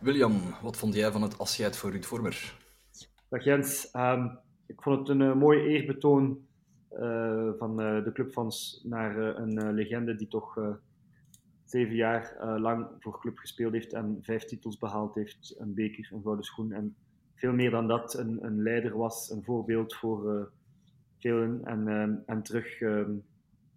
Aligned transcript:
William, 0.00 0.40
wat 0.62 0.76
vond 0.76 0.94
jij 0.94 1.12
van 1.12 1.22
het 1.22 1.38
afscheid 1.38 1.76
voor 1.76 1.90
Ruud 1.90 2.04
Vormer? 2.04 2.54
Dag 3.28 3.44
Jens, 3.44 3.90
ehm, 3.90 4.28
ik 4.66 4.82
vond 4.82 4.98
het 4.98 5.08
een 5.08 5.20
uh, 5.20 5.34
mooi 5.34 5.60
eerbetoon 5.60 6.46
uh, 6.92 7.50
van 7.58 7.80
uh, 7.80 8.04
de 8.04 8.12
clubfans 8.12 8.80
naar 8.84 9.16
een 9.16 9.72
legende 9.74 10.16
die 10.16 10.28
toch 10.28 10.78
zeven 11.64 11.94
jaar 11.94 12.36
lang 12.58 12.86
voor 12.98 13.20
club 13.20 13.38
gespeeld 13.38 13.72
heeft 13.72 13.92
en 13.92 14.18
vijf 14.20 14.44
titels 14.44 14.78
behaald 14.78 15.14
heeft, 15.14 15.54
een 15.58 15.74
beker, 15.74 16.10
een 16.12 16.22
gouden 16.22 16.44
schoen 16.44 16.72
en 16.72 16.96
veel 17.34 17.52
meer 17.52 17.70
dan 17.70 17.88
dat, 17.88 18.14
een, 18.14 18.44
een 18.44 18.62
leider 18.62 18.96
was, 18.96 19.30
een 19.30 19.44
voorbeeld 19.44 19.94
voor 19.94 20.50
velen 21.18 21.60
en, 21.64 21.88
ehm, 21.88 22.14
en 22.26 22.42
terug 22.42 22.80
ehm, 22.80 23.12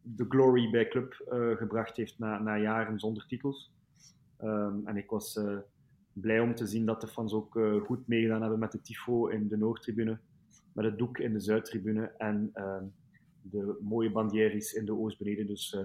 de 0.02 0.26
glory 0.30 0.70
bij 0.70 0.88
club 0.88 1.14
gebracht 1.58 1.98
heeft 1.98 2.20
na, 2.20 2.40
na 2.40 2.58
jaren 2.58 3.00
zonder 3.00 3.26
titels. 3.28 3.72
en 4.86 4.98
ik 4.98 5.10
was 5.10 5.40
blij 6.14 6.40
om 6.40 6.56
te 6.56 6.68
zien 6.68 6.86
dat 6.86 7.02
de 7.02 7.08
fans 7.08 7.34
ook 7.34 7.56
uh, 7.56 7.82
goed 7.82 8.08
meegedaan 8.08 8.42
hebben 8.42 8.60
met 8.60 8.72
de 8.72 8.82
tifo 8.82 9.28
in 9.28 9.48
de 9.48 9.58
Noordtribune, 9.58 10.20
met 10.74 10.86
het 10.86 10.98
doek 10.98 11.18
in 11.18 11.34
de 11.34 11.40
Zuidtribune 11.40 12.12
en 12.18 12.52
uh, 12.56 12.82
de 13.42 13.78
mooie 13.82 14.12
bandieris 14.12 14.74
in 14.74 14.86
de 14.86 14.94
Oostbeneden. 14.94 15.48
Dus 15.48 15.74
uh, 15.74 15.82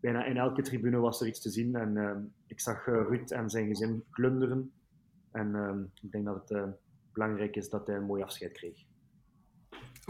bijna 0.00 0.24
in 0.24 0.36
elke 0.36 0.62
tribune 0.62 0.98
was 0.98 1.20
er 1.20 1.26
iets 1.26 1.40
te 1.40 1.50
zien 1.50 1.74
en 1.74 1.96
ehm, 1.96 2.22
ik 2.46 2.60
zag 2.60 2.86
eh, 2.86 2.94
Ruud 2.94 3.30
en 3.30 3.50
zijn 3.50 3.66
gezin 3.66 4.04
glunderen. 4.10 4.72
En 5.32 5.54
ehm, 5.54 5.82
ik 6.02 6.12
denk 6.12 6.24
dat 6.24 6.48
het 6.48 6.76
belangrijk 7.12 7.56
is 7.56 7.68
dat 7.68 7.86
hij 7.86 7.96
een 7.96 8.04
mooi 8.04 8.22
afscheid 8.22 8.52
kreeg. 8.52 8.84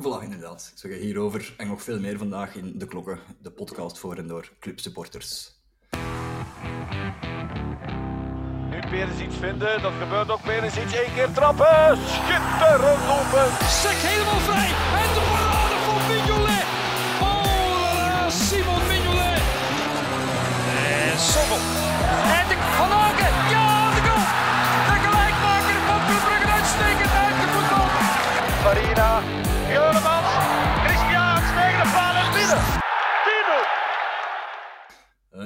Voilà, 0.01 0.23
inderdaad. 0.23 0.70
Ik 0.73 0.78
zeg 0.78 0.98
hierover 0.98 1.54
en 1.56 1.66
nog 1.66 1.82
veel 1.82 2.01
meer 2.01 2.18
vandaag 2.18 2.56
in 2.56 2.78
De 2.78 2.87
Klokken, 2.87 3.18
de 3.42 3.52
podcast 3.52 3.98
voor 3.98 4.16
en 4.16 4.26
door 4.26 4.52
clubsupporters 4.59 5.63
weer 8.91 9.09
eens 9.11 9.20
iets 9.27 9.37
vinden. 9.41 9.83
Dat 9.83 9.93
gebeurt 10.02 10.30
ook 10.30 10.45
weer 10.45 10.62
eens 10.62 10.77
iets. 10.77 10.95
Eén 10.95 11.15
keer 11.15 11.33
trappen. 11.33 11.99
Schitterend 12.15 13.02
lopen. 13.13 13.46
Sek 13.82 13.99
helemaal 14.09 14.43
vrij. 14.49 14.71
En 15.02 15.10
de 15.16 15.23
parade 15.32 15.76
van 15.87 16.01
Mignolet. 16.09 16.66
Oh, 17.29 18.29
Simon 18.43 18.82
Mignolet. 18.91 19.43
En 21.13 21.18
Sommel. 21.32 21.63
En 22.38 22.45
de 22.51 22.57
Van. 22.79 22.91
Ja, 23.54 23.68
de 23.95 24.01
goal. 24.07 24.24
De 24.88 24.96
gelijkmaker 25.04 25.79
van 25.88 26.01
Club 26.09 26.45
uitstekend 26.57 27.13
uit 27.24 27.37
de 27.41 27.46
voetbal. 27.54 27.88
Farina. 28.63 29.10
Juremans. 29.69 30.34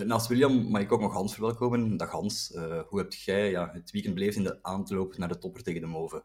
Naast 0.07 0.27
William 0.27 0.71
mag 0.71 0.81
ik 0.81 0.93
ook 0.93 1.01
nog 1.01 1.13
Hans 1.13 1.33
verwelkomen. 1.33 1.97
Dag 1.97 2.11
Hans, 2.11 2.53
uh, 2.55 2.81
hoe 2.89 2.99
heb 2.99 3.13
jij 3.13 3.51
ja, 3.51 3.71
het 3.73 3.91
weekend 3.91 4.15
beleefd 4.15 4.37
in 4.37 4.43
de 4.43 4.59
aanloop 4.63 5.17
naar 5.17 5.29
de 5.29 5.39
topper 5.39 5.63
tegen 5.63 5.81
de 5.81 5.87
Move? 5.87 6.23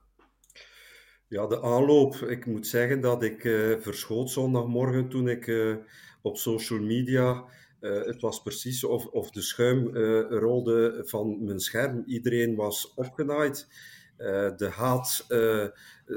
Ja, 1.27 1.47
de 1.47 1.61
aanloop. 1.61 2.15
Ik 2.15 2.45
moet 2.45 2.67
zeggen 2.67 3.01
dat 3.01 3.23
ik 3.23 3.43
uh, 3.43 3.79
verschoot 3.79 4.29
zondagmorgen 4.29 5.09
toen 5.09 5.27
ik 5.27 5.75
op 6.21 6.37
social 6.37 6.79
media. 6.79 7.45
het 7.79 8.21
was 8.21 8.41
precies 8.41 8.83
of, 8.83 9.05
of 9.05 9.31
de 9.31 9.41
schuim 9.41 9.97
rolde 10.27 11.03
van 11.05 11.43
mijn 11.43 11.59
scherm. 11.59 12.03
Iedereen 12.05 12.55
was 12.55 12.93
opgenaaid. 12.93 13.67
de 14.57 14.69
haat 14.71 15.25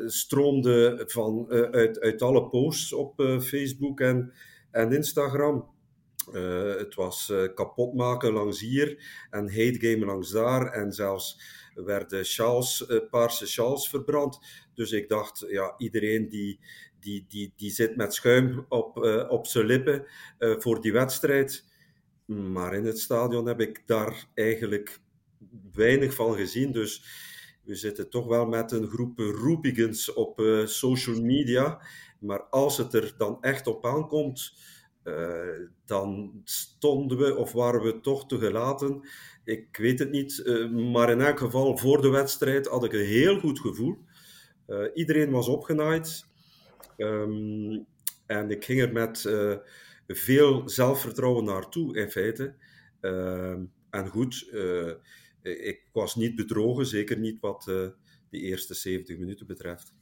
stroomde 0.07 1.05
van, 1.07 1.47
uit, 1.51 2.01
uit 2.01 2.23
alle 2.23 2.49
posts 2.49 2.93
op 2.93 3.23
Facebook 3.41 4.01
en, 4.01 4.33
en 4.71 4.93
Instagram. 4.93 5.76
Uh, 6.33 6.75
het 6.77 6.95
was 6.95 7.29
uh, 7.29 7.55
kapot 7.55 7.95
maken 7.95 8.33
langs 8.33 8.61
hier 8.61 9.05
en 9.31 9.49
hate 9.49 9.99
langs 9.99 10.31
daar. 10.31 10.73
En 10.73 10.93
zelfs 10.93 11.41
werden 11.75 12.25
sjaals, 12.25 12.87
uh, 12.89 13.01
paarse 13.11 13.47
sjaals 13.47 13.89
verbrand. 13.89 14.39
Dus 14.75 14.93
ik 14.93 15.09
dacht, 15.09 15.45
ja, 15.49 15.75
iedereen 15.79 16.29
die, 16.29 16.61
die, 17.01 17.25
die, 17.29 17.53
die 17.57 17.71
zit 17.71 17.97
met 17.97 18.15
schuim 18.15 18.67
op, 18.69 18.97
op 19.29 19.47
zijn 19.47 19.67
lippen 19.67 20.07
voor 20.39 20.81
die 20.81 20.93
wedstrijd. 20.93 21.65
Maar 22.27 22.75
in 22.75 22.85
het 22.85 22.99
stadion 22.99 23.47
heb 23.47 23.61
ik 23.61 23.83
daar 23.87 24.27
eigenlijk 24.35 25.01
weinig 25.73 26.15
van 26.15 26.35
gezien. 26.35 26.73
Dus 26.73 27.05
we 27.63 27.75
zitten 27.75 28.11
toch 28.11 28.27
wel 28.27 28.47
met 28.47 28.73
een 28.73 28.89
groep 28.89 29.19
roepigens 29.19 30.13
op 30.13 30.43
social 30.65 31.21
media. 31.21 31.81
Maar 32.21 32.43
als 32.43 32.79
het 32.79 32.95
er 32.95 33.15
dan 33.17 33.39
echt 33.41 33.67
op 33.67 33.87
aankomt 33.87 34.53
uh, 35.07 35.69
dan 35.85 36.41
stonden 36.45 37.19
we 37.19 37.37
of 37.37 37.53
waren 37.53 37.83
we 37.83 38.01
toch 38.01 38.27
te 38.27 38.39
gelaten. 38.39 39.09
Ik 39.45 39.77
weet 39.77 39.99
het 39.99 40.11
niet, 40.11 40.43
uh, 40.45 40.71
maar 40.93 41.11
in 41.11 41.21
elk 41.21 41.39
geval 41.39 41.77
voor 41.77 42.03
de 42.03 42.09
wedstrijd 42.09 42.67
had 42.67 42.85
ik 42.85 42.93
een 42.93 43.05
heel 43.05 43.39
goed 43.39 43.61
gevoel. 43.61 43.99
Uh, 44.69 44.85
iedereen 44.95 45.31
was 45.31 45.49
opgenaaid. 45.49 46.27
Um, 46.97 47.87
en 48.27 48.51
ik 48.51 48.65
ging 48.65 48.81
er 48.81 48.93
met 48.93 49.21
veel 50.07 50.69
zelfvertrouwen 50.69 51.45
naartoe, 51.45 51.97
in 51.97 52.11
feite. 52.11 52.55
Ehm, 53.01 53.65
en 53.91 54.09
goed, 54.09 54.51
ik 55.43 55.81
was 55.93 56.15
niet 56.15 56.35
bedrogen, 56.35 56.87
zeker 56.87 57.19
niet 57.19 57.41
wat 57.41 57.63
de 57.65 57.95
eerste 58.31 58.75
70 58.75 59.19
minuten 59.19 59.47
betreft. 59.47 59.96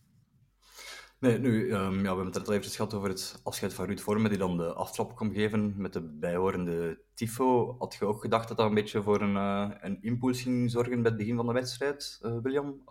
Nee, 1.25 1.39
nu, 1.39 1.73
um, 1.73 1.95
ja, 1.95 2.01
we 2.01 2.07
hebben 2.07 2.27
het 2.27 2.49
al 2.49 2.55
even 2.55 2.71
gehad 2.71 2.95
over 2.95 3.09
het 3.09 3.41
afscheid 3.43 3.75
van 3.75 3.87
Ruud 3.87 4.01
Vormen, 4.01 4.31
die 4.31 4.39
dan 4.39 4.57
de 4.57 4.73
aftrap 4.73 5.17
kwam 5.17 5.33
geven 5.33 5.75
met 5.77 5.93
de 5.93 6.01
bijhorende 6.01 6.99
tifo. 7.15 7.77
Had 7.79 7.95
je 7.95 8.05
ook 8.05 8.21
gedacht 8.21 8.49
dat 8.49 8.57
dat 8.57 8.69
een 8.69 8.75
beetje 8.75 9.03
voor 9.03 9.21
een, 9.21 9.35
uh, 9.35 9.71
een 9.81 9.99
impuls 10.03 10.43
ging 10.43 10.71
zorgen 10.71 11.03
bij 11.03 11.11
het 11.11 11.17
begin 11.17 11.37
van 11.37 11.47
de 11.47 11.53
wedstrijd, 11.53 12.21
uh, 12.23 12.39
William? 12.43 12.83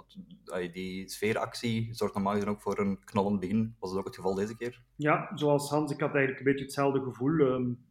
Die 0.71 1.09
sfeeractie 1.09 1.89
zorgt 1.91 2.13
normaal 2.13 2.33
gezien 2.33 2.49
ook 2.49 2.61
voor 2.61 2.79
een 2.79 2.99
knallend 3.03 3.39
begin. 3.39 3.75
Was 3.79 3.89
dat 3.89 3.99
ook 3.99 4.05
het 4.05 4.15
geval 4.15 4.35
deze 4.35 4.55
keer? 4.55 4.81
Ja, 4.95 5.31
zoals 5.35 5.69
Hans, 5.69 5.91
ik 5.91 5.99
had 5.99 6.13
eigenlijk 6.13 6.39
een 6.39 6.51
beetje 6.51 6.65
hetzelfde 6.65 7.01
gevoel. 7.01 7.39
Um, 7.39 7.85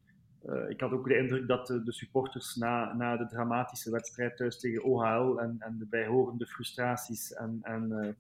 uh, 0.45 0.71
ik 0.71 0.81
had 0.81 0.93
ook 0.93 1.09
de 1.09 1.19
indruk 1.19 1.49
dat 1.49 1.67
de, 1.67 1.83
de, 1.83 1.93
supporters 1.93 2.55
na, 2.55 2.95
na 2.95 3.17
de 3.17 3.27
dramatische 3.27 3.91
wedstrijd 3.91 4.37
thuis 4.37 4.59
tegen 4.59 4.85
OHL 4.85 5.41
en, 5.41 5.57
en 5.59 5.79
de 5.79 5.87
bijhorende 5.87 6.47
frustraties 6.47 7.33
en, 7.33 7.59
en, 7.63 8.17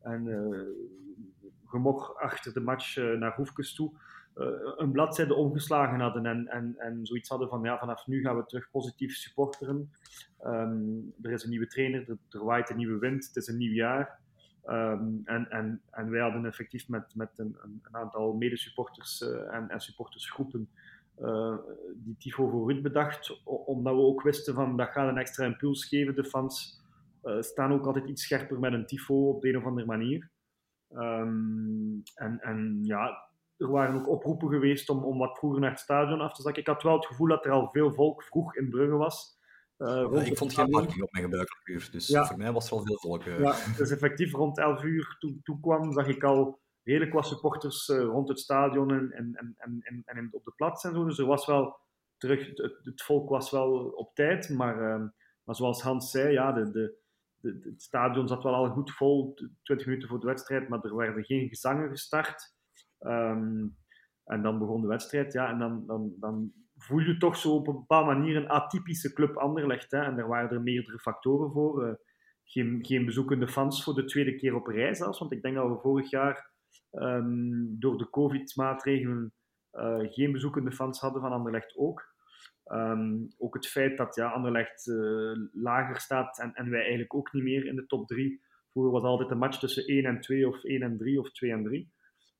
en 0.00 0.26
gemok 1.72 2.16
achter 2.20 2.52
de 2.52 2.60
match 2.60 2.96
uh, 2.96 3.18
naar 3.18 3.34
Hoefkes 3.34 3.74
toe 3.74 3.92
uh, 4.36 4.46
een 4.76 4.92
bladzijde 4.92 5.34
omgeslagen 5.34 6.00
hadden 6.00 6.26
en, 6.26 6.48
en, 6.48 6.74
en 6.78 7.06
zoiets 7.06 7.28
hadden 7.28 7.48
van 7.48 7.62
ja, 7.62 7.78
vanaf 7.78 8.06
nu 8.06 8.20
gaan 8.20 8.36
we 8.36 8.46
terug 8.46 8.70
positief 8.70 9.14
supporteren. 9.14 9.92
Um, 10.44 11.14
er 11.22 11.32
is 11.32 11.44
een 11.44 11.50
nieuwe 11.50 11.66
trainer, 11.66 12.18
er, 12.30 12.44
waait 12.44 12.70
een 12.70 12.76
nieuwe 12.76 12.98
wind, 12.98 13.26
het 13.26 13.36
is 13.36 13.48
een 13.48 13.56
nieuw 13.56 13.74
jaar. 13.74 14.20
Um, 14.66 15.22
en, 15.24 15.50
en, 15.50 15.80
en 15.90 16.10
wij 16.10 16.20
hadden 16.20 16.46
effectief 16.46 16.88
met, 16.88 17.14
met 17.14 17.30
een, 17.36 17.56
een 17.62 17.80
aantal 17.90 18.32
medesupporters 18.32 19.20
uh, 19.20 19.54
en, 19.54 19.68
en 19.68 19.80
supportersgroepen 19.80 20.68
die 21.94 22.16
tifo 22.18 22.48
voor 22.48 22.80
bedacht, 22.80 23.42
omdat 23.44 23.94
we 23.94 24.00
ook 24.00 24.22
wisten 24.22 24.54
van 24.54 24.76
dat 24.76 24.88
gaat 24.88 25.08
een 25.08 25.18
extra 25.18 25.44
impuls 25.44 25.84
geven. 25.84 26.14
De 26.14 26.24
fans 26.24 26.80
staan 27.40 27.72
ook 27.72 27.86
altijd 27.86 28.08
iets 28.08 28.22
scherper 28.22 28.58
met 28.58 28.72
een 28.72 28.86
tifo 28.86 29.28
op 29.28 29.42
de 29.42 29.48
een 29.48 29.56
of 29.56 29.64
andere 29.64 29.86
manier. 29.86 30.30
Um, 30.94 32.02
en, 32.14 32.40
en 32.40 32.78
ja, 32.82 33.30
er 33.56 33.70
waren 33.70 33.94
ook 33.94 34.08
oproepen 34.08 34.48
geweest 34.48 34.88
om, 34.88 35.04
om 35.04 35.18
wat 35.18 35.38
vroeger 35.38 35.60
naar 35.60 35.70
het 35.70 35.80
stadion 35.80 36.20
af 36.20 36.34
te 36.34 36.42
zakken. 36.42 36.62
Ik 36.62 36.68
had 36.68 36.82
wel 36.82 36.94
het 36.94 37.06
gevoel 37.06 37.28
dat 37.28 37.44
er 37.44 37.50
al 37.50 37.68
veel 37.72 37.92
volk 37.92 38.22
vroeg 38.22 38.56
in 38.56 38.70
Brugge 38.70 38.96
was. 38.96 39.40
Uh, 39.78 40.08
ja, 40.12 40.22
ik 40.22 40.36
vond 40.36 40.54
geen 40.54 40.70
parking 40.70 41.02
op 41.02 41.12
mijn 41.12 41.24
gebruikelijke 41.24 41.72
uur, 41.72 41.88
dus 41.92 42.06
ja. 42.06 42.26
voor 42.26 42.36
mij 42.36 42.52
was 42.52 42.66
er 42.66 42.72
al 42.72 42.84
veel 42.84 42.98
volk. 42.98 43.24
Uh. 43.24 43.40
Ja, 43.40 43.56
dus 43.76 43.90
effectief 43.90 44.32
rond 44.32 44.58
11 44.58 44.82
uur 44.82 45.16
toen, 45.18 45.40
toen 45.42 45.60
kwam, 45.60 45.92
zag 45.92 46.06
ik 46.06 46.24
al 46.24 46.60
redelijk 46.82 47.12
wat 47.12 47.26
supporters 47.26 47.88
uh, 47.88 48.02
rond 48.02 48.28
het 48.28 48.40
stadion 48.40 48.90
en, 48.90 49.12
en, 49.12 49.54
en, 49.58 49.80
en, 49.82 50.02
en 50.04 50.28
op 50.32 50.44
de 50.44 50.52
plaats 50.56 50.84
en 50.84 50.94
zo. 50.94 51.04
Dus 51.04 51.18
er 51.18 51.26
was 51.26 51.46
wel 51.46 51.76
terug, 52.16 52.46
het, 52.46 52.78
het 52.82 53.02
volk 53.02 53.28
was 53.28 53.50
wel 53.50 53.72
op 53.74 54.14
tijd, 54.14 54.48
maar, 54.48 54.92
ehm, 54.92 55.06
maar 55.44 55.54
zoals 55.54 55.82
Hans 55.82 56.10
zei, 56.10 56.32
ja, 56.32 56.52
de, 56.52 56.70
de, 56.70 56.94
het 57.42 57.82
stadion 57.82 58.28
zat 58.28 58.42
wel 58.42 58.54
al 58.54 58.70
goed 58.70 58.90
vol, 58.90 59.34
20 59.62 59.86
minuten 59.86 60.08
voor 60.08 60.20
de 60.20 60.26
wedstrijd, 60.26 60.68
maar 60.68 60.84
er 60.84 60.96
werden 60.96 61.24
geen 61.24 61.48
gezangen 61.48 61.88
gestart. 61.88 62.54
Um, 63.00 63.76
en 64.24 64.42
dan 64.42 64.58
begon 64.58 64.80
de 64.80 64.86
wedstrijd, 64.86 65.32
ja, 65.32 65.48
en 65.48 65.58
dan, 65.58 65.86
dan, 65.86 66.12
dan 66.20 66.52
voel 66.76 66.98
je 66.98 67.16
toch 67.16 67.36
zo 67.36 67.54
op 67.54 67.66
een 67.66 67.78
bepaalde 67.78 68.14
manier 68.14 68.36
een 68.36 68.48
atypische 68.48 69.12
club 69.12 69.36
Anderlecht. 69.36 69.90
Hè? 69.90 69.98
En 69.98 70.16
daar 70.16 70.28
waren 70.28 70.50
er 70.50 70.62
meerdere 70.62 70.98
factoren 70.98 71.52
voor. 71.52 71.86
Uh, 71.86 71.94
geen, 72.44 72.78
geen 72.84 73.04
bezoekende 73.04 73.48
fans 73.48 73.84
voor 73.84 73.94
de 73.94 74.04
tweede 74.04 74.36
keer 74.36 74.54
op 74.54 74.66
reis 74.66 74.98
zelfs, 74.98 75.18
want 75.18 75.32
ik 75.32 75.42
denk 75.42 75.54
dat 75.54 75.68
we 75.68 75.78
vorig 75.78 76.10
jaar 76.10 76.50
um, 76.90 77.76
door 77.78 77.98
de 77.98 78.10
COVID-maatregelen 78.10 79.32
uh, 79.72 79.98
geen 80.00 80.32
bezoekende 80.32 80.72
fans 80.72 81.00
hadden 81.00 81.22
van 81.22 81.32
Anderlecht 81.32 81.76
ook. 81.76 82.11
Um, 82.66 83.28
ook 83.38 83.54
het 83.54 83.66
feit 83.66 83.96
dat 83.96 84.14
ja, 84.14 84.28
Anderlecht 84.28 84.86
uh, 84.86 85.32
lager 85.52 86.00
staat 86.00 86.38
en, 86.38 86.54
en 86.54 86.70
wij 86.70 86.80
eigenlijk 86.80 87.14
ook 87.14 87.32
niet 87.32 87.42
meer 87.42 87.66
in 87.66 87.76
de 87.76 87.86
top 87.86 88.06
3. 88.06 88.42
Vroeger 88.70 88.92
was 88.92 89.02
altijd 89.02 89.30
een 89.30 89.38
match 89.38 89.58
tussen 89.58 89.84
1 89.84 90.04
en 90.04 90.20
2 90.20 90.48
of 90.48 90.64
1 90.64 90.82
en 90.82 90.96
3 90.98 91.20
of 91.20 91.32
2 91.32 91.50
en 91.50 91.64
3. 91.64 91.92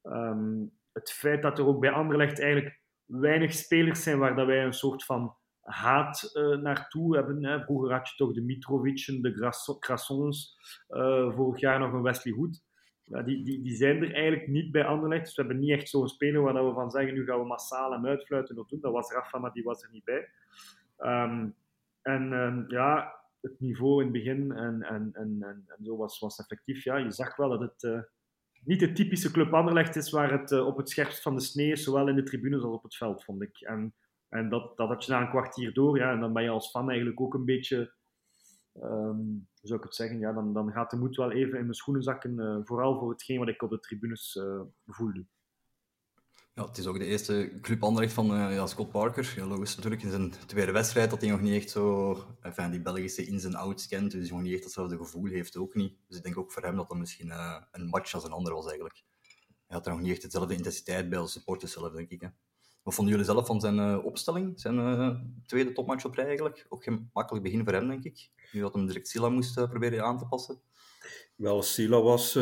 Um, 0.02 0.12
ehm, 0.12 0.64
het 0.92 1.12
feit 1.12 1.42
dat 1.42 1.58
er 1.58 1.66
ook 1.66 1.80
bij 1.80 1.90
Anderlecht 1.90 2.40
eigenlijk 2.40 2.80
weinig 3.04 3.52
spelers 3.52 4.02
zijn 4.02 4.18
waar 4.18 4.36
dat 4.36 4.46
wij 4.46 4.64
een 4.64 4.72
soort 4.72 5.04
van 5.04 5.36
haat 5.60 6.30
uh, 6.34 6.56
naartoe 6.56 7.16
hebben. 7.16 7.44
Hè. 7.44 7.60
Vroeger 7.60 7.92
had 7.92 8.08
je 8.08 8.16
toch 8.16 8.32
de 8.32 8.42
Mitrovicen, 8.42 9.22
de 9.22 9.54
Grassons, 9.80 10.56
uh, 10.88 11.34
vorig 11.34 11.60
jaar 11.60 11.78
nog 11.78 11.92
een 11.92 12.02
Wesley 12.02 12.34
Hood. 12.34 12.62
Ja, 13.04 13.22
die, 13.22 13.44
die, 13.44 13.62
die 13.62 13.76
zijn 13.76 14.02
er 14.02 14.14
eigenlijk 14.14 14.48
niet 14.48 14.72
bij 14.72 14.84
Anderlecht. 14.84 15.24
Dus 15.24 15.34
we 15.34 15.42
hebben 15.42 15.60
niet 15.60 15.70
echt 15.70 15.88
zo'n 15.88 16.08
speler 16.08 16.42
waar 16.42 16.66
we 16.66 16.72
van 16.72 16.90
zeggen, 16.90 17.14
nu 17.14 17.24
gaan 17.24 17.38
we 17.38 17.46
massaal 17.46 17.92
hem 17.92 18.06
uitfluiten 18.06 18.58
of 18.58 18.68
doen. 18.68 18.80
Dat 18.80 18.92
was 18.92 19.12
Rafa, 19.12 19.38
maar 19.38 19.52
die 19.52 19.64
was 19.64 19.82
er 19.82 19.88
niet 19.92 20.04
bij. 20.04 20.28
Um, 20.98 21.54
en 22.02 22.32
um, 22.32 22.64
ja, 22.68 23.14
het 23.40 23.60
niveau 23.60 24.04
in 24.04 24.12
het 24.12 24.12
begin 24.12 24.52
en, 24.52 24.82
en, 24.82 25.10
en, 25.12 25.36
en, 25.40 25.84
zo 25.84 25.96
was, 25.96 26.18
was 26.18 26.38
effectief. 26.38 26.84
Ja, 26.84 26.96
je 26.96 27.10
zag 27.10 27.36
wel 27.36 27.48
dat 27.48 27.60
het 27.60 27.82
uh, 27.82 28.00
niet 28.64 28.80
de 28.80 28.92
typische 28.92 29.30
Club 29.30 29.54
Anderlecht 29.54 29.96
is 29.96 30.10
waar 30.10 30.32
het 30.32 30.50
uh, 30.50 30.66
op 30.66 30.76
het 30.76 30.90
scherpst 30.90 31.22
van 31.22 31.34
de 31.34 31.42
snee 31.42 31.70
is, 31.70 31.82
zowel 31.82 32.08
in 32.08 32.16
de 32.16 32.22
tribunes 32.22 32.62
als 32.62 32.74
op 32.74 32.82
het 32.82 32.96
veld, 32.96 33.24
vond 33.24 33.42
ik. 33.42 33.60
En, 33.60 33.94
en 34.28 34.48
dat, 34.48 34.76
dat 34.76 34.88
had 34.88 35.04
je 35.04 35.12
na 35.12 35.20
een 35.20 35.30
kwartier 35.30 35.72
door, 35.72 35.98
ja, 35.98 36.12
en 36.12 36.20
dan 36.20 36.32
ben 36.32 36.42
je 36.42 36.48
als 36.48 36.70
fan 36.70 36.88
eigenlijk 36.88 37.20
ook 37.20 37.34
een 37.34 37.44
beetje, 37.44 37.92
hoe 38.72 39.46
zou 39.62 39.78
ik 39.78 39.84
het 39.84 39.94
zeggen, 39.94 40.18
ja, 40.18 40.32
dan, 40.32 40.52
dan 40.52 40.72
gaat 40.72 40.90
de 40.90 40.96
moed 40.96 41.16
wel 41.16 41.30
even 41.30 41.58
in 41.58 41.64
mijn 41.64 41.74
schoenen 41.74 42.02
zakken, 42.02 42.38
uh, 42.38 42.58
vooral 42.62 42.98
voor 42.98 43.10
hetgeen 43.10 43.38
wat 43.38 43.48
ik 43.48 43.62
op 43.62 43.70
de 43.70 43.80
tribunes 43.80 44.38
voelde. 44.86 45.26
Ja, 46.54 46.66
het 46.66 46.78
is 46.78 46.86
ook 46.86 46.98
de 46.98 47.04
eerste 47.04 47.58
club 47.60 47.82
Anderlecht 47.82 48.12
van 48.12 48.30
uh, 48.30 48.54
ja, 48.54 48.66
Scott 48.66 48.90
Parker. 48.90 49.32
Ja, 49.36 49.46
logisch 49.46 49.76
natuurlijk 49.76 50.02
in 50.02 50.10
zijn 50.10 50.30
tweede 50.46 50.72
wedstrijd 50.72 51.10
dat 51.10 51.20
hij 51.20 51.30
nog 51.30 51.40
niet 51.40 51.54
echt 51.54 51.70
zo 51.70 52.16
enfin, 52.40 52.70
die 52.70 52.82
Belgische 52.82 53.26
ins 53.26 53.44
en 53.44 53.54
outs 53.54 53.88
kent. 53.88 54.10
Dus 54.10 54.30
nog 54.30 54.42
niet 54.42 54.54
echt 54.54 54.64
hetzelfde 54.64 54.96
gevoel 54.96 55.26
heeft 55.26 55.56
ook 55.56 55.74
niet. 55.74 55.96
Dus 56.08 56.16
ik 56.16 56.22
denk 56.22 56.38
ook 56.38 56.52
voor 56.52 56.62
hem 56.62 56.76
dat 56.76 56.88
dat 56.88 56.98
misschien 56.98 57.30
een 57.70 57.88
match 57.88 58.14
als 58.14 58.24
een 58.24 58.32
ander 58.32 58.54
was 58.54 58.66
eigenlijk. 58.66 59.02
Hij 59.66 59.76
had 59.76 59.86
er 59.86 59.92
nog 59.92 60.00
niet 60.00 60.10
echt 60.12 60.22
dezelfde 60.22 60.54
intensiteit 60.54 61.08
bij 61.08 61.18
als 61.18 61.32
supporters 61.32 61.72
zelf, 61.72 61.92
denk 61.92 62.10
ik. 62.10 62.20
Hè. 62.20 62.28
Wat 62.82 62.94
vonden 62.94 63.12
jullie 63.12 63.28
zelf 63.28 63.46
van 63.46 63.60
zijn 63.60 63.76
uh, 63.76 64.04
opstelling? 64.04 64.60
Zijn 64.60 65.42
tweede 65.46 65.72
topmatch 65.72 66.04
op 66.04 66.14
rij 66.14 66.26
eigenlijk? 66.26 66.66
Ook 66.68 66.84
geen 66.84 67.10
makkelijk 67.12 67.44
begin 67.44 67.64
voor 67.64 67.72
hem, 67.72 67.88
denk 67.88 68.04
ik. 68.04 68.30
Nu 68.52 68.60
dat 68.60 68.74
hem 68.74 68.86
direct 68.86 69.08
Silla 69.08 69.28
moest 69.28 69.54
proberen 69.54 70.04
aan 70.04 70.18
te 70.18 70.26
passen. 70.26 70.60
Wel, 71.36 71.62
Sila 71.62 72.00
was 72.00 72.38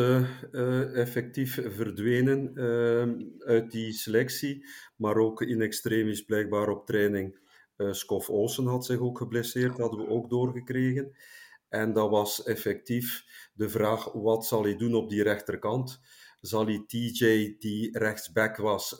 effectief 0.93 1.53
verdwenen 1.53 2.51
uh, 2.53 3.47
uit 3.47 3.71
die 3.71 3.91
selectie, 3.91 4.65
maar 4.95 5.15
ook 5.15 5.41
in 5.41 5.61
extremis 5.61 6.25
blijkbaar 6.25 6.69
op 6.69 6.85
training. 6.85 7.39
Skof 7.91 8.29
Olsen 8.29 8.65
had 8.65 8.85
zich 8.85 8.99
ook 8.99 9.17
geblesseerd, 9.17 9.77
hadden 9.77 9.99
we 9.99 10.07
ook 10.07 10.29
doorgekregen. 10.29 11.15
En 11.69 11.93
dat 11.93 12.09
was 12.09 12.43
effectief 12.43 13.23
de 13.53 13.69
vraag, 13.69 14.11
wat 14.11 14.45
zal 14.45 14.63
hij 14.63 14.75
doen 14.75 14.93
op 14.93 15.09
die 15.09 15.23
rechterkant? 15.23 16.01
Zal 16.41 16.65
hij 16.65 16.83
TJ, 16.87 17.55
die 17.59 17.97
rechtsback 17.97 18.57
was, 18.57 18.95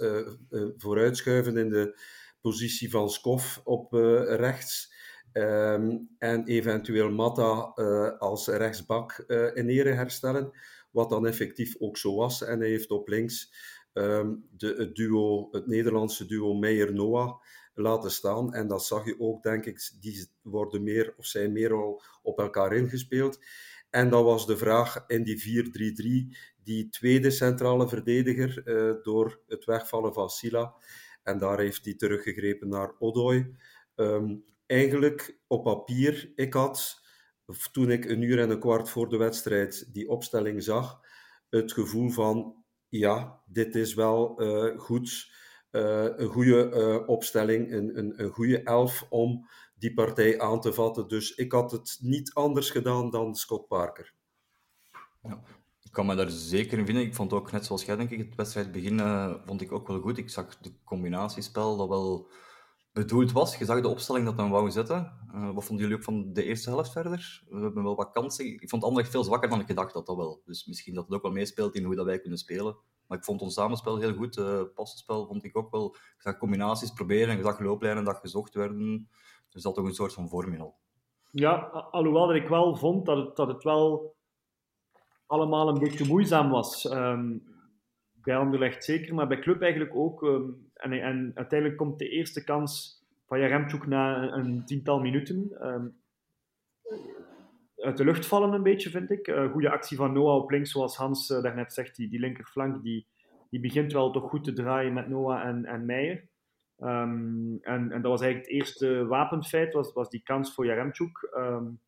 vooruitschuiven 0.78 1.58
in 1.58 1.70
de 1.70 2.00
positie 2.42 2.90
van 2.90 3.10
Skof 3.10 3.62
op 3.64 3.94
rechts? 4.28 4.94
Um, 5.34 6.10
en 6.18 6.46
eventueel 6.46 7.12
Mata 7.12 7.72
uh, 7.76 8.20
als 8.20 8.48
rechtsbak 8.48 9.18
in 9.54 9.70
ere 9.70 9.90
herstellen, 9.92 10.52
wat 10.92 11.10
dan 11.10 11.28
effectief 11.28 11.76
ook 11.80 11.98
zo 11.98 12.16
was. 12.16 12.44
En 12.44 12.60
hij 12.60 12.70
heeft 12.70 12.92
op 12.92 13.08
links 13.08 13.54
um, 13.94 14.48
de, 14.58 14.76
het, 14.78 14.96
duo, 14.96 15.48
het 15.52 15.68
Nederlandse 15.68 16.26
duo 16.26 16.54
Meijer-Noah 16.54 17.42
laten 17.74 18.12
staan. 18.12 18.54
En 18.54 18.68
dat 18.68 18.86
zag 18.86 19.06
je 19.06 19.20
ook, 19.20 19.44
denk 19.44 19.66
ik, 19.66 19.92
die 20.00 20.28
worden 20.42 20.84
meer 20.84 21.14
of 21.18 21.26
zijn 21.26 21.52
meer 21.52 21.74
al 21.74 22.02
op 22.22 22.40
elkaar 22.40 22.74
ingespeeld. 22.74 23.40
En 23.90 24.10
dat 24.10 24.24
was 24.24 24.48
de 24.48 24.58
vraag 24.58 25.04
in 25.08 25.24
die 25.24 26.30
4-3-3, 26.34 26.38
die 26.64 26.90
tweede 26.90 27.32
centrale 27.32 27.88
verdediger 27.88 28.62
uh, 28.66 29.04
door 29.04 29.42
het 29.48 29.66
wegvallen 29.66 30.14
van 30.14 30.30
Sila. 30.30 30.76
En 31.24 31.38
daar 31.38 31.60
heeft 31.60 31.86
hij 31.86 31.96
teruggegrepen 31.96 32.70
naar 32.70 32.96
Odoi. 33.00 33.56
Um, 33.96 34.44
eigenlijk 34.66 35.40
op 35.48 35.64
papier, 35.64 36.32
ik 36.36 36.54
had, 36.54 37.02
toen 37.72 37.92
ik 37.92 38.06
een 38.06 38.22
uur 38.22 38.40
en 38.40 38.50
een 38.50 38.60
kwart 38.60 38.90
voor 38.90 39.10
de 39.10 39.18
wedstrijd 39.18 39.94
die 39.94 40.10
opstelling 40.10 40.64
zag, 40.64 41.00
het 41.50 41.72
gevoel 41.72 42.10
van, 42.10 42.64
ja, 42.90 43.42
dit 43.46 43.76
is 43.76 43.94
wel 43.94 44.42
uh, 44.42 44.80
goed, 44.80 45.32
uh, 45.72 46.08
een 46.16 46.30
goede 46.30 47.04
opstelling, 47.08 47.72
een, 47.72 47.98
een, 47.98 48.24
een 48.24 48.30
goede 48.30 48.64
elf 48.64 49.06
om 49.10 49.48
die 49.76 49.94
partij 49.94 50.40
aan 50.40 50.62
te 50.62 50.74
vatten. 50.74 51.08
Dus 51.08 51.36
ik 51.36 51.52
had 51.52 51.72
het 51.72 51.98
niet 52.02 52.34
anders 52.34 52.70
gedaan 52.70 53.10
dan 53.10 53.36
Scott 53.36 53.68
Parker. 53.68 54.14
Ja, 55.22 55.44
ik 55.92 55.98
kan 55.98 56.06
me 56.06 56.16
daar 56.16 56.30
zeker 56.30 56.78
in 56.78 56.86
vinden. 56.86 57.04
Ik 57.04 57.16
vond 57.16 57.34
ook, 57.34 57.52
net 57.52 57.66
zoals 57.66 57.86
jij 57.86 57.96
denk 57.96 58.10
ik, 58.10 58.18
het 58.18 58.36
wedstrijd 58.36 58.72
beginnen 58.72 59.42
vond 59.46 59.62
ik 59.62 59.72
ook 59.72 59.88
wel 59.88 60.00
goed. 60.00 60.18
Ik 60.18 60.30
zag 60.30 60.58
de 60.58 60.74
combinatiespel 60.84 61.78
dat 61.78 61.88
wel 61.88 62.30
bedoeld 62.94 63.32
was. 63.32 63.58
Je 63.58 63.66
zag 63.66 63.82
de 63.82 63.88
opstelling 63.88 64.26
dat 64.26 64.36
men 64.36 64.50
wou 64.50 64.72
zetten. 64.72 65.14
Uh, 65.36 65.54
wat 65.54 65.64
vonden 65.64 65.86
jullie 65.86 66.00
ook 66.00 66.04
van 66.04 66.34
de 66.34 66.44
eerste 66.44 66.70
helft 66.70 66.92
verder? 66.92 67.44
We 67.50 67.60
hebben 67.60 67.84
wel 67.84 67.96
wat 67.96 68.12
kansen. 68.12 68.46
Ik 68.46 68.70
vond 68.70 68.84
Anderlecht 68.84 69.12
veel 69.12 69.24
zwakker 69.24 69.50
dan 69.50 69.60
ik 69.60 69.66
gedacht 69.66 69.94
had, 69.94 70.06
dat 70.06 70.16
wel. 70.16 70.42
Dus 70.46 70.66
misschien 70.66 70.94
dat 70.94 71.06
het 71.06 71.14
ook 71.14 71.22
wel 71.22 71.32
meespeelt 71.32 71.76
in 71.76 71.84
hoe 71.84 71.96
dat 71.96 72.06
wij 72.06 72.20
kunnen 72.20 72.40
spelen. 72.40 72.78
Maar 73.08 73.18
ik 73.18 73.24
vond 73.24 73.42
ons 73.42 73.54
samenspel 73.54 73.98
heel 73.98 74.14
goed. 74.14 74.38
Uh, 74.38 74.62
passenspel 74.76 75.26
vond 75.26 75.44
ik 75.44 75.58
ook 75.58 75.72
wel. 75.72 75.96
Ik 75.96 76.22
zag 76.22 76.38
combinaties 76.38 76.92
proberen 76.92 77.30
en 77.30 77.38
je 77.38 77.44
zag 77.44 77.60
looplijnen 77.60 78.04
dat 78.04 78.18
gezocht 78.18 78.54
werden. 78.54 79.10
Dus 79.50 79.64
dat 79.64 79.76
toch 79.76 79.86
een 79.86 79.94
soort 79.94 80.14
van 80.14 80.30
vorm. 80.30 80.74
Ja, 81.32 81.56
alhoewel 81.92 82.28
dat 82.28 82.36
ik 82.36 82.48
wel 82.48 82.76
vond 82.76 83.06
dat 83.06 83.18
het, 83.18 83.36
dat 83.36 83.48
het 83.48 83.64
wel 83.64 84.16
allemaal 85.32 85.68
een 85.68 85.80
beetje 85.80 86.08
moeizaam 86.08 86.50
was. 86.50 86.92
Um, 86.94 87.44
bij 88.14 88.38
Anderlecht 88.38 88.84
zeker, 88.84 89.14
maar 89.16 89.28
bij 89.28 89.40
Club 89.40 89.62
eigenlijk 89.62 89.96
ook. 89.96 90.22
Um, 90.22 90.70
en, 90.74 90.92
en, 90.92 91.32
uiteindelijk 91.36 91.80
komt 91.80 92.00
de 92.00 92.10
eerste 92.10 92.44
kans 92.44 93.02
van 93.28 93.40
Jaremchuk 93.40 93.88
na 93.88 94.32
een, 94.32 94.66
tiental 94.66 95.00
minuten. 95.00 95.68
Um, 95.68 95.96
uit 97.76 97.98
de 97.98 98.06
lucht 98.06 98.26
vallen 98.26 98.54
een 98.54 98.64
beetje, 98.64 98.90
vind 98.90 99.12
ik. 99.12 99.28
Uh, 99.28 99.52
goede 99.52 99.70
actie 99.70 99.98
van 99.98 100.14
Noah 100.14 100.44
op 100.44 100.52
links, 100.52 100.72
zoals 100.72 100.98
Hans 100.98 101.30
uh, 101.30 101.42
daarnet 101.42 101.74
zegt. 101.74 101.96
Die, 101.96 102.10
die 102.10 102.20
linkerflank 102.20 102.84
die, 102.84 103.08
die 103.50 103.60
begint 103.60 103.94
wel 103.94 104.12
toch 104.12 104.30
goed 104.30 104.44
te 104.44 104.54
draaien 104.54 104.94
met 104.94 105.10
Noah 105.10 105.48
en, 105.48 105.66
en 105.66 105.86
Meijer. 105.86 106.30
En, 106.78 107.60
en 107.62 107.90
dat 107.90 108.12
was 108.12 108.22
eigenlijk 108.22 108.52
het 108.52 108.60
eerste 108.60 109.06
wapenfeit, 109.06 109.74
was, 109.74 109.94
was 109.94 110.10
die 110.10 110.24
kans 110.24 110.54
voor 110.54 110.66
Jaremchuk. 110.66 111.32
Um, 111.38 111.80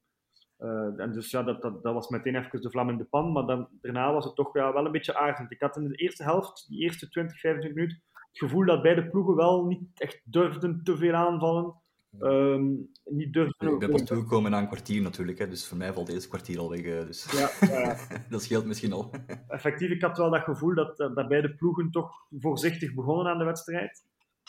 uh, 0.63 0.99
en 0.99 1.11
dus 1.11 1.31
ja, 1.31 1.43
dat, 1.43 1.61
dat, 1.61 1.83
dat 1.83 1.93
was 1.93 2.09
meteen 2.09 2.35
even 2.35 2.61
de 2.61 2.71
vlam 2.71 2.89
in 2.89 2.97
de 2.97 3.03
pan. 3.03 3.31
Maar 3.31 3.45
dan, 3.45 3.67
daarna 3.81 4.13
was 4.13 4.25
het 4.25 4.35
toch 4.35 4.53
ja, 4.53 4.73
wel 4.73 4.85
een 4.85 4.91
beetje 4.91 5.15
aardig. 5.15 5.49
Ik 5.49 5.61
had 5.61 5.77
in 5.77 5.87
de 5.87 5.95
eerste 5.95 6.23
helft, 6.23 6.65
die 6.69 6.79
eerste 6.79 7.09
20, 7.09 7.39
25 7.39 7.75
minuten, 7.75 8.03
het 8.11 8.37
gevoel 8.37 8.65
dat 8.65 8.81
beide 8.81 9.09
ploegen 9.09 9.35
wel 9.35 9.65
niet 9.65 9.81
echt 9.93 10.21
durfden 10.23 10.83
te 10.83 10.97
veel 10.97 11.13
aanvallen. 11.13 11.81
Um, 12.19 12.91
niet 13.05 13.33
durfden... 13.33 13.73
Ik 13.73 13.79
ben 13.79 13.89
pas 13.89 14.03
toegekomen 14.03 14.51
na 14.51 14.59
een 14.59 14.67
kwartier 14.67 15.01
natuurlijk, 15.01 15.37
hè, 15.37 15.47
dus 15.47 15.67
voor 15.67 15.77
mij 15.77 15.93
valt 15.93 16.07
deze 16.07 16.27
kwartier 16.27 16.59
al 16.59 16.69
weg. 16.69 16.81
Dus. 16.81 17.31
Ja, 17.31 17.97
dat 18.29 18.41
scheelt 18.41 18.65
misschien 18.65 18.93
al. 18.93 19.11
Effectief, 19.47 19.89
ik 19.89 20.01
had 20.01 20.17
wel 20.17 20.29
dat 20.29 20.43
gevoel 20.43 20.75
dat, 20.75 20.97
dat 20.97 21.27
beide 21.27 21.55
ploegen 21.55 21.91
toch 21.91 22.11
voorzichtig 22.39 22.93
begonnen 22.93 23.31
aan 23.31 23.37
de 23.37 23.45
wedstrijd. 23.45 24.03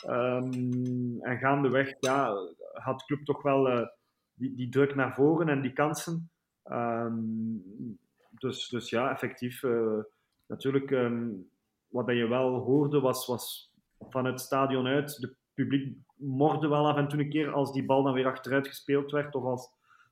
Um, 0.09 1.21
en 1.21 1.37
gaandeweg 1.37 1.95
ja, 1.99 2.33
had 2.73 3.05
Club 3.05 3.25
toch 3.25 3.41
wel 3.41 3.71
uh, 3.71 3.87
die, 4.35 4.55
die 4.55 4.69
druk 4.69 4.95
naar 4.95 5.13
voren 5.13 5.49
en 5.49 5.61
die 5.61 5.73
kansen. 5.73 6.29
Um, 6.71 7.99
dus, 8.29 8.69
dus 8.69 8.89
ja, 8.89 9.11
effectief. 9.11 9.63
Uh, 9.63 9.99
natuurlijk, 10.47 10.91
um, 10.91 11.49
wat 11.87 12.07
je 12.07 12.27
wel 12.27 12.59
hoorde 12.59 12.99
was, 12.99 13.27
was 13.27 13.73
van 13.99 14.25
het 14.25 14.41
stadion 14.41 14.87
uit. 14.87 15.19
De 15.19 15.35
publiek 15.53 15.97
morde 16.15 16.67
wel 16.67 16.87
af 16.87 16.97
en 16.97 17.07
toe 17.07 17.19
een 17.19 17.29
keer 17.29 17.51
als 17.51 17.73
die 17.73 17.85
bal 17.85 18.03
dan 18.03 18.13
weer 18.13 18.27
achteruit 18.27 18.67
gespeeld 18.67 19.11
werd. 19.11 19.35
Of 19.35 19.43
als, 19.43 19.71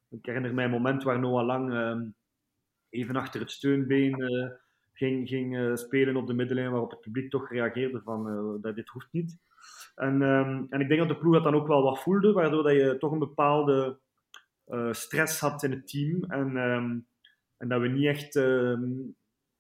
ik 0.10 0.25
herinner 0.25 0.53
mij 0.53 0.65
een 0.65 0.72
moment 0.72 1.03
waar 1.03 1.20
Noah 1.20 1.46
Lang 1.46 1.74
um, 1.74 2.15
even 2.89 3.15
achter 3.15 3.39
het 3.39 3.51
steunbeen 3.51 4.20
uh, 4.20 4.50
ging, 4.94 5.27
ging 5.27 5.58
uh, 5.58 5.75
spelen 5.75 6.15
op 6.15 6.27
de 6.27 6.34
middenlijn, 6.34 6.72
waarop 6.72 6.92
het 6.92 7.01
publiek 7.01 7.30
toch 7.30 7.50
reageerde 7.50 8.01
van 8.01 8.60
dat 8.62 8.75
dit 8.75 8.89
hoeft 8.89 9.12
niet. 9.12 9.38
En, 9.96 10.22
en 10.70 10.82
ik 10.82 10.88
denk 10.88 11.00
dat 11.00 11.10
de 11.10 11.18
ploeg 11.18 11.34
dat 11.34 11.44
dan 11.44 11.56
ook 11.56 11.68
wel 11.68 11.84
wat 11.84 12.00
voelde, 12.00 12.32
waardoor 12.32 12.63
dat 12.63 12.74
je 12.74 12.98
toch 13.00 13.12
een 13.12 13.20
bepaalde 13.20 14.00
stress 14.92 15.39
had 15.39 15.63
in 15.63 15.72
het 15.72 15.88
team. 15.88 16.24
En, 16.24 16.56
um, 16.56 17.08
en 17.58 17.68
dat 17.68 17.82
we 17.82 17.88
niet 17.88 18.06
echt 18.06 18.32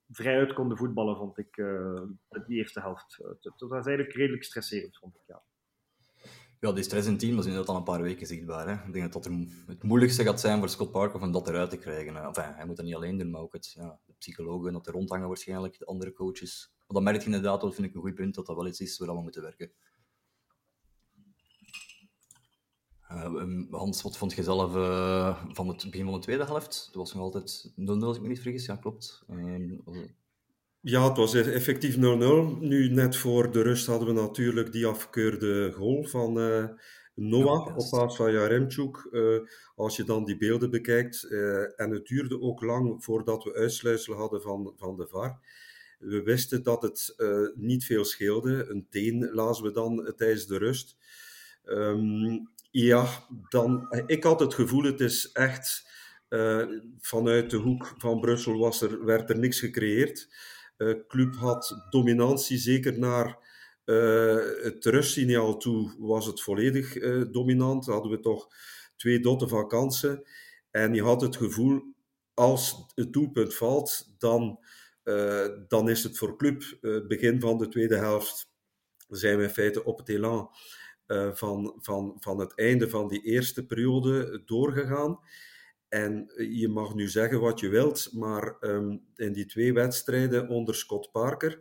vrijuit 0.09 0.53
konden 0.53 0.77
voetballen, 0.77 1.17
vond 1.17 1.37
ik, 1.37 1.57
uh, 1.57 2.01
die 2.47 2.57
eerste 2.57 2.79
helft. 2.79 3.17
Dat 3.41 3.69
was 3.69 3.85
eigenlijk 3.85 4.15
redelijk 4.15 4.43
stresserend, 4.43 4.97
vond 4.97 5.15
ik, 5.15 5.21
ja. 5.27 5.43
Ja, 6.59 6.71
die 6.71 6.83
stress 6.83 7.05
in 7.05 7.11
het 7.11 7.21
team 7.21 7.35
was 7.35 7.45
inderdaad 7.45 7.69
al 7.69 7.75
een 7.75 7.83
paar 7.83 8.01
weken 8.01 8.27
zichtbaar. 8.27 8.67
Hè. 8.67 8.87
Ik 8.87 8.93
denk 8.93 9.13
dat 9.13 9.23
het 9.67 9.83
moeilijkste 9.83 10.23
gaat 10.23 10.39
zijn 10.39 10.59
voor 10.59 10.69
Scott 10.69 10.91
Parker 10.91 11.21
om 11.21 11.31
dat 11.31 11.47
eruit 11.47 11.69
te 11.69 11.77
krijgen. 11.77 12.15
Hij 12.15 12.65
moet 12.65 12.75
dat 12.75 12.85
niet 12.85 12.95
alleen 12.95 13.17
doen, 13.17 13.31
maar 13.31 13.41
ook 13.41 13.53
het, 13.53 13.71
ja, 13.71 13.99
de 14.05 14.13
psychologen 14.17 14.73
dat 14.73 14.87
er 14.87 14.93
rondhangen 14.93 15.27
waarschijnlijk, 15.27 15.79
de 15.79 15.85
andere 15.85 16.13
coaches. 16.13 16.73
Dat 16.87 17.03
merk 17.03 17.19
je 17.19 17.25
inderdaad, 17.25 17.61
dat 17.61 17.75
vind 17.75 17.87
ik 17.87 17.95
een 17.95 18.01
goed 18.01 18.15
punt, 18.15 18.35
dat 18.35 18.45
dat 18.45 18.55
wel 18.55 18.67
iets 18.67 18.79
is 18.79 18.97
waar 18.97 19.15
we 19.15 19.21
moeten 19.21 19.41
werken. 19.41 19.71
Uh, 23.13 23.61
Hans, 23.71 24.01
wat 24.01 24.17
vond 24.17 24.33
je 24.33 24.43
zelf 24.43 24.75
uh, 24.75 25.43
van 25.51 25.67
het 25.67 25.85
begin 25.89 26.05
van 26.05 26.13
de 26.13 26.19
tweede 26.19 26.45
helft? 26.45 26.83
Het 26.85 26.95
was 26.95 27.13
nog 27.13 27.23
altijd 27.23 27.71
0-0, 27.75 27.75
als 27.85 28.15
ik 28.15 28.21
me 28.21 28.27
niet 28.27 28.41
vergis. 28.41 28.65
Ja, 28.65 28.75
klopt. 28.75 29.23
Uh, 29.29 29.69
ja, 30.81 31.07
het 31.07 31.17
was 31.17 31.33
effectief 31.33 31.95
0-0. 31.95 31.99
Nu, 32.59 32.89
net 32.89 33.15
voor 33.15 33.51
de 33.51 33.61
rust 33.61 33.85
hadden 33.85 34.07
we 34.07 34.21
natuurlijk 34.21 34.71
die 34.71 34.85
afgekeurde 34.85 35.71
goal 35.71 36.03
van 36.03 36.37
Noah 37.15 37.67
Ja, 37.67 37.75
op 37.75 37.89
plaats 37.89 38.15
van 38.15 38.31
Jaremchuk, 38.31 39.07
eh, 39.11 39.39
als 39.75 39.95
je 39.95 40.03
dan 40.03 40.25
die 40.25 40.37
beelden 40.37 40.69
bekijkt, 40.69 41.23
eh, 41.23 41.79
en 41.79 41.91
het 41.91 42.07
duurde 42.07 42.41
ook 42.41 42.61
lang 42.61 43.03
voordat 43.03 43.43
we 43.43 43.53
uitsluitsel 43.53 44.13
hadden 44.13 44.41
van, 44.41 44.73
van 44.75 44.97
de 44.97 45.07
VAR. 45.07 45.39
We 45.99 46.23
wisten 46.23 46.63
dat 46.63 46.81
het 46.81 47.13
eh, 47.17 47.47
niet 47.55 47.85
veel 47.85 48.05
scheelde. 48.05 48.65
Een 48.69 48.87
teen 48.89 49.29
lazen 49.31 49.63
we 49.63 49.71
dan 49.71 50.05
eh, 50.05 50.13
tijdens 50.13 50.47
de 50.47 50.57
rust. 50.57 50.97
Ehm, 51.63 52.39
ja, 52.73 53.07
dan, 53.49 53.87
ik 54.05 54.23
had 54.23 54.39
het 54.39 54.53
gevoel, 54.53 54.83
het 54.83 54.99
is 54.99 55.31
echt 55.31 55.89
eh, 56.27 56.65
vanuit 56.99 57.49
de 57.49 57.57
hoek 57.57 57.93
van 57.97 58.19
Brussel 58.19 58.57
was 58.57 58.81
er, 58.81 59.05
werd 59.05 59.29
er 59.29 59.39
niks 59.39 59.59
gecreëerd. 59.59 60.35
Eh 60.77 60.93
club 61.07 61.35
had 61.35 61.87
dominantie, 61.89 62.57
zeker 62.57 62.99
naar 62.99 63.37
eh, 63.85 64.37
het 64.61 64.85
rustsignaal 64.85 65.57
toe 65.57 65.95
was 65.99 66.25
het 66.25 66.41
volledig 66.41 66.93
dominant. 67.31 67.85
Hadden 67.85 68.11
we 68.11 68.19
toch 68.19 68.47
twee 68.95 69.19
dotten 69.19 69.49
van 69.49 69.67
kansen. 69.67 70.23
En 70.71 70.93
je 70.93 71.03
had 71.03 71.21
het 71.21 71.35
gevoel, 71.35 71.81
als 72.33 72.91
het 72.95 73.13
doelpunt 73.13 73.55
valt, 73.55 74.15
dan, 74.17 74.59
dan 75.67 75.89
is 75.89 76.03
het 76.03 76.17
voor 76.17 76.37
club. 76.37 76.63
Begin 77.07 77.39
van 77.39 77.57
de 77.57 77.67
tweede 77.67 77.95
helft 77.97 78.51
zijn 79.09 79.37
we 79.37 79.43
in 79.43 79.49
feite 79.49 79.83
op 79.83 79.97
het 79.97 80.09
elan 80.09 80.49
van, 81.33 81.75
van, 81.79 82.17
van 82.19 82.39
het 82.39 82.55
einde 82.55 82.89
van 82.89 83.07
die 83.07 83.21
eerste 83.21 83.65
periode 83.65 84.41
doorgegaan. 84.45 85.19
En 85.89 86.31
je 86.49 86.67
mag 86.67 86.95
nu 86.95 87.07
zeggen 87.07 87.39
wat 87.39 87.59
je 87.59 87.69
wilt, 87.69 88.09
maar 88.13 88.57
ehm, 88.59 88.97
in 89.15 89.33
die 89.33 89.45
twee 89.45 89.73
wedstrijden 89.73 90.49
onder 90.49 90.75
Scott 90.75 91.11
Parker 91.11 91.57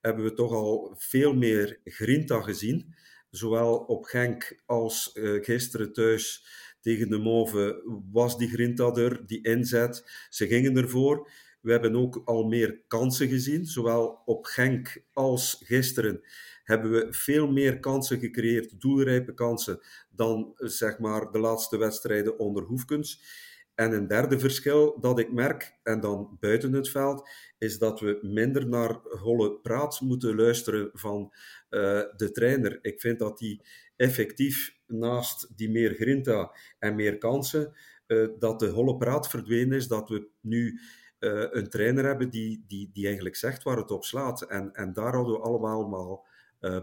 hebben 0.00 0.24
we 0.24 0.32
toch 0.32 0.52
al 0.52 0.94
veel 0.96 1.34
meer 1.34 1.80
grinta 1.84 2.40
gezien. 2.40 2.94
Zowel 3.30 3.76
op 3.76 4.04
Genk 4.04 4.62
als 4.66 5.12
eh, 5.12 5.44
gisteren 5.44 5.92
thuis 5.92 6.46
tegen 6.80 7.08
de 7.08 7.18
Mauve 7.18 7.82
was 8.12 8.38
die 8.38 8.48
grinta 8.48 8.94
er, 8.94 9.26
die 9.26 9.42
inzet. 9.42 10.26
Ze 10.28 10.46
gingen 10.46 10.76
ervoor. 10.76 11.30
We 11.60 11.70
hebben 11.70 11.96
ook 11.96 12.22
al 12.24 12.44
meer 12.44 12.82
kansen 12.86 13.28
gezien, 13.28 13.66
zowel 13.66 14.22
op 14.24 14.44
Genk 14.44 15.04
als 15.12 15.62
gisteren 15.64 16.20
hebben 16.64 16.90
we 16.90 17.06
veel 17.10 17.52
meer 17.52 17.80
kansen 17.80 18.18
gecreëerd, 18.18 18.80
doelrijpe 18.80 19.34
kansen, 19.34 19.80
dan 20.10 20.52
zeg 20.56 20.98
maar 20.98 21.30
de 21.30 21.38
laatste 21.38 21.76
wedstrijden 21.76 22.38
onder 22.38 22.62
Hoefkens. 22.62 23.40
En 23.74 23.92
een 23.92 24.06
derde 24.06 24.38
verschil 24.38 25.00
dat 25.00 25.18
ik 25.18 25.32
merk, 25.32 25.78
en 25.82 26.00
dan 26.00 26.36
buiten 26.40 26.72
het 26.72 26.88
veld, 26.88 27.28
is 27.58 27.78
dat 27.78 28.00
we 28.00 28.18
minder 28.22 28.68
naar 28.68 29.00
holle 29.02 29.60
praat 29.60 30.00
moeten 30.00 30.36
luisteren 30.36 30.90
van 30.92 31.32
uh, 31.70 32.00
de 32.16 32.30
trainer. 32.32 32.78
Ik 32.82 33.00
vind 33.00 33.18
dat 33.18 33.38
die 33.38 33.66
effectief 33.96 34.76
naast 34.86 35.52
die 35.56 35.70
meer 35.70 35.94
grinta 35.94 36.54
en 36.78 36.94
meer 36.94 37.18
kansen, 37.18 37.72
uh, 38.06 38.28
dat 38.38 38.60
de 38.60 38.68
holle 38.68 38.96
praat 38.96 39.28
verdwenen 39.28 39.76
is, 39.76 39.88
dat 39.88 40.08
we 40.08 40.28
nu 40.40 40.80
uh, 41.18 41.46
een 41.50 41.68
trainer 41.68 42.04
hebben 42.04 42.30
die, 42.30 42.64
die, 42.66 42.90
die 42.92 43.06
eigenlijk 43.06 43.36
zegt 43.36 43.62
waar 43.62 43.76
het 43.76 43.90
op 43.90 44.04
slaat. 44.04 44.42
En, 44.42 44.72
en 44.72 44.92
daar 44.92 45.14
hadden 45.14 45.34
we 45.34 45.40
allemaal 45.40 46.26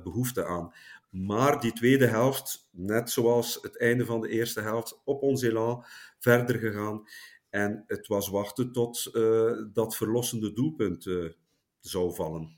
behoefte 0.04 0.46
aan. 0.46 0.74
Maar 1.10 1.60
die 1.60 1.74
tweede 1.74 2.08
helft, 2.08 2.68
net 2.72 3.10
zoals 3.10 3.60
het 3.62 3.80
einde 3.80 4.06
van 4.06 4.22
de 4.22 4.30
eerste 4.30 4.62
helft, 4.62 5.02
op 5.04 5.22
ons 5.22 5.42
elan 5.42 5.86
verder 6.20 6.60
gegaan. 6.60 7.04
En 7.50 7.84
het 7.88 8.08
was 8.08 8.30
wachten 8.30 8.72
tot 8.72 9.10
uh, 9.14 9.52
dat 9.74 9.96
verlossende 9.96 10.54
doelpunt 10.54 11.06
uh, 11.06 11.32
zou 11.80 12.16
vallen. 12.16 12.58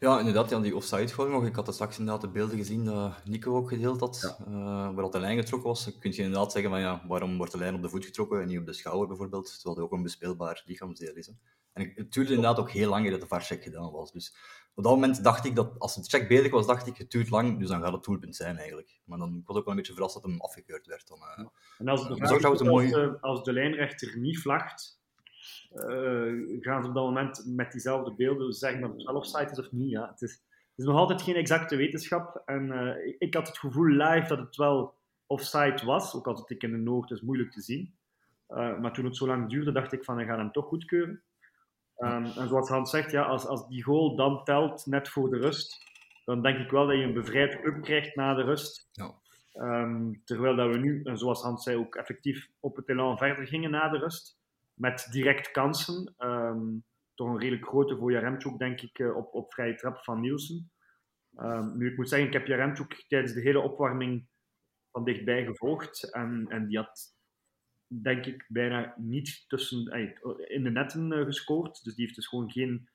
Ja, 0.00 0.18
inderdaad, 0.18 0.50
ja, 0.50 0.60
die 0.60 0.76
offside 0.76 1.12
goal 1.12 1.28
nog. 1.28 1.46
Ik 1.46 1.54
had 1.54 1.74
straks 1.74 1.98
inderdaad 1.98 2.22
de 2.22 2.28
beelden 2.28 2.56
gezien 2.56 2.84
dat 2.84 3.24
Nico 3.24 3.56
ook 3.56 3.68
gedeeld 3.68 4.00
had, 4.00 4.36
ja. 4.38 4.46
uh, 4.48 4.54
waar 4.94 5.02
dat 5.02 5.12
de 5.12 5.18
lijn 5.18 5.38
getrokken 5.38 5.68
was. 5.68 5.84
Dan 5.84 5.98
kun 5.98 6.10
je 6.10 6.22
inderdaad 6.22 6.52
zeggen 6.52 6.70
van 6.70 6.80
ja, 6.80 7.04
waarom 7.08 7.36
wordt 7.36 7.52
de 7.52 7.58
lijn 7.58 7.74
op 7.74 7.82
de 7.82 7.88
voet 7.88 8.04
getrokken 8.04 8.40
en 8.40 8.46
niet 8.46 8.58
op 8.58 8.66
de 8.66 8.72
schouder 8.72 9.08
bijvoorbeeld, 9.08 9.54
terwijl 9.54 9.74
het 9.74 9.84
ook 9.84 9.92
een 9.92 10.02
bespeelbaar 10.02 10.62
lichaamsdeel 10.66 11.14
is. 11.14 11.26
Hè. 11.26 11.32
En 11.76 11.92
het 11.94 12.12
duurde 12.12 12.34
inderdaad 12.34 12.58
ook 12.58 12.70
heel 12.70 12.88
lang 12.88 13.10
dat 13.10 13.20
de 13.20 13.26
VAR-check 13.26 13.62
gedaan 13.62 13.90
was. 13.90 14.12
Dus 14.12 14.36
op 14.74 14.82
dat 14.82 14.92
moment 14.92 15.24
dacht 15.24 15.44
ik 15.44 15.54
dat, 15.54 15.78
als 15.78 15.94
het 15.94 16.08
check 16.08 16.28
bezig 16.28 16.50
was, 16.50 16.66
dacht 16.66 16.86
ik, 16.86 16.96
het 16.96 17.10
duurt 17.10 17.30
lang, 17.30 17.58
dus 17.58 17.68
dan 17.68 17.82
gaat 17.82 17.92
het 17.92 18.04
doelpunt 18.04 18.36
zijn 18.36 18.56
eigenlijk. 18.56 19.00
Maar 19.04 19.18
dan 19.18 19.36
ik 19.36 19.46
was 19.46 19.56
ook 19.56 19.64
wel 19.64 19.72
een 19.72 19.78
beetje 19.78 19.92
verrast 19.92 20.14
dat 20.14 20.22
hem 20.22 20.40
afgekeurd 20.40 20.86
werd. 20.86 21.08
Dan, 21.08 21.18
uh, 21.18 21.46
en 21.78 21.88
als 21.88 22.08
de, 22.08 22.14
uh, 22.14 22.30
als, 22.30 22.44
als, 22.44 22.62
mooie... 22.62 22.90
de, 22.90 23.18
als 23.20 23.42
de 23.42 23.52
lijnrechter 23.52 24.18
niet 24.18 24.38
vlagt, 24.38 25.00
uh, 25.74 26.60
gaan 26.60 26.82
ze 26.82 26.88
op 26.88 26.94
dat 26.94 27.04
moment 27.04 27.42
met 27.46 27.72
diezelfde 27.72 28.14
beelden 28.14 28.52
zeggen 28.52 28.80
dat 28.80 28.92
het 28.92 29.02
wel 29.02 29.14
offside 29.14 29.50
is 29.50 29.58
of 29.58 29.72
niet. 29.72 29.90
Ja. 29.90 30.08
Het, 30.10 30.22
is, 30.22 30.32
het 30.32 30.76
is 30.76 30.84
nog 30.84 30.96
altijd 30.96 31.22
geen 31.22 31.36
exacte 31.36 31.76
wetenschap. 31.76 32.42
En 32.46 32.66
uh, 32.66 33.06
ik, 33.06 33.16
ik, 33.18 33.34
had 33.34 33.46
het 33.46 33.58
gevoel 33.58 33.86
live 33.86 34.28
dat 34.28 34.38
het 34.38 34.56
wel 34.56 34.94
offside 35.26 35.82
was, 35.84 36.14
ook 36.14 36.26
al 36.26 36.36
zit 36.36 36.50
ik 36.50 36.62
in 36.62 36.70
de 36.70 36.76
noord, 36.76 37.10
is 37.10 37.20
moeilijk 37.20 37.50
te 37.52 37.60
zien. 37.60 37.94
Uh, 38.48 38.78
maar 38.78 38.92
toen 38.92 39.04
het 39.04 39.16
zo 39.16 39.26
lang 39.26 39.50
duurde, 39.50 39.72
dacht 39.72 39.92
ik 39.92 40.04
van, 40.04 40.20
ik 40.20 40.26
ga 40.26 40.36
hem 40.36 40.52
toch 40.52 40.66
goedkeuren. 40.66 41.22
Um, 41.98 42.24
en 42.24 42.48
zoals 42.48 42.68
Hans 42.68 42.90
zegt, 42.90 43.10
ja, 43.10 43.22
als, 43.22 43.46
als 43.46 43.68
die 43.68 43.82
goal 43.82 44.16
dan 44.16 44.44
telt 44.44 44.86
net 44.86 45.08
voor 45.08 45.30
de 45.30 45.38
rust, 45.38 45.84
dan 46.24 46.42
denk 46.42 46.58
ik 46.58 46.70
wel 46.70 46.86
dat 46.86 46.96
je 46.96 47.02
een 47.02 47.14
bevrijd 47.14 47.64
up 47.64 47.82
krijgt 47.82 48.16
na 48.16 48.34
de 48.34 48.42
rust. 48.42 48.88
Ja. 48.92 49.14
Um, 49.52 50.22
terwijl 50.24 50.56
dat 50.56 50.70
we 50.70 50.78
nu, 50.78 51.02
en 51.02 51.18
zoals 51.18 51.42
Hans 51.42 51.62
zei, 51.62 51.76
ook 51.76 51.94
effectief 51.94 52.48
op 52.60 52.76
het 52.76 52.88
elan 52.88 53.18
verder 53.18 53.46
gingen 53.46 53.70
na 53.70 53.88
de 53.88 53.98
rust. 53.98 54.38
Met 54.74 55.08
direct 55.10 55.50
kansen. 55.50 56.14
Um, 56.18 56.84
toch 57.14 57.28
een 57.28 57.38
redelijk 57.38 57.66
grote 57.66 57.96
voor 57.96 58.12
Jaremchuk, 58.12 58.58
denk 58.58 58.80
ik, 58.80 58.98
uh, 58.98 59.16
op, 59.16 59.34
op 59.34 59.52
vrije 59.52 59.74
trap 59.74 60.04
van 60.04 60.20
Nielsen. 60.20 60.70
nu, 61.74 61.90
ik 61.90 61.96
moet 61.96 62.08
zeggen, 62.08 62.28
ik 62.28 62.34
heb 62.34 62.46
Jaremchuk 62.46 63.04
tijdens 63.08 63.32
de 63.32 63.40
hele 63.40 63.60
opwarming 63.60 64.28
van 64.92 65.04
dichtbij 65.04 65.44
gevolgd. 65.44 66.12
En, 66.12 66.46
en 66.48 66.66
die 66.66 66.78
had 66.78 67.15
denk 67.88 68.26
ik, 68.26 68.44
bijna 68.48 68.94
niet 68.96 69.44
tussen, 69.48 69.92
in 70.48 70.62
de 70.64 70.70
netten 70.70 71.12
uh, 71.12 71.24
gescoord. 71.24 71.84
Dus 71.84 71.94
die 71.94 72.04
heeft 72.04 72.16
dus 72.16 72.26
gewoon 72.26 72.50
geen 72.50 72.88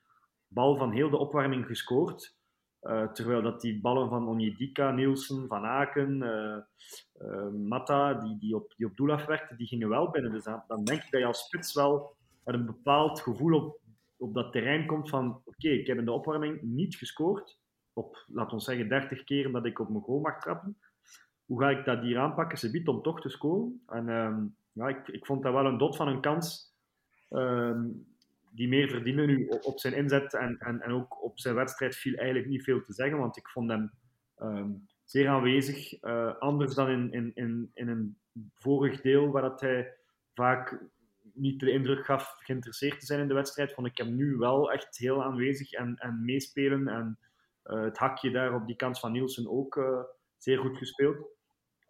bal 0.48 0.76
van 0.76 0.92
heel 0.92 1.10
de 1.10 1.16
opwarming 1.16 1.66
gescoord. 1.66 2.40
Uh, 2.82 3.12
terwijl 3.12 3.42
dat 3.42 3.60
die 3.60 3.80
ballen 3.80 4.08
van 4.08 4.28
Onyedika, 4.28 4.90
Nielsen, 4.90 5.48
Van 5.48 5.64
Aken, 5.64 6.22
uh, 6.22 7.48
Matta, 7.68 8.14
die, 8.14 8.38
die, 8.38 8.54
op, 8.56 8.74
die 8.76 8.86
op 8.86 8.96
doel 8.96 9.12
afwerkten, 9.12 9.56
die 9.56 9.66
gingen 9.66 9.88
wel 9.88 10.10
binnen. 10.10 10.32
Dus 10.32 10.44
dan, 10.44 10.84
denk 10.84 11.02
ik 11.02 11.10
dat 11.10 11.20
je 11.20 11.26
als 11.26 11.44
spits 11.44 11.74
wel 11.74 12.16
met 12.44 12.54
een 12.54 12.66
bepaald 12.66 13.20
gevoel 13.20 13.54
op, 13.54 13.80
op 14.16 14.34
dat 14.34 14.52
terrein 14.52 14.86
komt 14.86 15.08
van 15.08 15.42
oké, 15.44 15.68
ik 15.68 15.86
heb 15.86 15.98
in 15.98 16.04
de 16.04 16.12
opwarming 16.12 16.62
niet 16.62 16.96
gescoord. 16.96 17.58
Op, 17.92 18.24
laten 18.26 18.56
we 18.56 18.62
zeggen, 18.62 18.88
30 18.88 19.24
keren 19.24 19.52
dat 19.52 19.66
ik 19.66 19.78
op 19.78 19.88
mijn 19.88 20.02
goal 20.02 20.20
mag 20.20 20.40
trappen. 20.40 20.78
Hoe 21.44 21.60
ga 21.60 21.70
ik 21.70 21.84
dat 21.84 22.00
hier 22.00 22.18
aanpakken? 22.18 22.58
Ze 22.58 22.70
biedt 22.70 22.88
om 22.88 23.02
toch 23.02 23.20
te 23.20 23.28
scoren. 23.28 23.82
En 23.86 24.08
um, 24.08 24.56
ja, 24.72 24.88
ik, 24.88 25.08
ik 25.08 25.26
vond 25.26 25.42
dat 25.42 25.52
wel 25.52 25.66
een 25.66 25.78
dot 25.78 25.96
van 25.96 26.08
een 26.08 26.20
kans 26.20 26.76
um, 27.30 28.06
die 28.50 28.68
meer 28.68 28.88
verdiende. 28.88 29.26
Nu 29.26 29.46
op 29.46 29.78
zijn 29.78 29.94
inzet 29.94 30.34
en, 30.34 30.58
en, 30.58 30.80
en 30.80 30.92
ook 30.92 31.24
op 31.24 31.38
zijn 31.38 31.54
wedstrijd 31.54 31.96
viel 31.96 32.14
eigenlijk 32.14 32.48
niet 32.48 32.64
veel 32.64 32.82
te 32.82 32.92
zeggen, 32.92 33.18
want 33.18 33.36
ik 33.36 33.48
vond 33.48 33.70
hem 33.70 33.92
um, 34.38 34.88
zeer 35.04 35.28
aanwezig. 35.28 36.02
Uh, 36.02 36.34
anders 36.38 36.74
dan 36.74 36.88
in, 36.88 37.12
in, 37.12 37.30
in, 37.34 37.70
in 37.74 37.88
een 37.88 38.18
vorig 38.54 39.00
deel, 39.00 39.30
waar 39.30 39.42
dat 39.42 39.60
hij 39.60 39.94
vaak 40.34 40.90
niet 41.34 41.60
de 41.60 41.70
indruk 41.70 42.04
gaf 42.04 42.34
geïnteresseerd 42.38 43.00
te 43.00 43.06
zijn 43.06 43.20
in 43.20 43.28
de 43.28 43.34
wedstrijd, 43.34 43.72
vond 43.72 43.86
ik 43.86 43.98
hem 43.98 44.14
nu 44.14 44.36
wel 44.36 44.72
echt 44.72 44.98
heel 44.98 45.24
aanwezig 45.24 45.72
en, 45.72 45.96
en 45.96 46.24
meespelen. 46.24 46.88
En 46.88 47.18
uh, 47.64 47.82
het 47.82 47.98
hakje 47.98 48.30
daar 48.30 48.54
op 48.54 48.66
die 48.66 48.76
kans 48.76 49.00
van 49.00 49.12
Nielsen 49.12 49.50
ook 49.50 49.76
uh, 49.76 50.00
zeer 50.36 50.58
goed 50.58 50.76
gespeeld. 50.76 51.26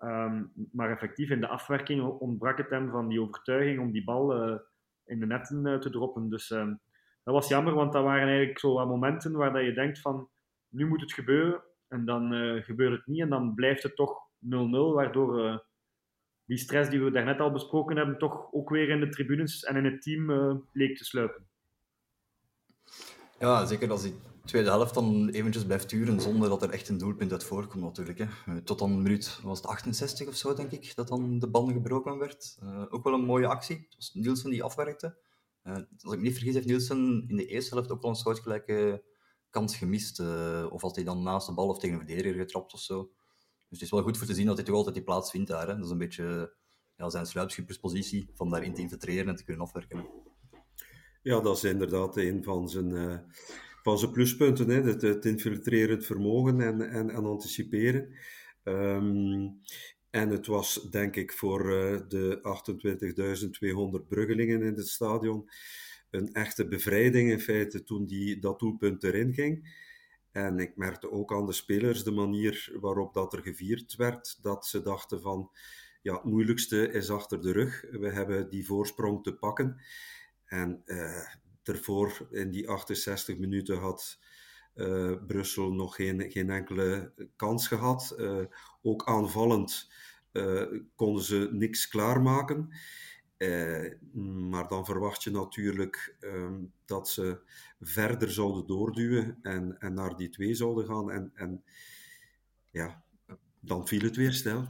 Um, 0.04 0.52
maar 0.72 0.90
effectief 0.90 1.30
in 1.30 1.40
de 1.40 1.48
afwerking 1.48 2.02
ontbrak 2.02 2.58
het 2.58 2.70
hem 2.70 2.90
van 2.90 3.08
die 3.08 3.20
overtuiging 3.20 3.80
om 3.80 3.92
die 3.92 4.04
bal 4.04 4.48
uh, 4.48 4.58
in 5.04 5.20
de 5.20 5.26
netten 5.26 5.66
uh, 5.66 5.78
te 5.78 5.90
droppen. 5.90 6.28
Dus 6.28 6.50
um, 6.50 6.80
dat 7.24 7.34
was 7.34 7.48
jammer, 7.48 7.74
want 7.74 7.92
dat 7.92 8.04
waren 8.04 8.28
eigenlijk 8.28 8.58
zo 8.58 8.72
wat 8.72 8.86
momenten 8.86 9.32
waar 9.32 9.52
dat 9.52 9.64
je 9.64 9.72
denkt 9.72 10.00
van 10.00 10.28
nu 10.68 10.86
moet 10.86 11.00
het 11.00 11.12
gebeuren 11.12 11.62
en 11.88 12.04
dan 12.04 12.32
uh, 12.32 12.62
gebeurt 12.62 12.92
het 12.92 13.06
niet 13.06 13.20
en 13.20 13.28
dan 13.28 13.54
blijft 13.54 13.82
het 13.82 13.96
toch 13.96 14.18
0-0, 14.44 14.48
waardoor 14.70 15.64
die 16.44 16.58
stress 16.58 16.90
die 16.90 17.02
we 17.02 17.10
daarnet 17.10 17.40
al 17.40 17.52
besproken 17.52 17.96
hebben 17.96 18.18
toch 18.18 18.52
ook 18.52 18.70
weer 18.70 18.88
in 18.88 19.00
de 19.00 19.08
tribunes 19.08 19.64
en 19.64 19.76
in 19.76 19.84
het 19.84 20.02
team 20.02 20.26
leek 20.72 20.96
te 20.96 21.04
sluipen. 21.04 21.46
Ja, 23.38 23.64
zeker 23.64 23.90
als 23.90 24.02
die 24.02 24.31
tweede 24.44 24.70
helft 24.70 24.94
dan 24.94 25.28
eventjes 25.28 25.64
blijft 25.64 25.90
duren 25.90 26.20
zonder 26.20 26.48
dat 26.48 26.62
er 26.62 26.70
echt 26.70 26.88
een 26.88 26.98
doelpunt 26.98 27.32
uit 27.32 27.44
voorkomt 27.44 27.82
natuurlijk. 27.82 28.18
Hè. 28.18 28.62
Tot 28.62 28.78
dan 28.78 29.02
minuut, 29.02 29.40
was 29.42 29.58
het 29.58 29.66
68 29.66 30.28
of 30.28 30.36
zo 30.36 30.54
denk 30.54 30.70
ik, 30.70 30.94
dat 30.94 31.08
dan 31.08 31.38
de 31.38 31.48
band 31.48 31.72
gebroken 31.72 32.18
werd. 32.18 32.58
Uh, 32.62 32.84
ook 32.88 33.04
wel 33.04 33.12
een 33.12 33.24
mooie 33.24 33.46
actie. 33.46 33.76
Het 33.76 33.94
was 33.96 34.14
Nielsen 34.14 34.50
die 34.50 34.62
afwerkte. 34.62 35.16
Uh, 35.64 35.74
als 35.74 36.12
ik 36.12 36.18
me 36.18 36.24
niet 36.24 36.34
vergis 36.34 36.54
heeft 36.54 36.66
Nielsen 36.66 37.24
in 37.28 37.36
de 37.36 37.46
eerste 37.46 37.74
helft 37.74 37.90
ook 37.90 38.02
wel 38.02 38.10
een 38.10 38.16
soortgelijke 38.16 39.04
kans 39.50 39.76
gemist. 39.76 40.20
Of 40.70 40.82
had 40.82 40.94
hij 40.94 41.04
dan 41.04 41.22
naast 41.22 41.46
de 41.46 41.54
bal 41.54 41.68
of 41.68 41.78
tegen 41.78 41.98
een 41.98 42.06
verdediger 42.06 42.38
getrapt 42.38 42.74
of 42.74 42.80
zo. 42.80 43.02
Dus 43.68 43.80
het 43.80 43.82
is 43.82 43.90
wel 43.90 44.02
goed 44.02 44.18
voor 44.18 44.26
te 44.26 44.34
zien 44.34 44.46
dat 44.46 44.56
hij 44.56 44.64
toch 44.64 44.74
altijd 44.74 44.94
die 44.94 45.04
plaats 45.04 45.30
vindt 45.30 45.48
daar. 45.48 45.68
Hè. 45.68 45.74
Dat 45.74 45.84
is 45.84 45.90
een 45.90 45.98
beetje 45.98 46.54
ja, 46.96 47.10
zijn 47.10 47.26
sluipschipperspositie, 47.26 48.30
van 48.34 48.50
daarin 48.50 48.74
te 48.74 48.80
infiltreren 48.80 49.28
en 49.28 49.36
te 49.36 49.44
kunnen 49.44 49.62
afwerken. 49.62 50.06
Ja, 51.22 51.40
dat 51.40 51.56
is 51.56 51.64
inderdaad 51.64 52.16
een 52.16 52.44
van 52.44 52.68
zijn 52.68 52.92
van 53.82 53.98
zijn 53.98 54.10
pluspunten, 54.10 54.68
hè, 54.68 54.82
het, 54.82 55.02
het 55.02 55.24
infiltrerend 55.24 56.06
vermogen 56.06 56.60
en, 56.60 56.90
en, 56.90 57.10
en 57.10 57.24
anticiperen. 57.24 58.08
Ehm, 58.62 59.48
en 60.10 60.28
het 60.28 60.46
was, 60.46 60.90
denk 60.90 61.16
ik, 61.16 61.32
voor 61.32 61.60
uh, 61.60 62.00
de 62.08 62.40
28.200 64.02 64.08
bruggelingen 64.08 64.62
in 64.62 64.74
het 64.74 64.88
stadion 64.88 65.48
een 66.10 66.32
echte 66.32 66.68
bevrijding 66.68 67.30
in 67.30 67.40
feite 67.40 67.84
toen 67.84 68.06
die, 68.06 68.38
dat 68.38 68.58
doelpunt 68.58 69.04
erin 69.04 69.32
ging. 69.34 69.80
En 70.32 70.58
ik 70.58 70.76
merkte 70.76 71.10
ook 71.10 71.32
aan 71.32 71.46
de 71.46 71.52
spelers 71.52 72.04
de 72.04 72.10
manier 72.10 72.76
waarop 72.80 73.14
dat 73.14 73.32
er 73.32 73.42
gevierd 73.42 73.96
werd, 73.96 74.38
dat 74.42 74.66
ze 74.66 74.82
dachten 74.82 75.20
van, 75.20 75.50
ja, 76.02 76.14
het 76.14 76.24
moeilijkste 76.24 76.92
is 76.92 77.10
achter 77.10 77.42
de 77.42 77.52
rug. 77.52 77.84
We 77.90 78.10
hebben 78.10 78.50
die 78.50 78.66
voorsprong 78.66 79.22
te 79.22 79.34
pakken. 79.34 79.80
En 80.44 80.82
uh, 80.86 81.26
ervoor, 81.62 82.28
in 82.30 82.50
die 82.50 82.68
68 82.68 83.38
minuten, 83.38 83.78
had 83.78 84.18
uh, 84.74 85.12
Brussel 85.26 85.72
nog 85.72 85.94
geen, 85.94 86.30
geen 86.30 86.50
enkele 86.50 87.12
kans 87.36 87.68
gehad. 87.68 88.14
Uh, 88.18 88.44
ook 88.82 89.06
aanvallend 89.06 89.90
konden 90.94 91.22
ze 91.22 91.48
niks 91.50 91.88
klaarmaken. 91.88 92.68
maar 94.50 94.68
dan 94.68 94.84
verwacht 94.84 95.22
je 95.22 95.30
natuurlijk 95.30 96.16
um, 96.20 96.72
dat 96.84 97.08
ze 97.08 97.40
verder 97.80 98.30
zouden 98.30 98.66
doorduwen 98.66 99.38
en, 99.42 99.78
en 99.78 99.94
naar 99.94 100.16
die 100.16 100.28
twee 100.28 100.54
zouden 100.54 100.86
gaan. 100.86 101.10
En, 101.10 101.30
en 101.34 101.64
ja, 102.70 103.04
dan 103.60 103.86
viel 103.86 104.02
het 104.02 104.16
weer 104.16 104.32
stil. 104.32 104.68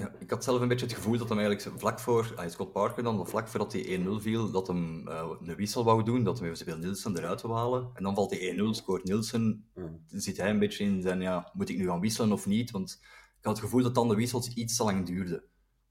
Ja, 0.00 0.12
ik 0.18 0.30
had 0.30 0.44
zelf 0.44 0.60
een 0.60 0.68
beetje 0.68 0.86
het 0.86 0.94
gevoel 0.94 1.18
dat 1.18 1.28
hem 1.28 1.38
eigenlijk 1.38 1.78
vlak 1.80 2.00
voor, 2.00 2.32
ah, 2.36 2.48
Scott 2.48 2.72
Parker 2.72 3.02
dan, 3.02 3.26
vlak 3.26 3.48
voordat 3.48 3.72
hij 3.72 3.98
1-0 3.98 4.22
viel, 4.22 4.50
dat 4.50 4.66
hem 4.66 5.08
uh, 5.08 5.30
een 5.40 5.56
wissel 5.56 5.84
wou 5.84 6.02
doen, 6.02 6.24
dat 6.24 6.38
hem 6.38 6.50
eventueel 6.50 6.78
Nielsen 6.78 7.18
eruit 7.18 7.42
wil 7.42 7.56
halen. 7.56 7.90
En 7.94 8.02
dan 8.02 8.14
valt 8.14 8.30
hij 8.30 8.56
1-0, 8.58 8.62
scoort 8.70 9.04
Nielsen. 9.04 9.70
Dan 9.74 10.20
zit 10.20 10.36
hij 10.36 10.50
een 10.50 10.58
beetje 10.58 10.84
in 10.84 11.02
zijn, 11.02 11.20
ja, 11.20 11.50
moet 11.52 11.68
ik 11.68 11.76
nu 11.76 11.86
gaan 11.86 12.00
wisselen 12.00 12.32
of 12.32 12.46
niet? 12.46 12.70
Want 12.70 12.98
ik 13.38 13.44
had 13.44 13.56
het 13.56 13.64
gevoel 13.64 13.82
dat 13.82 13.94
dan 13.94 14.08
de 14.08 14.14
wissels 14.14 14.48
iets 14.48 14.76
te 14.76 14.84
lang 14.84 15.06
duurden. 15.06 15.44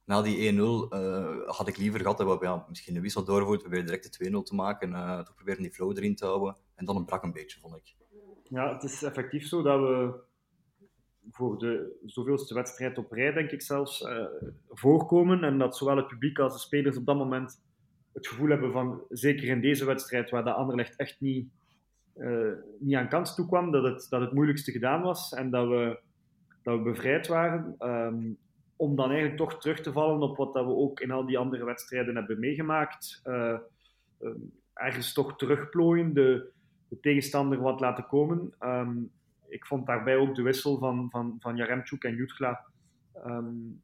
Na 0.05 0.21
die 0.21 0.53
1-0 0.53 0.55
uh, 0.57 1.47
had 1.47 1.67
ik 1.67 1.77
liever 1.77 1.99
gehad 1.99 2.17
dat 2.17 2.39
we 2.39 2.45
ja, 2.45 2.65
misschien 2.69 2.95
een 2.95 3.01
wissel 3.01 3.23
doorvoert, 3.23 3.59
proberen 3.59 3.85
direct 3.85 4.19
de 4.19 4.29
2-0 4.29 4.43
te 4.43 4.55
maken, 4.55 4.89
uh, 4.89 5.19
toch 5.19 5.35
proberen 5.35 5.61
die 5.61 5.71
flow 5.71 5.97
erin 5.97 6.15
te 6.15 6.25
houden. 6.25 6.57
En 6.75 6.85
dan 6.85 6.95
een 6.95 7.05
brak 7.05 7.23
een 7.23 7.31
beetje, 7.31 7.59
vond 7.59 7.75
ik. 7.75 7.95
Ja, 8.43 8.73
het 8.73 8.83
is 8.83 9.03
effectief 9.03 9.47
zo 9.47 9.61
dat 9.61 9.79
we 9.79 10.27
voor 11.31 11.57
de 11.57 11.99
zoveelste 12.05 12.53
wedstrijd 12.53 12.97
op 12.97 13.11
rij, 13.11 13.33
denk 13.33 13.51
ik 13.51 13.61
zelfs, 13.61 14.01
uh, 14.01 14.25
voorkomen. 14.69 15.43
En 15.43 15.57
dat 15.57 15.77
zowel 15.77 15.97
het 15.97 16.07
publiek 16.07 16.39
als 16.39 16.53
de 16.53 16.59
spelers 16.59 16.97
op 16.97 17.05
dat 17.05 17.17
moment 17.17 17.61
het 18.13 18.27
gevoel 18.27 18.49
hebben 18.49 18.71
van, 18.71 19.01
zeker 19.09 19.47
in 19.47 19.61
deze 19.61 19.85
wedstrijd, 19.85 20.29
waar 20.29 20.43
de 20.43 20.53
Anderlecht 20.53 20.95
echt 20.95 21.19
niet, 21.19 21.49
uh, 22.17 22.53
niet 22.79 22.95
aan 22.95 23.09
kans 23.09 23.35
toe 23.35 23.47
kwam, 23.47 23.71
dat 23.71 23.83
het, 23.83 24.07
dat 24.09 24.21
het 24.21 24.33
moeilijkste 24.33 24.71
gedaan 24.71 25.01
was 25.01 25.33
en 25.33 25.49
dat 25.49 25.67
we, 25.67 25.99
dat 26.63 26.77
we 26.77 26.83
bevrijd 26.83 27.27
waren. 27.27 27.75
Um, 27.79 28.37
om 28.75 28.95
dan 28.95 29.09
eigenlijk 29.09 29.37
toch 29.37 29.59
terug 29.59 29.79
te 29.79 29.91
vallen 29.91 30.21
op 30.21 30.37
wat 30.37 30.53
dat 30.53 30.65
we 30.65 30.71
ook 30.71 30.99
in 30.99 31.11
al 31.11 31.25
die 31.25 31.37
andere 31.37 31.65
wedstrijden 31.65 32.15
hebben 32.15 32.39
meegemaakt. 32.39 33.21
Uh, 33.25 33.57
ergens 34.73 35.13
toch 35.13 35.37
terugplooien, 35.37 36.13
de, 36.13 36.51
de 36.87 36.99
tegenstander 36.99 37.61
wat 37.61 37.79
laten 37.79 38.07
komen. 38.07 38.53
Um, 38.59 39.11
ik 39.49 39.65
vond 39.65 39.85
daarbij 39.85 40.17
ook 40.17 40.35
de 40.35 40.41
wissel 40.41 40.77
van, 40.77 41.07
van, 41.09 41.37
van 41.39 41.55
Jaremchuk 41.55 42.03
en 42.03 42.15
Jutgla 42.15 42.65
um, 43.25 43.81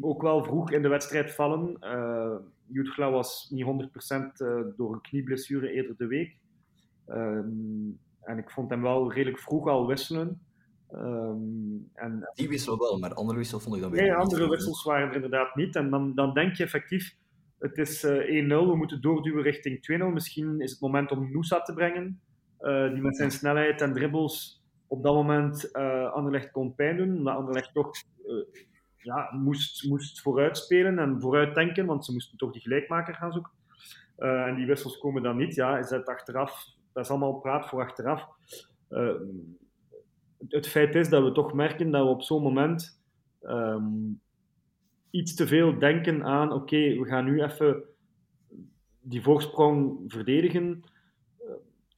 ook 0.00 0.22
wel 0.22 0.44
vroeg 0.44 0.70
in 0.72 0.82
de 0.82 0.88
wedstrijd 0.88 1.34
vallen. 1.34 1.76
Uh, 1.80 2.36
Jutgla 2.66 3.10
was 3.10 3.50
niet 3.50 3.64
100% 3.64 3.66
uh, 3.68 4.60
door 4.76 4.92
een 4.92 5.00
knieblessure 5.00 5.72
eerder 5.72 5.96
de 5.96 6.06
week. 6.06 6.36
Um, 7.06 7.98
en 8.20 8.38
ik 8.38 8.50
vond 8.50 8.70
hem 8.70 8.82
wel 8.82 9.12
redelijk 9.12 9.38
vroeg 9.38 9.68
al 9.68 9.86
wisselen. 9.86 10.40
Um, 10.92 11.90
en, 11.94 12.30
Die 12.34 12.48
wissel 12.48 12.78
wel, 12.78 12.98
maar 12.98 13.14
andere 13.14 13.38
wissels 13.38 13.62
vond 13.62 13.76
ik 13.76 13.82
dan 13.82 13.90
weer 13.90 14.02
Nee, 14.02 14.12
andere 14.12 14.48
wissels 14.48 14.82
waren 14.82 15.08
er 15.08 15.14
inderdaad 15.14 15.54
niet. 15.54 15.76
En 15.76 15.90
dan, 15.90 16.14
dan 16.14 16.34
denk 16.34 16.54
je 16.54 16.62
effectief, 16.62 17.16
het 17.58 17.78
is 17.78 18.04
uh, 18.04 18.44
1-0, 18.44 18.48
we 18.48 18.76
moeten 18.76 19.00
doorduwen 19.00 19.42
richting 19.42 20.00
2-0. 20.02 20.12
Misschien 20.12 20.60
is 20.60 20.70
het 20.70 20.80
moment 20.80 21.10
om 21.10 21.32
Noosa 21.32 21.60
te 21.60 21.74
brengen. 21.74 22.20
Uh, 22.60 22.92
die 22.92 23.02
met 23.02 23.16
zijn 23.16 23.30
snelheid 23.30 23.80
en 23.80 23.92
dribbles 23.92 24.62
op 24.86 25.02
dat 25.02 25.14
moment 25.14 25.68
uh, 25.72 26.12
Anderlecht 26.12 26.50
kon 26.50 26.74
pijn 26.74 26.96
doen. 26.96 27.16
Omdat 27.16 27.36
Anderlecht 27.36 27.74
toch 27.74 27.90
uh, 28.26 28.44
ja, 28.96 29.30
moest, 29.32 29.88
moest 29.88 30.20
vooruitspelen 30.20 30.98
en 30.98 31.20
vooruitdenken, 31.20 31.86
want 31.86 32.04
ze 32.04 32.12
moesten 32.12 32.38
toch 32.38 32.52
die 32.52 32.62
gelijkmaker 32.62 33.14
gaan 33.14 33.32
zoeken. 33.32 33.52
En 34.16 34.54
die 34.54 34.66
wissels 34.66 34.98
komen 34.98 35.22
dan 35.22 35.36
niet. 35.36 35.54
Ja, 35.54 35.78
is 35.78 35.88
dat 35.88 36.08
achteraf, 36.08 36.64
dat 36.92 37.04
is 37.04 37.10
allemaal 37.10 37.40
praat 37.40 37.68
voor 37.68 37.82
achteraf. 37.82 38.28
het 40.48 40.68
feit 40.68 40.94
is 40.94 41.08
dat 41.08 41.24
we 41.24 41.32
toch 41.32 41.52
merken 41.52 41.90
dat 41.90 42.04
we 42.04 42.08
op 42.08 42.22
zo'n 42.22 42.42
moment 42.42 43.02
um, 43.42 44.20
iets 45.10 45.34
te 45.34 45.46
veel 45.46 45.78
denken 45.78 46.24
aan: 46.24 46.52
oké, 46.52 46.76
we 46.76 47.04
gaan 47.04 47.24
nu 47.24 47.42
even 47.42 47.82
die 49.00 49.22
voorsprong 49.22 50.04
verdedigen 50.06 50.84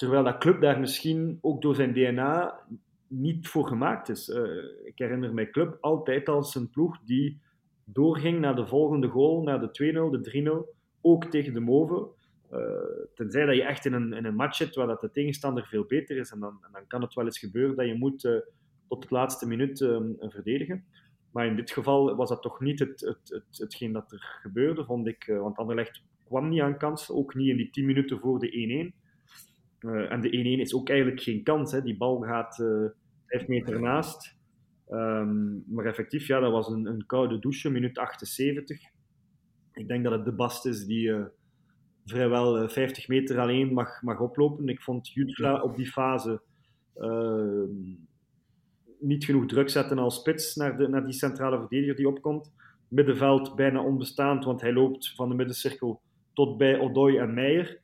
Terwijl 0.01 0.25
dat 0.25 0.39
club 0.39 0.61
daar 0.61 0.81
misschien 0.81 1.39
ook 1.41 1.63
door 1.63 1.75
zijn 1.75 1.93
DNA 1.93 2.61
niet 3.07 3.49
voor 3.49 3.67
gemaakt 3.67 4.09
is. 4.09 4.29
Uh, 4.29 4.65
ik 4.85 4.99
herinner 4.99 5.35
mij 5.35 5.51
club 5.51 5.79
altijd 5.81 6.29
als 6.29 6.55
een 6.55 6.71
ploeg 6.71 6.99
die 7.05 7.41
doorging 7.85 8.41
naar 8.41 8.57
de 8.57 8.67
volgende 8.67 9.09
goal, 9.09 9.43
naar 9.43 9.61
de 9.61 9.67
2-0, 9.67 10.21
de 10.21 10.67
3-0, 10.69 10.77
ook 11.01 11.25
tegen 11.25 11.55
de 11.55 11.61
Move. 11.61 12.09
Uh, 12.53 12.59
tenzij 13.15 13.47
dat 13.47 13.57
je 13.57 13.63
echt 13.63 13.85
in 13.85 13.93
een, 13.93 14.13
in 14.13 14.25
een 14.25 14.35
match 14.35 14.57
zit 14.57 14.75
waar 14.75 14.87
dat 14.87 15.01
de 15.01 15.11
tegenstander 15.11 15.67
veel 15.67 15.85
beter 15.85 16.17
is. 16.17 16.31
En 16.31 16.41
dan, 16.41 16.59
en 16.63 16.73
dan 16.73 16.87
kan 16.87 17.03
het 17.03 17.15
wel 17.15 17.25
eens 17.25 17.39
gebeuren 17.39 17.77
dat 17.77 17.87
je 17.87 17.95
moet 17.95 18.25
uh, 18.25 18.39
tot 18.89 19.09
de 19.09 19.15
laatste 19.15 19.47
minuut 19.47 19.81
um, 19.81 20.17
verdedigen. 20.19 20.85
Maar 21.31 21.47
in 21.47 21.57
dit 21.57 21.71
geval 21.71 22.17
was 22.17 22.29
dat 22.29 22.43
toch 22.43 22.61
niet 22.61 22.79
het, 22.79 23.01
het, 23.01 23.29
het, 23.29 23.59
hetgeen 23.59 23.93
dat 23.93 24.13
er 24.13 24.39
gebeurde, 24.43 24.85
vond 24.85 25.07
ik. 25.07 25.37
want 25.41 25.57
Anderlecht 25.57 26.03
kwam 26.25 26.49
niet 26.49 26.61
aan 26.61 26.79
kans, 26.79 27.11
ook 27.11 27.35
niet 27.35 27.49
in 27.49 27.57
die 27.57 27.71
10 27.71 27.87
minuten 27.87 28.19
voor 28.19 28.39
de 28.39 28.93
1-1. 28.95 29.00
Uh, 29.81 30.13
en 30.13 30.21
de 30.21 30.57
1-1 30.57 30.61
is 30.61 30.75
ook 30.75 30.89
eigenlijk 30.89 31.21
geen 31.21 31.43
kans. 31.43 31.73
Hè. 31.73 31.83
Die 31.83 31.97
bal 31.97 32.21
gaat 32.21 32.59
uh, 32.59 32.89
5 33.27 33.47
meter 33.49 33.81
naast. 33.81 34.39
Um, 34.91 35.65
maar 35.67 35.85
effectief, 35.85 36.27
ja, 36.27 36.41
dat 36.41 36.53
was 36.53 36.69
een, 36.69 36.87
een, 36.87 37.07
koude 37.07 37.39
douche, 37.39 37.71
minuut 37.71 37.99
78. 37.99 38.81
Ik 39.73 39.89
denk 39.89 40.05
dat 40.05 40.13
het 40.13 40.25
de 40.25 40.33
Bast 40.33 40.67
is 40.67 40.87
die 40.87 41.09
uh, 41.09 41.25
vrijwel 42.05 42.69
50 42.69 43.09
meter 43.09 43.39
alleen 43.39 43.73
mag, 43.73 44.03
mag 44.03 44.21
oplopen. 44.21 44.69
Ik 44.69 44.83
vond 44.83 45.09
Jutla 45.09 45.63
op 45.63 45.77
die 45.77 45.87
fase 45.87 46.41
ehm, 46.95 47.95
niet 49.01 49.25
genoeg 49.25 49.47
druk 49.47 49.69
zetten 49.69 49.99
als 49.99 50.15
spits 50.15 50.55
naar, 50.55 50.77
de, 50.77 50.89
naar 50.89 51.05
die 51.05 51.13
centrale 51.13 51.59
verdediger 51.59 51.97
die 51.97 52.09
opkomt. 52.09 52.53
Middenveld 52.89 53.57
bijna 53.57 53.83
onbestaand, 53.83 54.45
want 54.45 54.61
hij 54.61 54.73
loopt 54.73 55.15
van 55.15 55.29
de 55.29 55.35
middencirkel 55.35 56.01
tot 56.33 56.59
bij 56.59 56.79
Odoi 56.79 57.17
en 57.17 57.35
Meijer. 57.35 57.81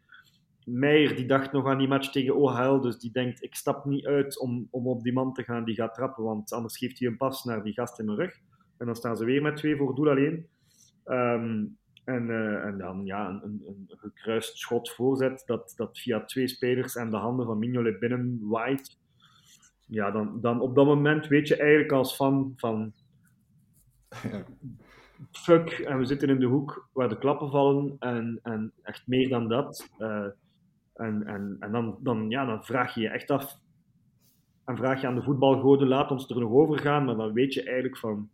Meijer 0.66 1.16
die 1.16 1.26
dacht 1.26 1.52
nog 1.52 1.66
aan 1.66 1.78
die 1.78 1.88
match 1.88 2.10
tegen 2.10 2.36
OHL, 2.36 2.80
dus 2.80 2.98
die 2.98 3.12
denkt 3.12 3.42
ik 3.42 3.54
stap 3.54 3.84
niet 3.84 4.06
uit 4.06 4.38
om, 4.38 4.68
om 4.70 4.88
op 4.88 5.02
die 5.02 5.12
man 5.12 5.32
te 5.32 5.42
gaan 5.42 5.64
die 5.64 5.74
gaat 5.74 5.94
trappen, 5.94 6.24
want 6.24 6.52
anders 6.52 6.78
geeft 6.78 6.98
hij 6.98 7.08
een 7.08 7.16
pas 7.16 7.44
naar 7.44 7.62
die 7.62 7.72
gast 7.72 7.98
in 7.98 8.04
mijn 8.04 8.18
rug. 8.18 8.34
En 8.78 8.86
dan 8.86 8.96
staan 8.96 9.16
ze 9.16 9.24
weer 9.24 9.42
met 9.42 9.56
twee 9.56 9.76
voor 9.76 9.94
doel 9.94 10.08
alleen. 10.08 10.46
Um, 11.04 11.78
en, 12.04 12.28
uh, 12.28 12.64
en, 12.64 12.78
dan 12.78 13.04
ja, 13.04 13.28
een, 13.28 13.42
een, 13.44 13.62
een, 13.66 13.88
gekruist 13.88 14.58
schot 14.58 14.90
voorzet 14.90 15.42
dat, 15.46 15.72
dat 15.76 15.98
via 15.98 16.24
twee 16.24 16.48
spelers 16.48 16.96
en 16.96 17.10
de 17.10 17.16
handen 17.16 17.46
van 17.46 17.58
Mignolet 17.58 17.98
binnen 17.98 18.38
waait. 18.42 18.98
Ja, 19.86 20.10
dan, 20.10 20.40
dan 20.40 20.60
op 20.60 20.74
dat 20.74 20.86
moment 20.86 21.26
weet 21.26 21.48
je 21.48 21.56
eigenlijk 21.56 21.92
als 21.92 22.14
fan 22.14 22.52
van 22.56 22.92
fuck, 25.32 25.70
en 25.70 25.98
we 25.98 26.04
zitten 26.04 26.28
in 26.28 26.40
de 26.40 26.46
hoek 26.46 26.88
waar 26.92 27.08
de 27.08 27.18
klappen 27.18 27.50
vallen 27.50 27.96
en, 27.98 28.40
en 28.42 28.72
echt 28.82 29.06
meer 29.06 29.28
dan 29.28 29.48
dat. 29.48 29.88
Uh, 29.98 30.26
en, 30.96 31.26
en, 31.26 31.56
en 31.60 31.72
dan, 31.72 31.98
dan, 32.00 32.30
ja, 32.30 32.44
dan 32.44 32.64
vraag 32.64 32.94
je 32.94 33.00
je 33.00 33.08
echt 33.08 33.30
af. 33.30 33.58
En 34.64 34.76
vraag 34.76 35.00
je 35.00 35.06
aan 35.06 35.14
de 35.14 35.22
voetbalgoden, 35.22 35.88
laat 35.88 36.10
ons 36.10 36.28
er 36.28 36.40
nog 36.40 36.52
over 36.52 36.78
gaan. 36.78 37.04
Maar 37.04 37.16
dan 37.16 37.32
weet 37.32 37.54
je 37.54 37.62
eigenlijk 37.62 37.98
van, 37.98 38.30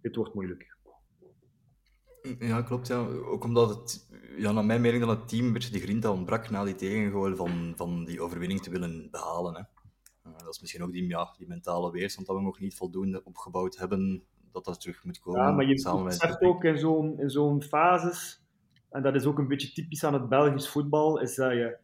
dit 0.00 0.16
wordt 0.16 0.34
moeilijk. 0.34 0.76
Ja, 2.38 2.62
klopt. 2.62 2.86
Ja. 2.86 3.06
Ook 3.06 3.44
omdat 3.44 3.68
het, 3.68 4.08
ja, 4.38 4.52
naar 4.52 4.64
mijn 4.64 4.80
mening, 4.80 5.04
dat 5.04 5.18
het 5.18 5.28
team 5.28 5.46
een 5.46 5.52
beetje 5.52 5.72
de 5.72 5.78
grinta 5.78 6.10
ontbrak 6.10 6.50
na 6.50 6.64
die 6.64 6.74
tegengoal 6.74 7.36
van, 7.36 7.72
van 7.76 8.04
die 8.04 8.20
overwinning 8.20 8.62
te 8.62 8.70
willen 8.70 9.08
behalen. 9.10 9.54
Hè. 9.54 9.60
Uh, 10.30 10.38
dat 10.38 10.54
is 10.54 10.60
misschien 10.60 10.82
ook 10.82 10.92
die, 10.92 11.08
ja, 11.08 11.34
die 11.38 11.46
mentale 11.46 11.90
weerstand 11.90 12.26
dat 12.26 12.36
we 12.36 12.42
nog 12.42 12.60
niet 12.60 12.76
voldoende 12.76 13.24
opgebouwd 13.24 13.76
hebben, 13.76 14.22
dat 14.52 14.64
dat 14.64 14.80
terug 14.80 15.04
moet 15.04 15.20
komen. 15.20 15.40
Ja, 15.40 15.50
maar 15.50 15.66
je 15.66 16.02
beseft 16.04 16.42
ook 16.42 16.64
in 16.64 16.78
zo'n, 16.78 17.20
in 17.20 17.30
zo'n 17.30 17.62
fases, 17.62 18.44
en 18.90 19.02
dat 19.02 19.14
is 19.14 19.24
ook 19.24 19.38
een 19.38 19.48
beetje 19.48 19.72
typisch 19.72 20.04
aan 20.04 20.14
het 20.14 20.28
Belgisch 20.28 20.68
voetbal, 20.68 21.20
is 21.20 21.34
dat 21.34 21.52
je 21.52 21.76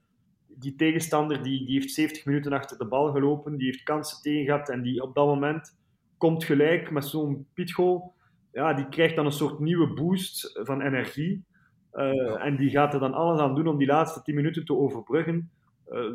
die 0.58 0.74
tegenstander 0.74 1.42
die, 1.42 1.64
die 1.66 1.74
heeft 1.74 1.92
70 1.92 2.24
minuten 2.24 2.52
achter 2.52 2.78
de 2.78 2.86
bal 2.86 3.12
gelopen, 3.12 3.56
die 3.56 3.66
heeft 3.66 3.82
kansen 3.82 4.22
tegen 4.22 4.44
gehad 4.44 4.68
en 4.68 4.82
die 4.82 5.02
op 5.02 5.14
dat 5.14 5.26
moment 5.26 5.76
komt 6.16 6.44
gelijk 6.44 6.90
met 6.90 7.04
zo'n 7.04 7.46
pitgoal. 7.54 8.14
Ja, 8.52 8.74
die 8.74 8.88
krijgt 8.88 9.16
dan 9.16 9.26
een 9.26 9.32
soort 9.32 9.58
nieuwe 9.58 9.94
boost 9.94 10.60
van 10.62 10.80
energie. 10.80 11.44
Uh, 11.92 12.44
en 12.44 12.56
die 12.56 12.70
gaat 12.70 12.94
er 12.94 13.00
dan 13.00 13.14
alles 13.14 13.40
aan 13.40 13.54
doen 13.54 13.66
om 13.66 13.78
die 13.78 13.86
laatste 13.86 14.22
10 14.22 14.34
minuten 14.34 14.64
te 14.64 14.74
overbruggen. 14.74 15.50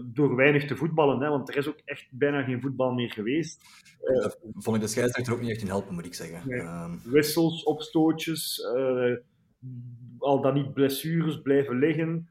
door 0.03 0.35
weinig 0.35 0.65
te 0.65 0.75
voetballen, 0.75 1.21
hè, 1.21 1.29
want 1.29 1.49
er 1.49 1.57
is 1.57 1.67
ook 1.67 1.81
echt 1.85 2.07
bijna 2.11 2.43
geen 2.43 2.61
voetbal 2.61 2.93
meer 2.93 3.11
geweest. 3.11 3.61
Uh, 4.03 4.27
vond 4.53 4.75
ik 4.75 4.81
de 4.81 4.87
scheidsrechter 4.87 5.33
ook 5.33 5.41
niet 5.41 5.49
echt 5.49 5.61
in 5.61 5.67
helpen, 5.67 5.93
moet 5.93 6.05
ik 6.05 6.13
zeggen. 6.13 6.49
Nee. 6.49 6.59
Um... 6.59 7.01
Wissels, 7.03 7.63
opstootjes, 7.63 8.65
al 10.19 10.41
dan 10.41 10.53
niet 10.53 10.73
blessures 10.73 11.41
blijven 11.41 11.79
liggen. 11.79 12.27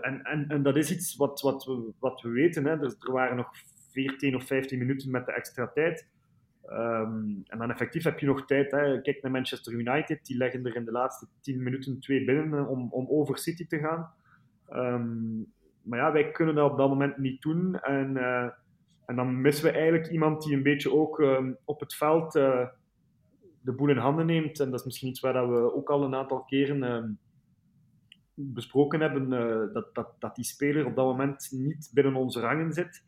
En, 0.00 0.22
en, 0.22 0.48
en 0.48 0.62
dat 0.62 0.76
is 0.76 0.90
iets 0.90 1.16
wat, 1.16 1.40
wat, 1.40 1.64
we, 1.64 1.92
wat 1.98 2.20
we 2.20 2.28
weten. 2.28 2.64
Hè. 2.64 2.78
Dus 2.78 2.96
er 2.98 3.12
waren 3.12 3.36
nog 3.36 3.50
14 3.92 4.34
of 4.34 4.44
15 4.44 4.78
minuten 4.78 5.10
met 5.10 5.26
de 5.26 5.32
extra 5.32 5.66
tijd. 5.66 6.08
Um, 6.72 7.42
en 7.46 7.58
dan 7.58 7.70
effectief 7.70 8.04
heb 8.04 8.18
je 8.18 8.26
nog 8.26 8.46
tijd. 8.46 8.70
Hè. 8.70 9.00
Kijk 9.00 9.22
naar 9.22 9.30
Manchester 9.30 9.72
United, 9.72 10.26
die 10.26 10.36
leggen 10.36 10.66
er 10.66 10.76
in 10.76 10.84
de 10.84 10.90
laatste 10.90 11.26
10 11.40 11.62
minuten 11.62 12.00
twee 12.00 12.24
binnen 12.24 12.66
om, 12.66 12.92
om 12.92 13.06
over 13.08 13.38
City 13.38 13.66
te 13.66 13.78
gaan. 13.78 14.10
Um, 14.72 15.52
maar 15.82 15.98
ja, 15.98 16.12
wij 16.12 16.30
kunnen 16.30 16.54
dat 16.54 16.70
op 16.70 16.78
dat 16.78 16.88
moment 16.88 17.18
niet 17.18 17.42
doen. 17.42 17.80
En, 17.80 18.16
uh, 18.16 18.48
en 19.06 19.16
dan 19.16 19.40
missen 19.40 19.64
we 19.64 19.70
eigenlijk 19.70 20.08
iemand 20.08 20.42
die 20.42 20.56
een 20.56 20.62
beetje 20.62 20.92
ook 20.92 21.18
um, 21.18 21.56
op 21.64 21.80
het 21.80 21.94
veld 21.94 22.36
uh, 22.36 22.66
de 23.60 23.72
boel 23.72 23.88
in 23.88 23.96
handen 23.96 24.26
neemt. 24.26 24.60
En 24.60 24.70
dat 24.70 24.80
is 24.80 24.86
misschien 24.86 25.08
iets 25.08 25.20
waar 25.20 25.50
we 25.50 25.74
ook 25.74 25.90
al 25.90 26.02
een 26.02 26.14
aantal 26.14 26.44
keren 26.44 27.18
besproken 28.34 29.00
hebben. 29.00 29.32
Uh, 29.32 29.74
dat, 29.74 29.94
dat, 29.94 30.14
dat 30.18 30.34
die 30.34 30.44
speler 30.44 30.86
op 30.86 30.96
dat 30.96 31.06
moment 31.06 31.48
niet 31.52 31.90
binnen 31.94 32.14
onze 32.14 32.40
rangen 32.40 32.72
zit. 32.72 33.02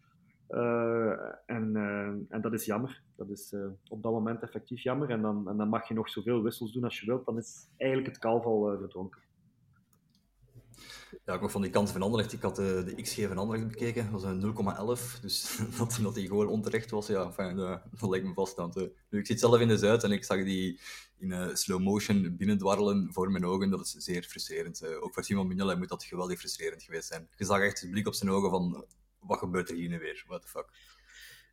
Uh, 0.51 1.13
en, 1.47 1.71
uh, 1.75 2.07
en 2.29 2.41
dat 2.41 2.53
is 2.53 2.65
jammer. 2.65 3.03
Dat 3.17 3.31
is 3.31 3.55
op 3.89 4.03
dat 4.03 4.13
moment 4.13 4.43
effectief 4.43 4.83
jammer. 4.83 5.11
En 5.11 5.23
dan, 5.23 5.49
en 5.49 5.57
dan 5.57 5.69
mag 5.69 5.89
je 5.89 5.95
nog 5.95 6.09
zoveel 6.09 6.43
wissels 6.43 6.73
doen 6.73 6.85
als 6.85 7.01
je 7.01 7.07
wilt. 7.07 7.27
Dan 7.27 7.39
is 7.39 7.69
eigenlijk 7.77 8.11
het 8.11 8.19
kalf 8.19 8.45
al 8.45 8.77
gedronken. 8.81 9.21
Ja, 11.25 11.35
ik 11.35 11.41
nog 11.41 11.51
van 11.51 11.63
die 11.63 11.71
kansen 11.71 11.93
van 11.93 12.03
Anderlecht. 12.03 12.33
Ik 12.33 12.43
had 12.43 12.57
de, 12.57 12.83
de 12.87 13.03
XG 13.03 13.27
van 13.27 13.39
Anderlecht 13.39 13.69
bekeken. 13.69 14.11
Dat 14.11 14.23
was 14.23 14.23
een 14.23 14.99
0,11. 14.99 15.21
Dus 15.21 15.59
dat, 15.79 15.99
dat 16.03 16.15
die 16.15 16.29
goal 16.29 16.49
onterecht 16.49 16.91
was, 16.91 17.07
ja, 17.07 17.25
enfin, 17.25 17.57
dat, 17.57 17.83
dat 18.01 18.11
lijkt 18.11 18.27
me 18.27 18.33
vast. 18.33 18.57
Want, 18.57 18.75
nu, 19.11 19.19
ik 19.19 19.27
zit 19.27 19.41
zelf 19.41 19.61
in 19.61 19.69
de 19.69 19.79
Zuid 19.79 20.03
en 20.03 20.13
ik 20.13 20.25
zag 20.25 20.45
die 20.45 20.81
in 21.19 21.57
slow 21.57 21.81
motion 21.81 22.37
binnendwarrelen 22.37 23.13
voor 23.13 23.31
mijn 23.31 23.45
ogen. 23.45 23.71
Dat 23.71 23.81
is 23.81 23.91
zeer 23.91 24.23
frustrerend. 24.23 24.87
ook 25.01 25.15
voor 25.15 25.25
Simon 25.25 25.47
Mignolet 25.47 25.79
moet 25.79 25.89
dat 25.89 26.05
geweldig 26.05 26.39
frustrerend 26.39 26.83
geweest 26.83 27.09
zijn. 27.09 27.29
Je 27.37 27.45
zag 27.45 27.61
echt 27.61 27.81
het 27.81 27.91
blik 27.91 28.07
op 28.07 28.15
zijn 28.15 28.31
ogen 28.31 28.51
van 28.51 28.87
wat 29.21 29.39
gebeurt 29.39 29.71
er 29.71 29.77
hier 29.77 29.89
nu 29.89 29.99
weer? 29.99 30.25
What 30.27 30.43
the 30.43 30.49
fuck? 30.49 30.69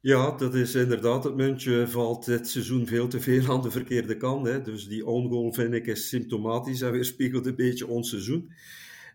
Ja, 0.01 0.31
dat 0.31 0.53
is 0.53 0.75
inderdaad. 0.75 1.23
Het 1.23 1.35
muntje 1.35 1.87
valt 1.87 2.25
dit 2.25 2.47
seizoen 2.47 2.87
veel 2.87 3.07
te 3.07 3.19
veel 3.19 3.51
aan 3.51 3.61
de 3.61 3.71
verkeerde 3.71 4.17
kant. 4.17 4.47
Hè. 4.47 4.61
Dus 4.61 4.87
die 4.87 5.05
on-goal 5.05 5.53
vind 5.53 5.73
ik 5.73 5.87
is 5.87 6.07
symptomatisch 6.07 6.81
en 6.81 6.91
weerspiegelt 6.91 7.45
een 7.45 7.55
beetje 7.55 7.87
ons 7.87 8.09
seizoen. 8.09 8.51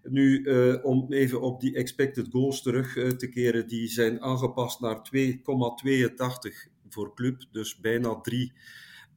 Nu, 0.09 0.43
uh, 0.43 0.85
om 0.85 1.12
even 1.12 1.40
op 1.40 1.61
die 1.61 1.75
expected 1.75 2.29
goals 2.31 2.62
terug 2.62 2.97
uh, 2.97 3.11
te 3.11 3.29
keren, 3.29 3.69
die 3.69 3.88
zijn 3.88 4.21
aangepast 4.21 4.81
naar 4.81 5.11
2,82 5.17 6.71
voor 6.88 7.14
club, 7.14 7.43
dus 7.53 7.81
bijna 7.81 8.21
3 8.21 8.53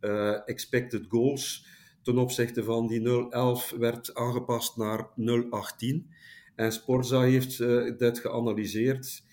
uh, 0.01 0.29
eh, 0.29 0.41
expected 0.45 1.05
goals. 1.09 1.65
Ten 2.01 2.17
opzichte 2.17 2.63
van 2.63 2.87
die 2.87 2.99
0,11 2.99 3.77
werd 3.77 4.15
aangepast 4.15 4.77
naar 4.77 5.09
0,18. 5.09 6.07
En 6.55 6.71
Sporza 6.71 7.21
heeft 7.21 7.57
dat 7.97 8.19
geanalyseerd. 8.19 9.23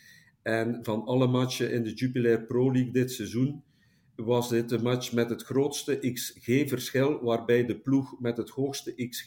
En 0.43 0.79
van 0.83 1.05
alle 1.05 1.27
matchen 1.27 1.73
in 1.73 1.83
de 1.83 1.93
Jupiler 1.93 2.45
Pro 2.47 2.73
League 2.73 2.93
dit 2.93 3.13
seizoen 3.13 3.63
was 4.17 4.49
dit 4.49 4.69
de 4.69 4.83
match 4.83 5.13
met 5.13 5.31
het 5.31 5.43
grootste 5.43 6.13
XG-verschil, 6.13 7.23
waarbij 7.23 7.67
de 7.67 7.79
ploeg 7.79 8.21
met 8.21 8.37
het 8.37 8.51
hoogste 8.51 9.09
XG 9.09 9.27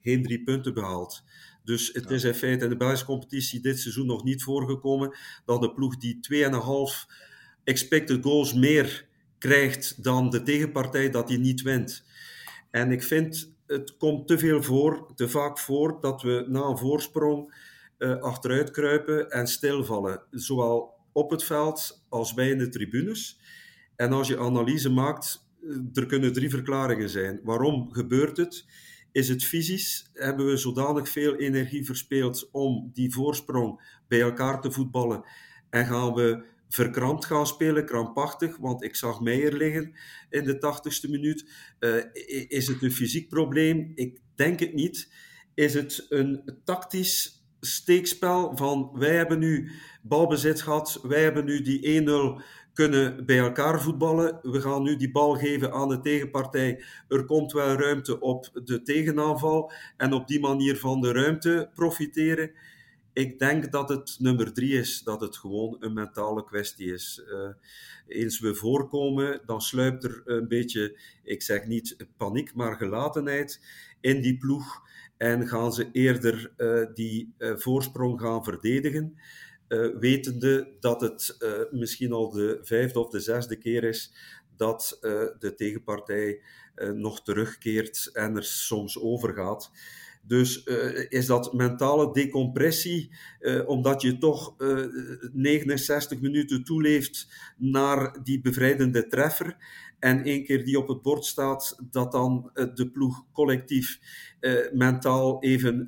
geen 0.00 0.22
drie 0.22 0.42
punten 0.42 0.74
behaalt. 0.74 1.24
Dus 1.64 1.90
het 1.92 2.10
is 2.10 2.24
in 2.24 2.34
feite 2.34 2.64
in 2.64 2.70
de 2.70 2.76
Belgische 2.76 3.04
competitie 3.04 3.60
dit 3.60 3.78
seizoen 3.78 4.06
nog 4.06 4.24
niet 4.24 4.42
voorgekomen 4.42 5.16
dat 5.44 5.60
de 5.60 5.72
ploeg 5.72 5.96
die 5.96 6.18
2,5 6.32 7.12
expected 7.64 8.22
goals 8.22 8.54
meer 8.54 9.06
krijgt 9.38 10.02
dan 10.02 10.30
de 10.30 10.42
tegenpartij, 10.42 11.10
dat 11.10 11.28
die 11.28 11.38
niet 11.38 11.62
wint. 11.62 12.04
En 12.70 12.92
ik 12.92 13.02
vind, 13.02 13.54
het 13.66 13.96
komt 13.96 14.26
te 14.26 14.38
veel 14.38 14.62
voor, 14.62 15.14
te 15.14 15.28
vaak 15.28 15.58
voor, 15.58 16.00
dat 16.00 16.22
we 16.22 16.44
na 16.48 16.60
een 16.60 16.78
voorsprong 16.78 17.54
uh, 17.98 18.20
achteruit 18.20 18.70
kruipen 18.70 19.30
en 19.30 19.46
stilvallen. 19.46 20.22
Zowel 20.30 20.94
op 21.12 21.30
het 21.30 21.44
veld 21.44 22.04
als 22.08 22.34
bij 22.34 22.50
in 22.50 22.58
de 22.58 22.68
tribunes. 22.68 23.40
En 23.96 24.12
als 24.12 24.28
je 24.28 24.38
analyse 24.38 24.90
maakt, 24.90 25.46
eh, 25.62 25.76
er 25.92 26.06
kunnen 26.06 26.32
drie 26.32 26.50
verklaringen 26.50 27.08
zijn. 27.08 27.40
Waarom 27.42 27.92
gebeurt 27.92 28.36
het? 28.36 28.64
Is 29.14 29.28
het 29.28 29.44
fysisch? 29.44 30.10
Hebben 30.12 30.46
we 30.46 30.56
zodanig 30.56 31.08
veel 31.08 31.36
energie 31.36 31.84
verspeeld 31.84 32.48
om 32.52 32.90
die 32.92 33.12
voorsprong 33.12 33.98
bij 34.08 34.20
elkaar 34.20 34.60
te 34.60 34.72
voetballen? 34.72 35.24
En 35.70 35.86
gaan 35.86 36.14
we 36.14 36.44
verkrampt 36.68 37.24
gaan 37.24 37.46
spelen, 37.46 37.86
krampachtig, 37.86 38.56
want 38.56 38.82
ik 38.82 38.96
zag 38.96 39.20
Meijer 39.20 39.56
liggen 39.56 39.94
in 40.30 40.44
de 40.44 40.58
tachtigste 40.58 41.10
minuut. 41.10 41.50
Uh, 41.80 42.04
is 42.48 42.66
het 42.66 42.82
een 42.82 42.92
fysiek 42.92 43.28
probleem? 43.28 43.92
Ik 43.94 44.18
denk 44.34 44.60
het 44.60 44.74
niet. 44.74 45.12
Is 45.54 45.74
het 45.74 46.06
een 46.08 46.58
tactisch 46.64 47.46
steekspel 47.60 48.56
van 48.56 48.90
wij 48.94 49.16
hebben 49.16 49.38
nu 49.38 49.70
balbezit 50.02 50.62
gehad, 50.62 51.00
wij 51.02 51.22
hebben 51.22 51.44
nu 51.44 51.62
die 51.62 52.02
1-0 52.38 52.42
kunnen 52.74 53.26
bij 53.26 53.38
elkaar 53.38 53.82
voetballen. 53.82 54.38
We 54.42 54.60
gaan 54.60 54.82
nu 54.82 54.96
die 54.96 55.10
bal 55.10 55.34
geven 55.34 55.72
aan 55.72 55.88
de 55.88 56.00
tegenpartij. 56.00 56.84
Er 57.08 57.24
komt 57.24 57.52
wel 57.52 57.74
ruimte 57.74 58.20
op 58.20 58.50
de 58.64 58.82
tegenaanval 58.82 59.72
en 59.96 60.12
op 60.12 60.28
die 60.28 60.40
manier 60.40 60.76
van 60.76 61.00
de 61.00 61.12
ruimte 61.12 61.70
profiteren. 61.74 62.50
Ik 63.12 63.38
denk 63.38 63.72
dat 63.72 63.88
het 63.88 64.16
nummer 64.18 64.52
drie 64.52 64.78
is, 64.78 65.02
dat 65.02 65.20
het 65.20 65.36
gewoon 65.36 65.76
een 65.80 65.92
mentale 65.92 66.44
kwestie 66.44 66.92
is. 66.92 67.24
Uh, 67.28 67.48
eens 68.06 68.40
we 68.40 68.54
voorkomen, 68.54 69.40
dan 69.46 69.60
sluipt 69.60 70.04
er 70.04 70.22
een 70.24 70.48
beetje, 70.48 70.98
ik 71.22 71.42
zeg 71.42 71.66
niet 71.66 71.96
paniek, 72.16 72.54
maar 72.54 72.76
gelatenheid 72.76 73.60
in 74.00 74.20
die 74.20 74.36
ploeg 74.36 74.82
en 75.16 75.48
gaan 75.48 75.72
ze 75.72 75.88
eerder 75.92 76.52
uh, 76.56 76.86
die 76.94 77.34
uh, 77.38 77.56
voorsprong 77.56 78.20
gaan 78.20 78.44
verdedigen, 78.44 79.18
uh, 79.74 79.98
wetende 79.98 80.76
dat 80.80 81.00
het 81.00 81.36
misschien 81.70 82.12
al 82.12 82.30
de 82.30 82.58
vijfde 82.62 82.98
of 82.98 83.10
de 83.10 83.20
zesde 83.20 83.56
keer 83.56 83.84
is 83.84 84.12
dat 84.56 84.98
de 85.38 85.54
tegenpartij 85.56 86.40
nog 86.94 87.22
terugkeert 87.22 88.10
en 88.12 88.36
er 88.36 88.44
soms 88.44 89.00
overgaat. 89.00 89.70
Dus 90.26 90.62
is 91.08 91.26
dat 91.26 91.52
mentale 91.52 92.12
decompressie, 92.12 93.10
omdat 93.66 94.02
je 94.02 94.18
toch 94.18 94.54
uh, 94.58 94.86
69 95.32 96.20
minuten 96.20 96.64
toeleeft 96.64 97.28
naar 97.56 98.22
die 98.22 98.40
bevrijdende 98.40 99.06
treffer 99.06 99.56
en 99.98 100.24
één 100.24 100.44
keer 100.44 100.64
die 100.64 100.78
op 100.78 100.88
het 100.88 101.02
bord 101.02 101.24
staat, 101.24 101.78
dat 101.90 102.12
dan 102.12 102.50
de 102.74 102.90
ploeg 102.92 103.24
collectief 103.32 103.98
mentaal 104.72 105.42
even 105.42 105.86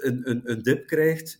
een, 0.00 0.30
een, 0.30 0.40
een 0.44 0.62
dip 0.62 0.86
krijgt. 0.86 1.38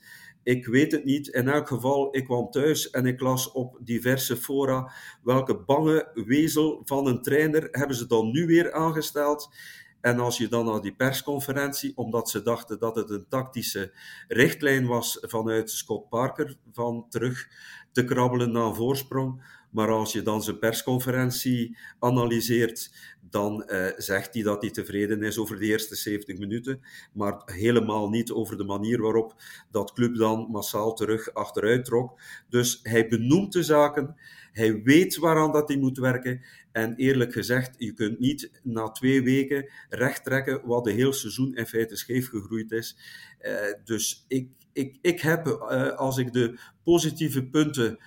Ik 0.48 0.66
weet 0.66 0.92
het 0.92 1.04
niet. 1.04 1.28
In 1.28 1.48
elk 1.48 1.68
geval, 1.68 2.16
ik 2.16 2.24
kwam 2.24 2.50
thuis 2.50 2.90
en 2.90 3.06
ik 3.06 3.20
las 3.20 3.52
op 3.52 3.78
diverse 3.80 4.37
fora 4.37 4.92
welke 5.22 5.56
bange 5.56 6.11
wezel 6.14 6.82
van 6.84 7.06
een 7.06 7.22
trainer 7.22 7.68
hebben 7.70 7.96
ze 7.96 8.06
dan 8.06 8.30
nu 8.30 8.46
weer 8.46 8.72
aangesteld. 8.72 9.54
En 10.00 10.18
als 10.18 10.38
je 10.38 10.48
dan 10.48 10.64
naar 10.64 10.80
die 10.80 10.94
persconferentie, 10.94 11.96
omdat 11.96 12.30
ze 12.30 12.42
dachten 12.42 12.78
dat 12.78 12.96
het 12.96 13.11
een 13.11 13.26
tactische 13.28 13.92
richtlijn 14.28 14.87
was 14.87 15.18
vanuit 15.20 15.70
Scott 15.70 16.08
Parker, 16.08 16.56
van 16.72 17.06
terug 17.08 17.48
te 17.92 18.04
krabbelen 18.04 18.52
naar 18.52 18.74
voorsprong. 18.74 19.42
Maar 19.70 19.90
als 19.90 20.12
je 20.12 20.22
dan 20.22 20.42
zijn 20.42 20.58
persconferentie 20.58 21.76
analyseert, 21.98 22.92
dan 23.30 23.64
uh, 23.66 23.86
zegt 23.96 24.34
hij 24.34 24.42
dat 24.42 24.62
hij 24.62 24.70
tevreden 24.70 25.22
is 25.22 25.38
over 25.38 25.58
de 25.58 25.66
eerste 25.66 25.94
70 25.94 26.38
minuten, 26.38 26.80
maar 27.12 27.42
helemaal 27.44 28.08
niet 28.08 28.32
over 28.32 28.56
de 28.56 28.64
manier 28.64 29.00
waarop 29.00 29.34
dat 29.70 29.92
club 29.92 30.16
dan 30.16 30.46
massaal 30.50 30.94
terug 30.94 31.34
achteruit 31.34 31.84
trok. 31.84 32.20
Dus 32.48 32.80
hij 32.82 33.08
benoemt 33.08 33.52
de 33.52 33.62
zaken, 33.62 34.16
hij 34.52 34.82
weet 34.82 35.16
waaraan 35.16 35.52
dat 35.52 35.68
hij 35.68 35.78
moet 35.78 35.98
werken 35.98 36.40
en 36.72 36.96
eerlijk 36.96 37.32
gezegd, 37.32 37.74
je 37.78 37.92
kunt 37.92 38.18
niet 38.18 38.50
na 38.62 38.90
twee 38.90 39.22
weken 39.22 39.70
recht 39.88 40.24
trekken 40.24 40.66
wat 40.66 40.84
de 40.84 40.92
hele 40.92 41.12
seizoen 41.12 41.54
in 41.54 41.66
feite 41.66 41.96
scheef 41.96 42.28
gegroeid 42.28 42.72
is. 42.72 42.96
Uh, 43.40 43.52
dus 43.84 44.24
ik, 44.28 44.48
ik, 44.72 44.98
ik 45.00 45.20
heb, 45.20 45.46
uh, 45.46 45.88
als 45.88 46.18
ik 46.18 46.32
de 46.32 46.58
positieve 46.84 47.46
punten 47.46 47.98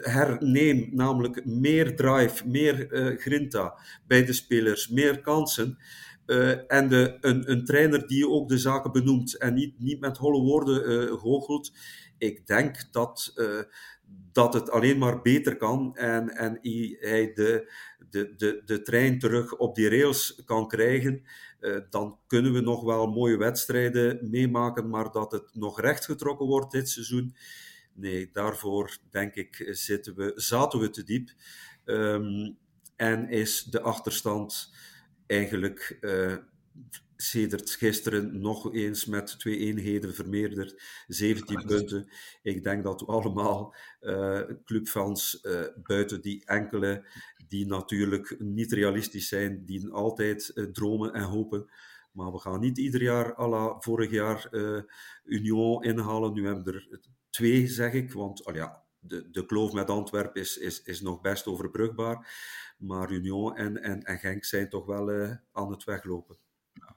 herneem, 0.00 0.88
namelijk 0.92 1.44
meer 1.44 1.96
drive, 1.96 2.48
meer 2.48 2.92
uh, 2.92 3.18
grinta 3.18 3.78
bij 4.06 4.24
de 4.24 4.32
spelers, 4.32 4.88
meer 4.88 5.20
kansen. 5.20 5.78
Uh, 6.26 6.72
en 6.72 6.88
de, 6.88 7.16
een, 7.20 7.50
een, 7.50 7.64
trainer 7.64 8.06
die 8.06 8.28
ook 8.28 8.48
de 8.48 8.58
zaken 8.58 8.92
benoemt 8.92 9.38
en 9.38 9.54
niet, 9.54 9.80
niet 9.80 10.00
met 10.00 10.16
holle 10.16 10.40
woorden 10.40 11.08
goochelt. 11.18 11.72
Ik 12.18 12.46
denk 12.46 12.92
dat, 12.92 13.32
dat 14.32 14.54
het 14.54 14.70
alleen 14.70 14.98
maar 14.98 15.22
beter 15.22 15.56
kan 15.56 15.96
en, 15.96 16.28
en 16.28 16.58
hij 17.00 17.32
de, 17.34 17.72
de, 18.14 18.34
de, 18.36 18.62
de 18.64 18.82
trein 18.82 19.18
terug 19.18 19.56
op 19.56 19.74
die 19.74 19.88
rails 19.88 20.42
kan 20.44 20.68
krijgen. 20.68 21.22
uh, 21.60 21.76
dan 21.90 22.18
kunnen 22.26 22.52
we 22.52 22.60
nog 22.60 22.82
wel 22.82 23.06
mooie 23.06 23.36
wedstrijden 23.36 24.30
meemaken, 24.30 24.88
maar 24.88 25.10
dat 25.10 25.32
het 25.32 25.50
nog 25.52 25.80
rechtgetrokken 25.80 26.46
wordt 26.46 26.72
dit 26.72 26.88
seizoen, 26.88 27.34
nee, 27.94 28.30
daarvoor 28.32 28.98
denk 29.10 29.34
ik 29.34 29.68
zitten 29.70 30.14
we, 30.16 30.32
zaten 30.34 30.78
we 30.78 30.90
te 30.90 31.02
diep. 31.02 31.30
Um, 31.84 32.56
en 32.96 33.28
is 33.28 33.64
de 33.64 33.80
achterstand 33.80 34.72
eigenlijk 35.26 35.98
uh, 36.00 36.36
sedert 37.16 37.70
gisteren 37.70 38.40
nog 38.40 38.72
eens 38.72 39.04
met 39.04 39.38
twee 39.38 39.58
eenheden 39.58 40.14
vermeerderd, 40.14 40.82
17 41.06 41.64
punten. 41.66 42.08
Ik 42.42 42.62
denk 42.62 42.82
dat 42.82 43.00
we 43.00 43.06
allemaal 43.06 43.74
uh, 44.00 44.40
clubfans 44.64 45.38
uh, 45.42 45.60
buiten 45.82 46.20
die 46.20 46.44
enkele 46.46 47.06
die 47.48 47.66
natuurlijk 47.66 48.36
niet 48.38 48.72
realistisch 48.72 49.28
zijn, 49.28 49.64
die 49.64 49.88
altijd 49.88 50.68
dromen 50.72 51.12
en 51.12 51.22
hopen. 51.22 51.70
Maar 52.12 52.32
we 52.32 52.38
gaan 52.38 52.60
niet 52.60 52.78
ieder 52.78 53.02
jaar, 53.02 53.34
à 53.38 53.48
la 53.48 53.76
vorig 53.80 54.10
jaar, 54.10 54.48
Union 55.24 55.82
inhalen. 55.82 56.32
Nu 56.32 56.46
hebben 56.46 56.64
we 56.64 56.72
er 56.72 57.00
twee, 57.34 57.66
zeg 57.66 57.92
ik. 57.92 58.12
Want 58.12 58.44
al 58.44 58.54
ja, 58.54 58.82
de, 58.98 59.30
de 59.30 59.46
kloof 59.46 59.72
met 59.72 59.90
Antwerpen 59.90 60.40
is, 60.40 60.56
is, 60.56 60.82
is 60.82 61.00
nog 61.00 61.20
best 61.20 61.46
overbrugbaar. 61.46 62.28
Maar 62.78 63.10
Union 63.10 63.56
en, 63.56 63.82
en, 63.82 64.02
en 64.02 64.18
Genk 64.18 64.44
zijn 64.44 64.68
toch 64.68 64.86
wel 64.86 65.38
aan 65.52 65.70
het 65.70 65.84
weglopen. 65.84 66.38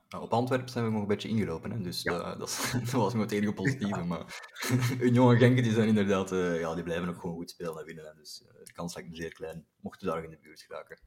Nou, 0.10 0.24
op 0.24 0.34
Antwerpen 0.34 0.70
zijn 0.70 0.86
we 0.86 0.92
nog 0.92 1.02
een 1.02 1.08
beetje 1.08 1.28
ingelopen, 1.28 1.72
hè? 1.72 1.82
dus 1.82 2.02
ja. 2.02 2.36
dat, 2.36 2.72
was 2.92 3.14
nog 3.14 3.22
het 3.22 3.32
enige 3.32 3.54
positieve. 3.54 4.04
Maar 4.04 4.42
Union 5.00 5.32
en 5.32 5.38
Genk 5.38 5.64
die 5.64 5.72
zijn 5.72 5.88
inderdaad, 5.88 6.32
uh, 6.32 6.60
ja, 6.60 6.76
die 6.76 6.84
blijven 6.84 7.08
nog 7.08 7.20
gewoon 7.20 7.36
goed 7.36 7.50
spelen 7.50 7.80
en 7.80 7.86
winnen. 7.86 8.16
Dus 8.16 8.44
uh, 8.46 8.66
de 8.66 8.72
kans 8.74 8.96
lijkt 8.96 9.10
me 9.10 9.16
zeer 9.16 9.34
klein, 9.34 9.66
mochten 9.80 10.08
we 10.08 10.14
daar 10.14 10.24
in 10.24 10.30
de 10.30 10.40
buurt 10.42 10.62
geraken. 10.62 11.00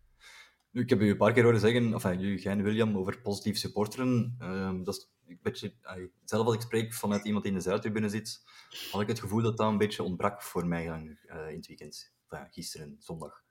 Nu, 0.71 0.81
ik 0.81 0.91
heb 0.91 1.01
u 1.01 1.11
een 1.11 1.17
paar 1.17 1.33
keer 1.33 1.43
horen 1.43 1.61
zeggen, 1.61 1.93
enfin, 1.93 2.21
jullie, 2.21 2.39
Gijn 2.39 2.63
William, 2.63 2.97
over 2.97 3.21
positief 3.21 3.57
supporteren. 3.57 4.37
Uh, 4.43 4.85
dat 4.85 4.95
is 4.95 5.13
een 5.27 5.39
beetje, 5.43 5.75
uh, 5.83 6.07
zelf 6.25 6.47
als 6.47 6.55
ik 6.55 6.61
spreek 6.61 6.95
vanuit 6.95 7.25
iemand 7.25 7.45
die 7.45 7.53
in 7.53 7.59
de 7.59 7.65
Zuidtribune 7.65 8.09
zit, 8.09 8.43
had 8.91 9.01
ik 9.01 9.09
het 9.09 9.21
gevoel 9.21 9.43
dat 9.43 9.57
dat 9.57 9.69
een 9.69 9.79
beetje 9.79 10.03
ontbrak 10.03 10.43
voor 10.43 10.67
mij 10.67 10.85
in 10.85 11.19
het 11.57 11.67
weekend. 11.67 12.15
Enfin, 12.29 12.49
gisteren, 12.51 12.97
zondag. 12.99 13.43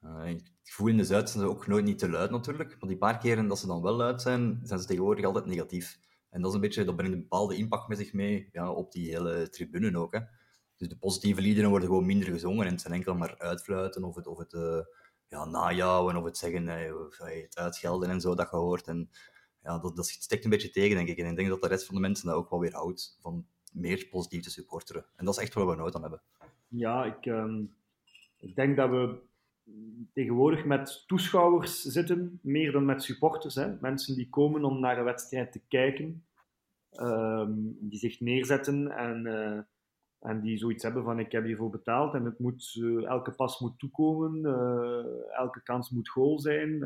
Uh, 0.00 0.28
ik 0.62 0.72
voel 0.72 0.88
in 0.88 0.96
de 0.96 1.04
Zuid 1.04 1.30
zijn 1.30 1.42
ze 1.44 1.50
ook 1.50 1.66
nooit 1.66 1.84
niet 1.84 1.98
te 1.98 2.10
luid 2.10 2.30
natuurlijk, 2.30 2.76
maar 2.80 2.88
die 2.88 2.98
paar 2.98 3.18
keren 3.18 3.48
dat 3.48 3.58
ze 3.58 3.66
dan 3.66 3.82
wel 3.82 3.94
luid 3.94 4.22
zijn, 4.22 4.60
zijn 4.62 4.80
ze 4.80 4.86
tegenwoordig 4.86 5.24
altijd 5.24 5.46
negatief. 5.46 5.98
En 6.30 6.40
dat 6.40 6.50
is 6.50 6.54
een 6.54 6.60
beetje, 6.60 6.84
dat 6.84 6.96
brengt 6.96 7.14
een 7.14 7.20
bepaalde 7.20 7.56
impact 7.56 7.88
met 7.88 7.98
zich 7.98 8.12
mee, 8.12 8.48
ja, 8.52 8.70
op 8.70 8.92
die 8.92 9.10
hele 9.10 9.48
tribune 9.48 9.98
ook. 9.98 10.12
Hè. 10.12 10.20
Dus 10.76 10.88
de 10.88 10.96
positieve 10.96 11.40
liederen 11.40 11.70
worden 11.70 11.88
gewoon 11.88 12.06
minder 12.06 12.28
gezongen 12.28 12.66
en 12.66 12.72
het 12.72 12.80
zijn 12.80 12.94
enkel 12.94 13.14
maar 13.14 13.38
uitfluiten 13.38 14.04
of 14.04 14.14
het, 14.14 14.26
of 14.26 14.38
het 14.38 14.52
ja, 15.34 15.44
najouwen 15.44 16.16
of 16.16 16.24
het 16.24 16.38
zeggen, 16.38 16.96
of, 17.06 17.18
het 17.18 17.56
uitgelden 17.58 18.10
en 18.10 18.20
zo 18.20 18.34
dat 18.34 18.50
je 18.50 18.56
hoort. 18.56 18.86
En 18.86 19.10
ja, 19.62 19.78
dat, 19.78 19.96
dat 19.96 20.06
steekt 20.06 20.44
een 20.44 20.50
beetje 20.50 20.70
tegen, 20.70 20.96
denk 20.96 21.08
ik. 21.08 21.18
En 21.18 21.30
ik 21.30 21.36
denk 21.36 21.48
dat 21.48 21.62
de 21.62 21.68
rest 21.68 21.86
van 21.86 21.94
de 21.94 22.00
mensen 22.00 22.26
dat 22.26 22.36
ook 22.36 22.50
wel 22.50 22.60
weer 22.60 22.74
houdt, 22.74 23.18
van 23.20 23.46
meer 23.72 24.06
positief 24.10 24.42
te 24.42 24.50
supporteren. 24.50 25.06
En 25.16 25.24
dat 25.24 25.36
is 25.36 25.42
echt 25.42 25.54
waar 25.54 25.66
we 25.66 25.76
nooit 25.76 25.94
aan 25.94 26.02
hebben. 26.02 26.22
Ja, 26.68 27.04
ik, 27.04 27.26
um, 27.26 27.74
ik 28.38 28.54
denk 28.54 28.76
dat 28.76 28.90
we 28.90 29.18
tegenwoordig 30.12 30.64
met 30.64 31.04
toeschouwers 31.06 31.82
zitten, 31.82 32.38
meer 32.42 32.72
dan 32.72 32.84
met 32.84 33.02
supporters. 33.02 33.54
Hè. 33.54 33.76
Mensen 33.80 34.14
die 34.14 34.28
komen 34.28 34.64
om 34.64 34.80
naar 34.80 34.98
een 34.98 35.04
wedstrijd 35.04 35.52
te 35.52 35.60
kijken, 35.68 36.24
um, 37.00 37.76
die 37.80 37.98
zich 37.98 38.20
neerzetten 38.20 38.90
en, 38.90 39.26
uh, 39.26 39.58
en 40.24 40.40
die 40.40 40.58
zoiets 40.58 40.82
hebben 40.82 41.04
van 41.04 41.18
ik 41.18 41.32
heb 41.32 41.44
hiervoor 41.44 41.70
betaald 41.70 42.14
en 42.14 42.24
het 42.24 42.38
moet, 42.38 42.74
uh, 42.78 43.04
elke 43.06 43.30
pas 43.30 43.58
moet 43.58 43.78
toekomen, 43.78 44.36
uh, 44.36 45.36
elke 45.36 45.62
kans 45.62 45.90
moet 45.90 46.08
goal 46.08 46.38
zijn. 46.38 46.78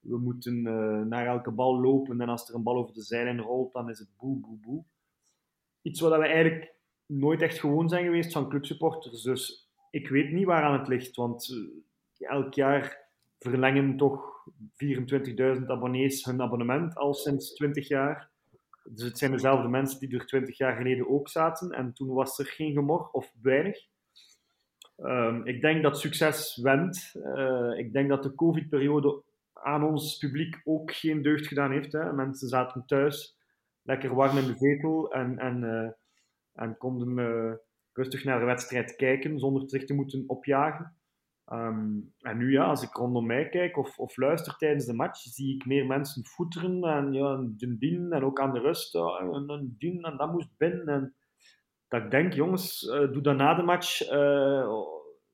we 0.00 0.18
moeten 0.18 0.62
naar 1.08 1.26
elke 1.26 1.50
bal 1.50 1.80
lopen 1.80 2.20
en 2.20 2.28
als 2.28 2.48
er 2.48 2.54
een 2.54 2.62
bal 2.62 2.76
over 2.76 2.94
de 2.94 3.02
zijlijn 3.02 3.40
rolt, 3.40 3.72
dan 3.72 3.90
is 3.90 3.98
het 3.98 4.08
boe, 4.16 4.40
boe, 4.40 4.58
boe. 4.58 4.84
Iets 5.82 6.00
wat 6.00 6.18
we 6.18 6.26
eigenlijk 6.26 6.74
nooit 7.06 7.42
echt 7.42 7.58
gewoon 7.58 7.88
zijn 7.88 8.04
geweest 8.04 8.32
van 8.32 8.48
clubsupporters. 8.48 9.22
Dus 9.22 9.70
ik 9.90 10.08
weet 10.08 10.32
niet 10.32 10.46
waaraan 10.46 10.78
het 10.78 10.88
ligt, 10.88 11.16
want 11.16 11.54
elk 12.18 12.54
jaar 12.54 13.08
verlengen 13.38 13.96
toch 13.96 14.46
24.000 15.58 15.66
abonnees 15.66 16.24
hun 16.24 16.42
abonnement 16.42 16.96
al 16.96 17.14
sinds 17.14 17.54
20 17.54 17.88
jaar. 17.88 18.31
Dus 18.84 19.04
het 19.04 19.18
zijn 19.18 19.30
dezelfde 19.30 19.68
mensen 19.68 19.98
die 20.00 20.18
er 20.18 20.26
20 20.26 20.58
jaar 20.58 20.76
geleden 20.76 21.08
ook 21.08 21.28
zaten 21.28 21.70
en 21.70 21.92
toen 21.92 22.08
was 22.08 22.38
er 22.38 22.46
geen 22.46 22.72
gemor 22.72 23.08
of 23.10 23.32
weinig. 23.42 23.86
Um, 24.96 25.46
ik 25.46 25.60
denk 25.60 25.82
dat 25.82 25.98
succes 25.98 26.56
wendt. 26.62 27.14
Uh, 27.14 27.78
ik 27.78 27.92
denk 27.92 28.08
dat 28.08 28.22
de 28.22 28.34
COVID-periode 28.34 29.22
aan 29.52 29.84
ons 29.84 30.16
publiek 30.16 30.60
ook 30.64 30.92
geen 30.92 31.22
deugd 31.22 31.46
gedaan 31.46 31.72
heeft. 31.72 31.92
Hè. 31.92 32.12
Mensen 32.12 32.48
zaten 32.48 32.86
thuis, 32.86 33.36
lekker 33.82 34.14
warm 34.14 34.38
in 34.38 34.46
de 34.46 34.56
zetel 34.56 35.12
en, 35.12 35.38
en, 35.38 35.62
uh, 35.62 35.90
en 36.52 36.76
konden 36.76 37.14
rustig 37.92 38.24
naar 38.24 38.38
de 38.38 38.44
wedstrijd 38.44 38.96
kijken 38.96 39.38
zonder 39.38 39.68
zich 39.68 39.84
te 39.84 39.94
moeten 39.94 40.24
opjagen. 40.26 40.96
Um, 41.46 42.12
en 42.18 42.38
nu 42.38 42.52
ja, 42.52 42.64
als 42.64 42.82
ik 42.82 42.92
rondom 42.92 43.26
mij 43.26 43.48
kijk 43.48 43.76
of, 43.76 43.98
of 43.98 44.16
luister 44.16 44.56
tijdens 44.56 44.86
de 44.86 44.94
match, 44.94 45.20
zie 45.20 45.54
ik 45.54 45.66
meer 45.66 45.86
mensen 45.86 46.26
voeteren 46.26 46.82
en 46.82 47.12
ja, 47.12 47.30
een 47.58 48.08
en 48.10 48.24
ook 48.24 48.40
aan 48.40 48.52
de 48.52 48.60
rust, 48.60 48.94
een, 48.94 49.74
en 50.02 50.16
dat 50.16 50.32
moest 50.32 50.56
binnen. 50.56 50.88
En 50.88 51.14
dat 51.88 52.02
ik 52.02 52.10
denk, 52.10 52.32
jongens, 52.32 52.82
uh, 52.82 53.12
doe 53.12 53.22
dat 53.22 53.36
na 53.36 53.54
de 53.54 53.62
match, 53.62 54.12
uh, 54.12 54.72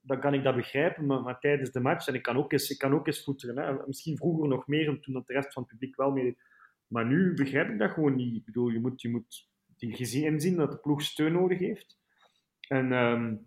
dan 0.01 0.21
kan 0.21 0.35
ik 0.35 0.43
dat 0.43 0.57
begrijpen, 0.57 1.07
maar, 1.07 1.39
tijdens 1.39 1.71
de 1.71 1.81
match, 1.81 2.07
en 2.07 2.15
ik 2.15 2.23
kan 2.23 2.37
ook 2.37 2.53
eens, 2.53 2.71
ik 2.71 2.79
kan 2.79 2.95
ook 2.95 3.07
eens 3.07 3.25
voeteren, 3.25 3.59
hè. 3.59 3.87
misschien 3.87 4.17
vroeger 4.17 4.49
nog 4.49 4.67
meer, 4.67 5.01
toen 5.01 5.15
dat 5.15 5.27
de 5.27 5.33
rest 5.33 5.53
van 5.53 5.63
het 5.63 5.73
publiek 5.73 5.97
wel 5.97 6.11
mee 6.11 6.37
Maar 6.87 7.07
nu 7.07 7.35
begrijp 7.35 7.69
ik 7.69 7.79
dat 7.79 7.91
gewoon 7.91 8.15
niet. 8.15 8.37
Ik 8.37 8.45
bedoel, 8.45 8.69
je 8.69 8.81
moet, 8.81 9.01
je 9.01 9.11
moet 9.11 9.49
inzien 9.77 10.57
dat 10.57 10.71
de 10.71 10.79
ploeg 10.79 11.03
steun 11.03 11.33
nodig 11.33 11.59
heeft. 11.59 11.99
En 12.69 12.93
um, 12.93 13.47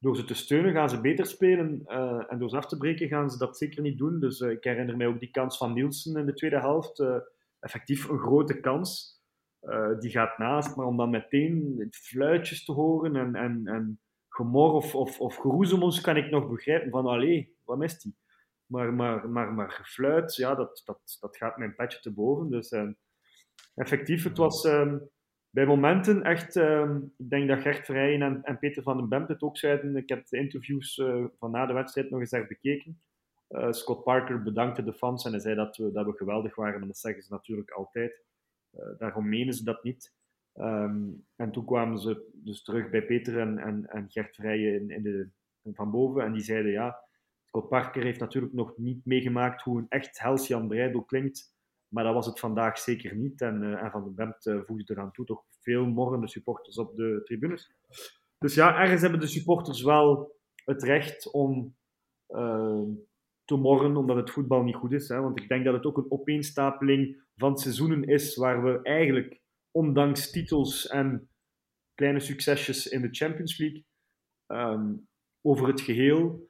door 0.00 0.16
ze 0.16 0.24
te 0.24 0.34
steunen 0.34 0.72
gaan 0.72 0.90
ze 0.90 1.00
beter 1.00 1.26
spelen. 1.26 1.82
Uh, 1.86 2.24
en 2.28 2.38
door 2.38 2.48
ze 2.48 2.56
af 2.56 2.66
te 2.66 2.76
breken 2.76 3.08
gaan 3.08 3.30
ze 3.30 3.38
dat 3.38 3.56
zeker 3.56 3.82
niet 3.82 3.98
doen. 3.98 4.20
Dus 4.20 4.40
uh, 4.40 4.50
ik 4.50 4.64
herinner 4.64 4.96
mij 4.96 5.06
ook 5.06 5.20
die 5.20 5.30
kans 5.30 5.56
van 5.56 5.72
Nielsen 5.72 6.16
in 6.16 6.26
de 6.26 6.34
tweede 6.34 6.60
helft. 6.60 6.98
Uh, 6.98 7.16
effectief 7.60 8.08
een 8.08 8.18
grote 8.18 8.60
kans. 8.60 9.18
die 9.98 10.10
gaat 10.10 10.38
naast, 10.38 10.76
maar 10.76 10.86
om 10.86 10.96
dan 10.96 11.10
meteen 11.10 11.86
fluitjes 11.90 12.64
te 12.64 12.72
horen 12.72 13.16
en, 13.16 13.34
en, 13.34 13.66
en 13.66 14.00
gemor 14.28 14.72
of, 14.72 14.94
of, 14.94 15.20
of 15.20 15.36
geroezemels 15.36 16.00
kan 16.00 16.16
ik 16.16 16.30
nog 16.30 16.48
begrijpen 16.48 16.90
van 16.90 17.06
allee, 17.06 17.56
wat 17.64 17.78
mist 17.78 18.02
die? 18.02 18.16
Maar, 18.66 18.94
maar, 18.94 19.28
maar, 19.28 19.52
maar 19.52 19.70
gefluit, 19.70 20.34
ja, 20.34 20.54
dat, 20.54 20.82
dat, 20.84 21.16
dat 21.20 21.36
gaat 21.36 21.56
mijn 21.56 21.74
petje 21.74 22.00
te 22.00 22.12
boven. 22.12 22.50
Dus 22.50 22.74
effectief, 23.74 24.24
het 24.24 24.36
was... 24.36 24.64
Um, 24.64 25.10
bij 25.50 25.66
momenten 25.66 26.22
echt, 26.22 26.56
uh, 26.56 26.96
ik 27.16 27.30
denk 27.30 27.48
dat 27.48 27.60
Gert 27.60 27.86
Verheyen 27.86 28.22
en, 28.22 28.42
en, 28.42 28.58
Peter 28.58 28.82
van 28.82 28.96
den 28.96 29.08
Bemt 29.08 29.28
het 29.28 29.42
ook 29.42 29.56
zeiden. 29.56 29.96
Ik 29.96 30.08
heb 30.08 30.26
de 30.26 30.36
interviews 30.36 30.96
uh, 30.96 31.24
van 31.38 31.50
na 31.50 31.66
de 31.66 31.72
wedstrijd 31.72 32.10
nog 32.10 32.20
eens 32.20 32.46
bekeken. 32.48 33.00
Uh, 33.48 33.72
Scott 33.72 34.04
Parker 34.04 34.42
bedankte 34.42 34.82
de 34.82 34.92
fans 34.92 35.24
en 35.24 35.30
hij 35.30 35.40
zei 35.40 35.54
dat 35.54 35.76
we, 35.76 35.92
dat 35.92 36.06
we 36.06 36.12
geweldig 36.12 36.54
waren. 36.54 36.80
En 36.80 36.86
dat 36.86 36.98
zeggen 36.98 37.22
ze 37.22 37.32
natuurlijk 37.32 37.70
altijd. 37.70 38.22
Eh, 38.70 38.98
daarom 38.98 39.28
menen 39.28 39.54
ze 39.54 39.64
dat 39.64 39.82
niet. 39.82 40.14
Um, 40.54 41.26
en 41.36 41.50
toen 41.50 41.64
kwamen 41.64 41.98
ze 41.98 42.30
dus 42.32 42.62
terug 42.62 42.90
bij 42.90 43.02
Peter 43.02 43.38
en, 43.38 43.58
en, 43.58 43.86
en 43.86 44.10
Gert 44.10 44.34
Verheyen 44.34 44.74
in, 44.74 44.90
in 44.90 45.02
de, 45.02 45.28
van 45.72 45.90
boven. 45.90 46.24
En 46.24 46.32
die 46.32 46.42
zeiden 46.42 46.72
ja, 46.72 46.98
Scott 47.44 47.68
Parker 47.68 48.02
heeft 48.02 48.20
natuurlijk 48.20 48.52
nog 48.52 48.76
niet 48.76 49.04
meegemaakt 49.04 49.62
hoe 49.62 49.78
een 49.78 49.88
echt 49.88 50.20
Helsjan 50.20 50.68
Breidel 50.68 51.02
klinkt 51.02 51.54
maar 51.90 52.04
dat 52.04 52.14
was 52.14 52.26
het 52.26 52.40
vandaag 52.40 52.78
zeker 52.78 53.16
niet. 53.16 53.40
En, 53.40 53.62
uh, 53.62 53.82
en 53.82 53.90
Van 53.90 54.04
den 54.04 54.14
Bemt 54.14 54.46
uh, 54.46 54.60
voegde 54.62 54.92
eraan 54.92 55.12
toe 55.12 55.24
toch 55.24 55.44
veel 55.60 55.86
morrende 55.86 56.28
supporters 56.28 56.78
op 56.78 56.96
de 56.96 57.20
tribunes. 57.24 57.72
Dus 58.38 58.54
ja, 58.54 58.80
ergens 58.80 59.00
hebben 59.00 59.20
de 59.20 59.26
supporters 59.26 59.82
wel 59.82 60.38
het 60.64 60.82
recht 60.82 61.30
om 61.30 61.76
uh, 62.28 62.82
te 63.44 63.56
morren 63.56 63.96
omdat 63.96 64.16
het 64.16 64.30
voetbal 64.30 64.62
niet 64.62 64.74
goed 64.74 64.92
is. 64.92 65.08
Hè? 65.08 65.20
Want 65.20 65.40
ik 65.40 65.48
denk 65.48 65.64
dat 65.64 65.74
het 65.74 65.84
ook 65.84 65.96
een 65.96 66.10
opeenstapeling 66.10 67.22
van 67.36 67.58
seizoenen 67.58 68.04
is 68.04 68.36
waar 68.36 68.64
we 68.64 68.82
eigenlijk, 68.82 69.40
ondanks 69.70 70.30
titels 70.30 70.86
en 70.86 71.30
kleine 71.94 72.20
succesjes 72.20 72.86
in 72.86 73.02
de 73.02 73.08
Champions 73.10 73.58
League, 73.58 73.84
um, 74.46 75.08
over 75.40 75.66
het 75.66 75.80
geheel 75.80 76.48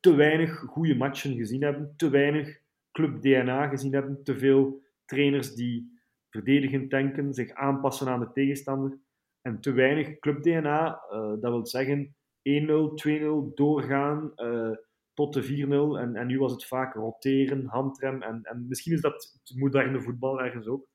te 0.00 0.14
weinig 0.14 0.58
goede 0.58 0.94
matchen 0.94 1.36
gezien 1.36 1.62
hebben. 1.62 1.94
Te 1.96 2.10
weinig 2.10 2.60
club 2.96 3.22
DNA 3.22 3.68
gezien 3.68 3.92
hebben. 3.92 4.22
Te 4.22 4.38
veel 4.38 4.82
trainers 5.04 5.54
die 5.54 6.00
verdedigend 6.30 6.90
denken, 6.90 7.34
zich 7.34 7.52
aanpassen 7.52 8.08
aan 8.08 8.20
de 8.20 8.32
tegenstander. 8.32 8.98
En 9.42 9.60
te 9.60 9.72
weinig 9.72 10.18
club 10.18 10.42
DNA, 10.42 11.00
eh, 11.10 11.18
dat 11.18 11.52
wil 11.52 11.66
zeggen 11.66 12.14
1-0, 12.42 12.94
2-0, 12.94 13.52
doorgaan 13.54 14.32
uh, 14.36 14.76
tot 15.14 15.32
de 15.34 15.42
4-0. 15.42 16.00
En, 16.00 16.16
en 16.16 16.26
nu 16.26 16.38
was 16.38 16.52
het 16.52 16.66
vaak 16.66 16.94
roteren, 16.94 17.66
handrem. 17.66 18.22
En, 18.22 18.40
en 18.42 18.66
misschien 18.68 18.92
is 18.92 19.00
dat 19.00 19.38
het 19.44 19.58
moderne 19.58 20.00
voetbal 20.00 20.40
ergens 20.40 20.66
ook. 20.66 20.86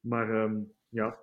Maar 0.00 0.30
um, 0.30 0.72
ja, 0.88 1.18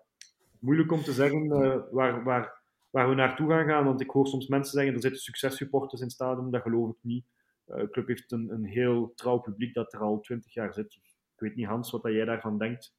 moeilijk 0.59 0.91
om 0.91 1.01
te 1.01 1.11
zeggen 1.11 1.45
uh, 1.45 1.77
waar, 1.91 2.23
waar, 2.23 2.61
waar 2.89 3.09
we 3.09 3.15
naartoe 3.15 3.49
gaan 3.49 3.67
gaan. 3.67 3.85
Want 3.85 4.01
ik 4.01 4.09
hoor 4.09 4.27
soms 4.27 4.47
mensen 4.47 4.73
zeggen, 4.73 4.93
er 4.93 5.01
zitten 5.01 5.21
successupporters 5.21 6.01
in 6.01 6.07
het 6.07 6.51
Dat 6.51 6.61
geloof 6.61 6.89
ik 6.89 6.97
niet. 7.01 7.25
De 7.67 7.81
uh, 7.81 7.89
club 7.89 8.07
heeft 8.07 8.31
een, 8.31 8.49
een 8.49 8.65
heel 8.65 9.11
trouw 9.15 9.37
publiek 9.37 9.73
dat 9.73 9.93
er 9.93 9.99
al 9.99 10.19
twintig 10.19 10.53
jaar 10.53 10.73
zit. 10.73 10.93
Ik 11.33 11.39
weet 11.43 11.55
niet, 11.55 11.67
Hans, 11.67 11.91
wat 11.91 12.01
jij 12.03 12.25
daarvan 12.25 12.57
denkt. 12.57 12.95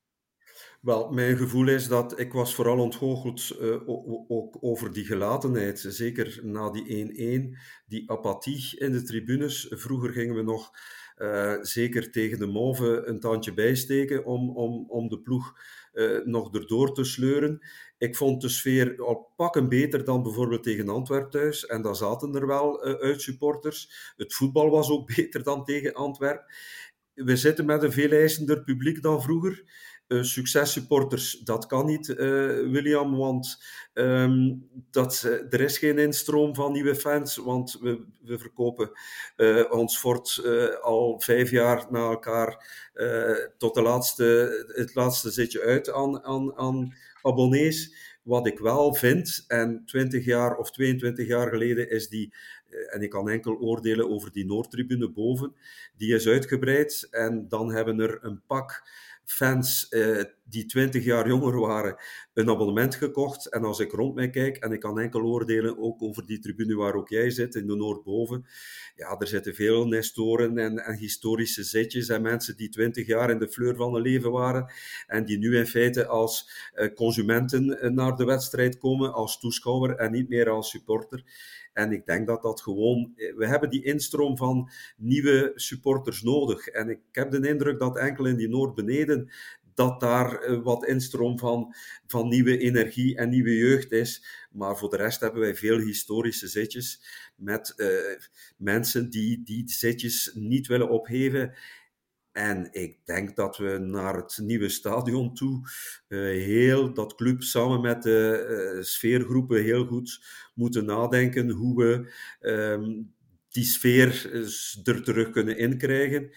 Wel, 0.81 1.11
mijn 1.11 1.37
gevoel 1.37 1.69
is 1.69 1.89
dat 1.89 2.19
ik 2.19 2.33
was 2.33 2.55
vooral 2.55 2.79
ontgoocheld 2.79 3.57
uh, 3.61 3.89
ook 4.29 4.57
over 4.61 4.93
die 4.93 5.05
gelatenheid. 5.05 5.79
Zeker 5.79 6.41
na 6.43 6.71
die 6.71 7.51
1-1, 7.55 7.59
die 7.87 8.11
apathie 8.11 8.79
in 8.79 8.93
de 8.93 9.03
tribunes. 9.03 9.67
Vroeger 9.71 10.13
gingen 10.13 10.35
we 10.35 10.43
nog 10.43 10.71
zeker 11.61 12.11
tegen 12.11 12.39
de 12.39 12.47
Mauve 12.47 13.03
een 13.05 13.21
tandje 13.21 13.55
bijsteken 13.55 14.25
om, 14.25 14.57
om, 14.57 14.85
om 14.89 15.09
de 15.09 15.21
ploeg 15.21 15.55
uh, 15.93 16.25
nog 16.25 16.55
erdoor 16.55 16.95
te 16.95 17.05
sleuren. 17.05 17.61
Ik 17.99 18.17
vond 18.17 18.41
de 18.41 18.49
sfeer 18.49 19.03
al 19.03 19.33
pakken 19.37 19.69
beter 19.69 20.05
dan 20.05 20.23
bijvoorbeeld 20.23 20.63
tegen 20.63 20.89
Antwerpen 20.89 21.31
thuis. 21.31 21.67
En 21.67 21.83
daar 21.83 21.97
zaten 21.97 22.35
er 22.35 22.47
wel 22.47 22.89
uh, 22.89 22.95
uit 22.95 23.23
supporters. 23.23 24.13
Het 24.17 24.35
voetbal 24.35 24.71
was 24.71 24.91
ook 24.91 25.07
beter 25.17 25.43
dan 25.43 25.65
tegen 25.65 25.95
Antwerpen. 25.95 26.55
We 27.15 27.37
zitten 27.37 27.67
met 27.67 27.83
een 27.83 27.93
veel 27.93 28.11
eisender 28.11 28.63
publiek 28.63 29.03
dan 29.03 29.23
vroeger. 29.23 29.65
Uh, 30.09 30.23
successupporters, 30.23 31.41
dat 31.45 31.67
kan 31.67 31.87
niet, 31.87 32.09
uh, 32.09 32.17
William, 32.71 33.17
want 33.17 33.63
um, 33.95 34.69
dat, 34.91 35.23
uh, 35.27 35.53
er 35.53 35.61
is 35.61 35.79
geen 35.79 35.99
instroom 35.99 36.55
van 36.55 36.73
nieuwe 36.73 36.95
fans, 36.95 37.37
want 37.37 37.79
we, 37.81 38.05
we 38.21 38.39
verkopen 38.39 38.91
ons 39.71 39.99
fort 39.99 40.43
al 40.81 41.21
vijf 41.21 41.51
jaar 41.51 41.87
na 41.91 41.99
elkaar 41.99 42.67
tot 43.59 43.75
de 43.75 43.83
laatste, 43.83 44.25
het 44.75 44.95
laatste 44.95 45.31
zitje 45.31 45.61
uit 45.61 45.93
aan, 45.93 46.25
aan, 46.25 46.57
aan 46.57 46.95
abonnees. 47.23 47.95
Wat 48.23 48.47
ik 48.47 48.59
wel 48.59 48.95
vind, 48.95 49.45
en 49.47 49.83
20 49.87 50.25
jaar 50.25 50.57
of 50.57 50.71
22 50.71 51.27
jaar 51.27 51.49
geleden 51.49 51.91
is 51.91 52.09
die, 52.09 52.35
en 52.91 53.03
ik 53.03 53.11
kan 53.11 53.29
enkel 53.29 53.59
oordelen 53.59 54.11
over 54.11 54.33
die 54.33 54.47
Noordtribune 54.47 55.11
boven, 55.11 55.55
die 55.97 56.15
is 56.15 56.27
uitgebreid 56.27 57.09
en 57.11 57.49
dan 57.49 57.73
hebben 57.73 58.01
er 58.01 58.19
een 58.25 58.43
pak 58.47 58.83
fans 59.31 59.89
eh, 59.89 60.25
die 60.45 60.67
20 60.67 61.05
jaar 61.05 61.29
jonger 61.29 61.61
waren 61.61 61.97
een 62.35 62.49
abonnement 62.49 62.95
gekocht. 62.95 63.47
En 63.47 63.65
als 63.65 63.79
ik 63.79 63.93
rond 63.93 64.15
mij 64.15 64.31
kijk, 64.31 64.57
en 64.57 64.73
ik 64.73 64.81
kan 64.81 64.99
enkel 64.99 65.23
oordelen 65.23 65.79
ook 65.79 66.03
over 66.03 66.27
die 66.27 66.39
tribune 66.39 66.75
waar 66.75 66.95
ook 66.95 67.09
jij 67.09 67.31
zit, 67.31 67.55
in 67.55 67.67
de 67.67 67.77
Noordboven. 67.77 68.47
Ja, 68.97 69.17
er 69.19 69.27
zitten 69.27 69.55
veel 69.55 69.87
nestoren 69.87 70.59
en, 70.59 70.79
en 70.79 70.97
historische 70.97 71.63
zitjes 71.63 72.09
en 72.09 72.23
mensen 72.23 72.57
die 72.57 72.69
20 72.69 73.07
jaar 73.07 73.31
in 73.31 73.39
de 73.39 73.49
fleur 73.49 73.77
van 73.77 73.95
hun 73.95 74.03
leven 74.03 74.31
waren. 74.31 74.73
En 75.07 75.25
die 75.25 75.39
nu 75.39 75.57
in 75.57 75.67
feite 75.67 76.07
als 76.07 76.51
uh, 76.75 76.95
consumenten 76.95 77.95
naar 77.95 78.17
de 78.17 78.25
wedstrijd 78.25 78.79
komen, 78.79 79.13
als 79.13 79.41
toeschouwer 79.41 79.97
en 79.97 80.13
niet 80.13 80.29
meer 80.29 80.49
als 80.49 80.71
supporter. 80.71 81.25
En 81.79 81.93
ik 81.93 82.07
denk 82.07 82.27
dat 82.27 82.43
dat 82.43 82.61
gewoon. 82.61 83.13
We 83.37 83.47
hebben 83.47 83.71
die 83.71 83.85
instroom 83.85 84.37
van 84.37 84.71
nieuwe 84.97 85.53
supporters 85.55 86.23
nodig. 86.23 86.67
En 86.67 86.89
ik 86.89 87.01
heb 87.13 87.31
de 87.31 87.49
indruk 87.49 87.79
dat 87.79 87.99
enkel 87.99 88.27
in 88.27 88.37
die 88.37 88.49
Noord 88.49 88.75
beneden. 88.75 89.31
Dat 89.75 90.01
daar 90.01 90.63
wat 90.63 90.87
instroom 90.87 91.39
van, 91.39 91.75
van 92.07 92.29
nieuwe 92.29 92.59
energie 92.59 93.17
en 93.17 93.29
nieuwe 93.29 93.57
jeugd 93.57 93.93
is. 93.93 94.25
Maar 94.51 94.77
voor 94.77 94.91
de 94.91 94.97
rest 94.97 95.21
hebben 95.21 95.41
wij 95.41 95.55
veel 95.55 95.79
historische 95.79 96.49
zitjes 96.49 97.03
met 97.37 97.75
uh, 97.77 97.89
mensen 98.57 99.11
die 99.11 99.43
die 99.43 99.71
zitjes 99.71 100.33
niet 100.35 100.67
willen 100.67 100.89
opheven. 100.89 101.55
En 102.39 102.69
ik 102.71 102.99
denk 103.05 103.37
dat 103.37 103.57
we 103.57 103.79
naar 103.79 104.17
het 104.17 104.39
nieuwe 104.43 104.69
stadion 104.69 105.35
toe 105.35 105.61
uh, 106.09 106.21
heel 106.45 106.95
dat 106.95 107.15
club 107.15 107.43
samen 107.43 107.81
met 107.81 108.03
de 108.03 108.75
uh, 108.77 108.83
sfeergroepen 108.83 109.63
heel 109.63 109.87
goed 109.87 110.25
moeten 110.55 110.85
nadenken 110.85 111.51
hoe 111.51 111.77
we 111.77 112.13
um, 112.51 113.15
die 113.49 113.65
sfeer 113.65 114.31
er 114.85 115.03
terug 115.03 115.31
kunnen 115.31 115.57
inkrijgen. 115.57 116.31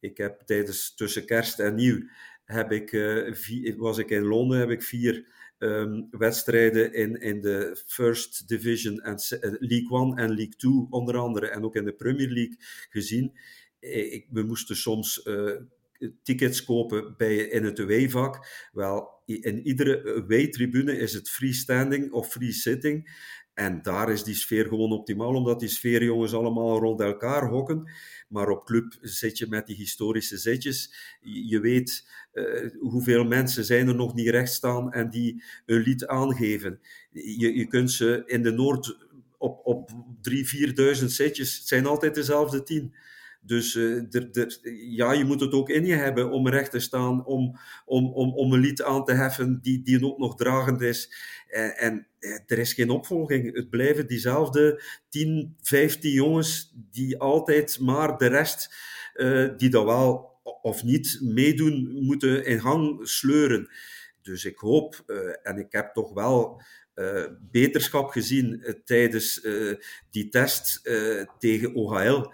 Ik 0.00 0.16
heb 0.16 0.40
tijdens 0.40 0.94
tussen 0.94 1.26
kerst 1.26 1.58
en 1.58 1.74
nieuw 1.74 2.08
heb 2.44 2.72
ik, 2.72 2.90
was 3.76 3.98
ik 3.98 4.10
in 4.10 4.24
Londen, 4.24 4.58
heb 4.58 4.70
ik 4.70 4.82
vier 4.82 5.26
um, 5.58 6.08
wedstrijden 6.10 6.92
in, 6.92 7.20
in 7.20 7.40
de 7.40 7.82
First 7.86 8.48
Division 8.48 9.00
en 9.00 9.18
League 9.58 9.90
One 9.90 10.22
en 10.22 10.28
League 10.28 10.56
Two 10.56 10.86
onder 10.90 11.16
andere 11.16 11.46
en 11.46 11.64
ook 11.64 11.76
in 11.76 11.84
de 11.84 11.94
Premier 11.94 12.28
League 12.28 12.56
gezien. 12.90 13.32
Ik, 13.92 14.26
we 14.30 14.42
moesten 14.42 14.76
soms 14.76 15.26
uh, 15.26 15.56
tickets 16.22 16.64
kopen 16.64 17.14
bij, 17.16 17.36
in 17.36 17.64
het 17.64 17.80
away-vak. 17.80 18.46
Wel, 18.72 19.22
in 19.26 19.66
iedere 19.66 20.22
away-tribune 20.22 20.96
is 20.96 21.12
het 21.12 21.30
freestanding 21.30 22.12
of 22.12 22.30
free 22.30 22.52
sitting. 22.52 23.10
En 23.54 23.82
daar 23.82 24.10
is 24.10 24.22
die 24.22 24.34
sfeer 24.34 24.64
gewoon 24.64 24.92
optimaal, 24.92 25.34
omdat 25.34 25.60
die 25.60 25.68
sfeerjongens 25.68 26.34
allemaal 26.34 26.78
rond 26.78 27.00
elkaar 27.00 27.48
hokken. 27.48 27.90
Maar 28.28 28.48
op 28.48 28.64
club 28.64 28.96
zit 29.00 29.38
je 29.38 29.46
met 29.48 29.66
die 29.66 29.76
historische 29.76 30.38
zitjes. 30.38 30.94
Je 31.20 31.60
weet 31.60 32.08
uh, 32.32 32.70
hoeveel 32.80 33.24
mensen 33.24 33.64
zijn 33.64 33.88
er 33.88 33.94
nog 33.94 34.14
niet 34.14 34.28
recht 34.28 34.52
staan 34.52 34.92
en 34.92 35.10
die 35.10 35.42
een 35.66 35.80
lied 35.80 36.06
aangeven. 36.06 36.80
Je, 37.12 37.54
je 37.54 37.66
kunt 37.66 37.90
ze 37.90 38.22
in 38.26 38.42
de 38.42 38.52
Noord 38.52 38.96
op, 39.38 39.60
op 39.66 39.90
3.000, 40.30 40.34
4.000 41.00 41.04
zitjes, 41.04 41.58
het 41.58 41.66
zijn 41.66 41.86
altijd 41.86 42.14
dezelfde 42.14 42.62
tien. 42.62 42.94
Dus 43.46 43.72
de, 43.72 44.58
ja, 44.88 45.12
je 45.12 45.24
moet 45.24 45.40
het 45.40 45.52
ook 45.52 45.68
in 45.68 45.86
je 45.86 45.94
hebben 45.94 46.30
om 46.30 46.48
recht 46.48 46.70
te 46.70 46.78
staan, 46.78 47.24
om, 47.24 47.58
om, 47.84 48.12
om, 48.12 48.34
om 48.34 48.52
een 48.52 48.60
lied 48.60 48.82
aan 48.82 49.04
te 49.04 49.12
heffen 49.12 49.58
die, 49.62 49.82
die 49.82 50.04
ook 50.04 50.18
nog 50.18 50.36
dragend 50.36 50.80
is. 50.80 51.14
En, 51.48 51.76
en 51.76 52.06
er 52.46 52.58
is 52.58 52.72
geen 52.72 52.90
opvolging. 52.90 53.54
Het 53.54 53.70
blijven 53.70 54.06
diezelfde 54.06 54.82
10, 55.08 55.56
15 55.60 56.12
jongens 56.12 56.72
die 56.90 57.18
altijd 57.18 57.80
maar 57.80 58.18
de 58.18 58.26
rest, 58.26 58.74
uh, 59.14 59.48
die 59.56 59.70
dat 59.70 59.84
wel 59.84 60.32
of 60.62 60.84
niet 60.84 61.18
meedoen, 61.22 62.04
moeten 62.04 62.44
in 62.44 62.60
gang 62.60 63.08
sleuren. 63.08 63.68
Dus 64.22 64.44
ik 64.44 64.58
hoop, 64.58 65.02
en 65.42 65.58
ik 65.58 65.72
heb 65.72 65.92
toch 65.92 66.12
wel 66.12 66.62
beterschap 67.50 68.10
gezien 68.10 68.74
tijdens 68.84 69.46
die 70.10 70.28
test 70.28 70.80
tegen 71.38 71.74
OHL. 71.74 72.32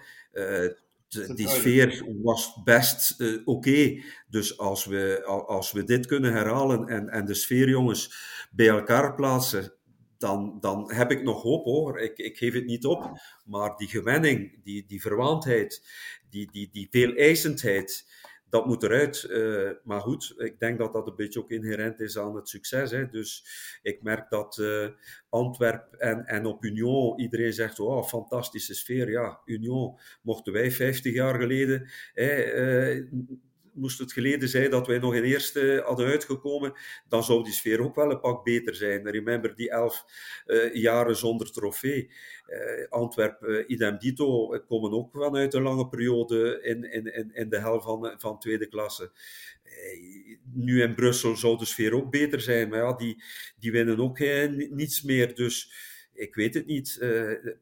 De, 1.10 1.34
die 1.34 1.48
sfeer 1.48 2.04
was 2.22 2.60
best 2.64 3.16
oké. 3.20 3.40
Okay. 3.44 4.04
Dus 4.28 4.58
als 4.58 4.84
we, 4.84 5.24
als 5.46 5.72
we 5.72 5.84
dit 5.84 6.06
kunnen 6.06 6.32
herhalen 6.32 6.86
en, 6.88 7.08
en 7.08 7.24
de 7.24 7.34
sfeerjongens 7.34 8.14
bij 8.50 8.68
elkaar 8.68 9.14
plaatsen, 9.14 9.72
dan, 10.18 10.56
dan 10.60 10.92
heb 10.92 11.10
ik 11.10 11.22
nog 11.22 11.42
hoop 11.42 11.64
hoor. 11.64 12.00
Ik, 12.00 12.18
ik 12.18 12.36
geef 12.36 12.54
het 12.54 12.66
niet 12.66 12.84
op. 12.84 13.20
Maar 13.44 13.76
die 13.76 13.88
gewenning, 13.88 14.62
die, 14.64 14.86
die 14.86 15.00
verwaandheid, 15.00 15.86
die, 16.30 16.50
die, 16.50 16.68
die 16.72 16.88
veel 16.90 17.14
eisendheid, 17.14 18.06
dat 18.50 18.66
moet 18.66 18.82
eruit. 18.82 19.26
Uh, 19.30 19.70
maar 19.84 20.00
goed, 20.00 20.34
ik 20.36 20.58
denk 20.58 20.78
dat 20.78 20.92
dat 20.92 21.06
een 21.06 21.16
beetje 21.16 21.40
ook 21.40 21.50
inherent 21.50 22.00
is 22.00 22.18
aan 22.18 22.36
het 22.36 22.48
succes. 22.48 22.90
Hè. 22.90 23.08
Dus 23.08 23.44
ik 23.82 24.02
merk 24.02 24.30
dat 24.30 24.58
uh, 24.60 24.88
Antwerp 25.28 25.94
en, 25.94 26.26
en 26.26 26.46
op 26.46 26.64
Union, 26.64 27.20
iedereen 27.20 27.52
zegt, 27.52 27.80
oh, 27.80 28.04
fantastische 28.04 28.74
sfeer. 28.74 29.10
Ja, 29.10 29.40
Union 29.44 29.98
mochten 30.22 30.52
wij 30.52 30.70
50 30.70 31.12
jaar 31.14 31.40
geleden... 31.40 31.90
Hè, 32.12 32.54
uh, 32.94 33.06
moest 33.74 33.98
het 33.98 34.12
geleden 34.12 34.48
zijn 34.48 34.70
dat 34.70 34.86
wij 34.86 34.98
nog 34.98 35.14
in 35.14 35.22
eerste 35.22 35.82
hadden 35.86 36.06
uitgekomen, 36.06 36.72
dan 37.08 37.24
zou 37.24 37.44
die 37.44 37.52
sfeer 37.52 37.80
ook 37.80 37.94
wel 37.94 38.10
een 38.10 38.20
pak 38.20 38.44
beter 38.44 38.74
zijn. 38.74 39.10
Remember 39.10 39.54
die 39.54 39.70
elf 39.70 40.04
uh, 40.46 40.74
jaren 40.74 41.16
zonder 41.16 41.52
trofee. 41.52 42.10
Uh, 42.48 42.88
Antwerp, 42.88 43.42
uh, 43.42 43.64
idem 43.66 43.98
dito, 43.98 44.58
komen 44.66 44.92
ook 44.92 45.10
vanuit 45.12 45.54
een 45.54 45.62
lange 45.62 45.88
periode 45.88 46.60
in, 46.62 46.92
in, 46.92 47.14
in, 47.14 47.34
in 47.34 47.48
de 47.48 47.58
hel 47.58 47.80
van, 47.80 48.14
van 48.18 48.38
tweede 48.38 48.66
klasse. 48.66 49.12
nu 50.52 50.82
in 50.82 50.94
Brussel 50.94 51.36
zou 51.36 51.58
de 51.58 51.64
sfeer 51.64 51.94
ook 51.94 52.10
beter 52.10 52.40
zijn, 52.40 52.68
maar 52.68 52.78
ja, 52.78 52.92
die, 52.92 53.22
die 53.58 53.72
winnen 53.72 54.00
ook 54.00 54.18
niets 54.70 55.02
meer. 55.02 55.34
Dus 55.34 55.72
ik 56.12 56.34
weet 56.34 56.54
het 56.54 56.66
niet 56.66 56.98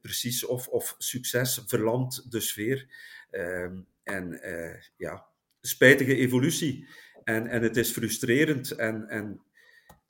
precies 0.00 0.46
of, 0.46 0.68
of 0.68 0.94
succes 0.98 1.62
verlamt 1.66 2.30
de 2.30 2.40
sfeer. 2.40 2.86
Ehm, 3.30 3.80
en 4.02 4.40
ja, 4.96 5.26
spijtige 5.60 6.16
evolutie. 6.16 6.86
En, 7.24 7.46
en 7.46 7.62
het 7.62 7.76
is 7.76 7.90
frustrerend. 7.90 8.70
En, 8.70 9.08
en, 9.08 9.40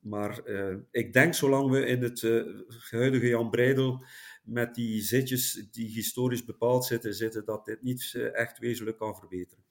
maar 0.00 0.40
uh, 0.44 0.76
ik 0.90 1.12
denk, 1.12 1.34
zolang 1.34 1.70
we 1.70 1.86
in 1.86 2.02
het 2.02 2.22
uh, 2.22 2.44
huidige 2.90 3.28
Jan 3.28 3.50
Breidel 3.50 4.04
met 4.42 4.74
die 4.74 5.00
zitjes 5.00 5.68
die 5.70 5.88
historisch 5.88 6.44
bepaald 6.44 6.84
zitten, 6.84 7.14
zitten 7.14 7.44
dat 7.44 7.64
dit 7.64 7.82
niet 7.82 8.12
uh, 8.16 8.34
echt 8.34 8.58
wezenlijk 8.58 8.96
kan 8.98 9.16
verbeteren. 9.16 9.64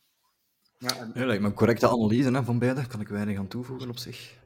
Ja, 0.77 0.97
en... 0.97 1.11
ja, 1.13 1.25
lijkt 1.25 1.41
me 1.41 1.47
een 1.47 1.53
correcte 1.53 1.89
analyse 1.89 2.31
hè, 2.31 2.43
van 2.43 2.59
beide. 2.59 2.75
Daar 2.75 2.87
kan 2.87 3.01
ik 3.01 3.07
weinig 3.07 3.37
aan 3.37 3.47
toevoegen 3.47 3.89
op 3.89 3.97
zich. 3.97 4.45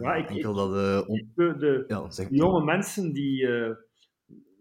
Ja, 0.00 0.14
ik, 0.14 0.28
Enkel 0.28 0.54
dat, 0.54 1.06
on... 1.06 1.30
de, 1.34 1.56
de, 1.58 1.84
ja, 1.88 2.10
zeg... 2.10 2.26
jonge 2.30 2.64
mensen 2.64 3.12
die, 3.12 3.48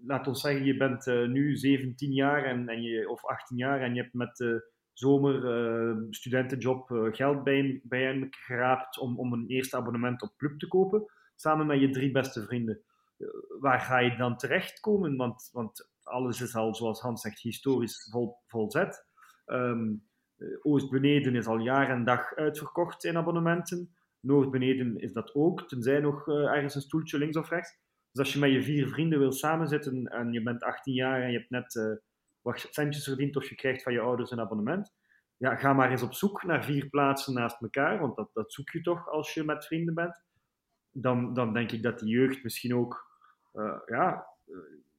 laat 0.05 0.27
ons 0.27 0.41
zeggen, 0.41 0.65
je 0.65 0.77
bent 0.77 1.05
nu 1.05 1.55
17 1.55 2.11
jaar 2.11 2.43
en, 2.43 2.69
en 2.69 2.81
je, 2.81 3.09
of 3.09 3.25
18 3.25 3.57
jaar 3.57 3.81
en 3.81 3.93
je 3.93 4.01
hebt 4.01 4.13
met 4.13 4.63
zomer 4.93 5.43
uh, 5.43 5.97
studentenjob 6.09 6.89
uh, 6.89 7.13
geld 7.13 7.43
bij, 7.43 7.81
bij 7.83 8.01
hem 8.01 8.27
geraapt 8.29 8.99
om, 8.99 9.19
om 9.19 9.33
een 9.33 9.47
eerste 9.47 9.77
abonnement 9.77 10.21
op 10.21 10.37
Club 10.37 10.59
te 10.59 10.67
kopen, 10.67 11.05
samen 11.35 11.65
met 11.65 11.79
je 11.79 11.89
drie 11.89 12.11
beste 12.11 12.43
vrienden. 12.43 12.81
Uh, 13.17 13.27
waar 13.59 13.79
ga 13.79 13.99
je 13.99 14.15
dan 14.15 14.37
terechtkomen? 14.37 15.15
Want, 15.15 15.49
want 15.51 15.91
alles 16.03 16.41
is 16.41 16.55
al, 16.55 16.75
zoals 16.75 17.01
Hans 17.01 17.21
zegt, 17.21 17.41
historisch 17.41 18.09
vol, 18.11 18.35
volzet. 18.47 19.05
Um, 19.45 20.03
Oost-Beneden 20.61 21.35
is 21.35 21.47
al 21.47 21.57
jaar 21.57 21.89
en 21.89 22.03
dag 22.03 22.35
uitverkocht 22.35 23.03
in 23.03 23.17
abonnementen. 23.17 23.95
Noord-Beneden 24.19 24.97
is 24.99 25.13
dat 25.13 25.35
ook, 25.35 25.67
tenzij 25.67 25.99
nog 25.99 26.27
ergens 26.27 26.75
een 26.75 26.81
stoeltje 26.81 27.17
links 27.17 27.37
of 27.37 27.49
rechts. 27.49 27.79
Dus 28.11 28.25
als 28.25 28.33
je 28.33 28.39
met 28.39 28.51
je 28.51 28.63
vier 28.63 28.87
vrienden 28.87 29.19
wil 29.19 29.31
samenzitten 29.31 30.07
en 30.07 30.31
je 30.31 30.43
bent 30.43 30.63
18 30.63 30.93
jaar 30.93 31.21
en 31.21 31.31
je 31.31 31.37
hebt 31.37 31.49
net 31.49 31.99
wat 32.43 32.67
centjes 32.69 33.03
verdiend 33.03 33.35
of 33.35 33.49
je 33.49 33.55
krijgt 33.55 33.83
van 33.83 33.93
je 33.93 33.99
ouders 33.99 34.31
een 34.31 34.39
abonnement, 34.39 34.93
ja, 35.37 35.55
ga 35.55 35.73
maar 35.73 35.91
eens 35.91 36.01
op 36.01 36.13
zoek 36.13 36.43
naar 36.43 36.63
vier 36.63 36.89
plaatsen 36.89 37.33
naast 37.33 37.61
elkaar, 37.61 37.99
want 37.99 38.15
dat, 38.15 38.29
dat 38.33 38.53
zoek 38.53 38.69
je 38.69 38.81
toch 38.81 39.09
als 39.09 39.33
je 39.33 39.43
met 39.43 39.65
vrienden 39.65 39.93
bent. 39.93 40.21
Dan, 40.91 41.33
dan 41.33 41.53
denk 41.53 41.71
ik 41.71 41.83
dat 41.83 41.99
die 41.99 42.09
jeugd 42.09 42.43
misschien 42.43 42.75
ook, 42.75 43.07
uh, 43.53 43.79
ja, 43.85 44.27
uh, 44.45 44.57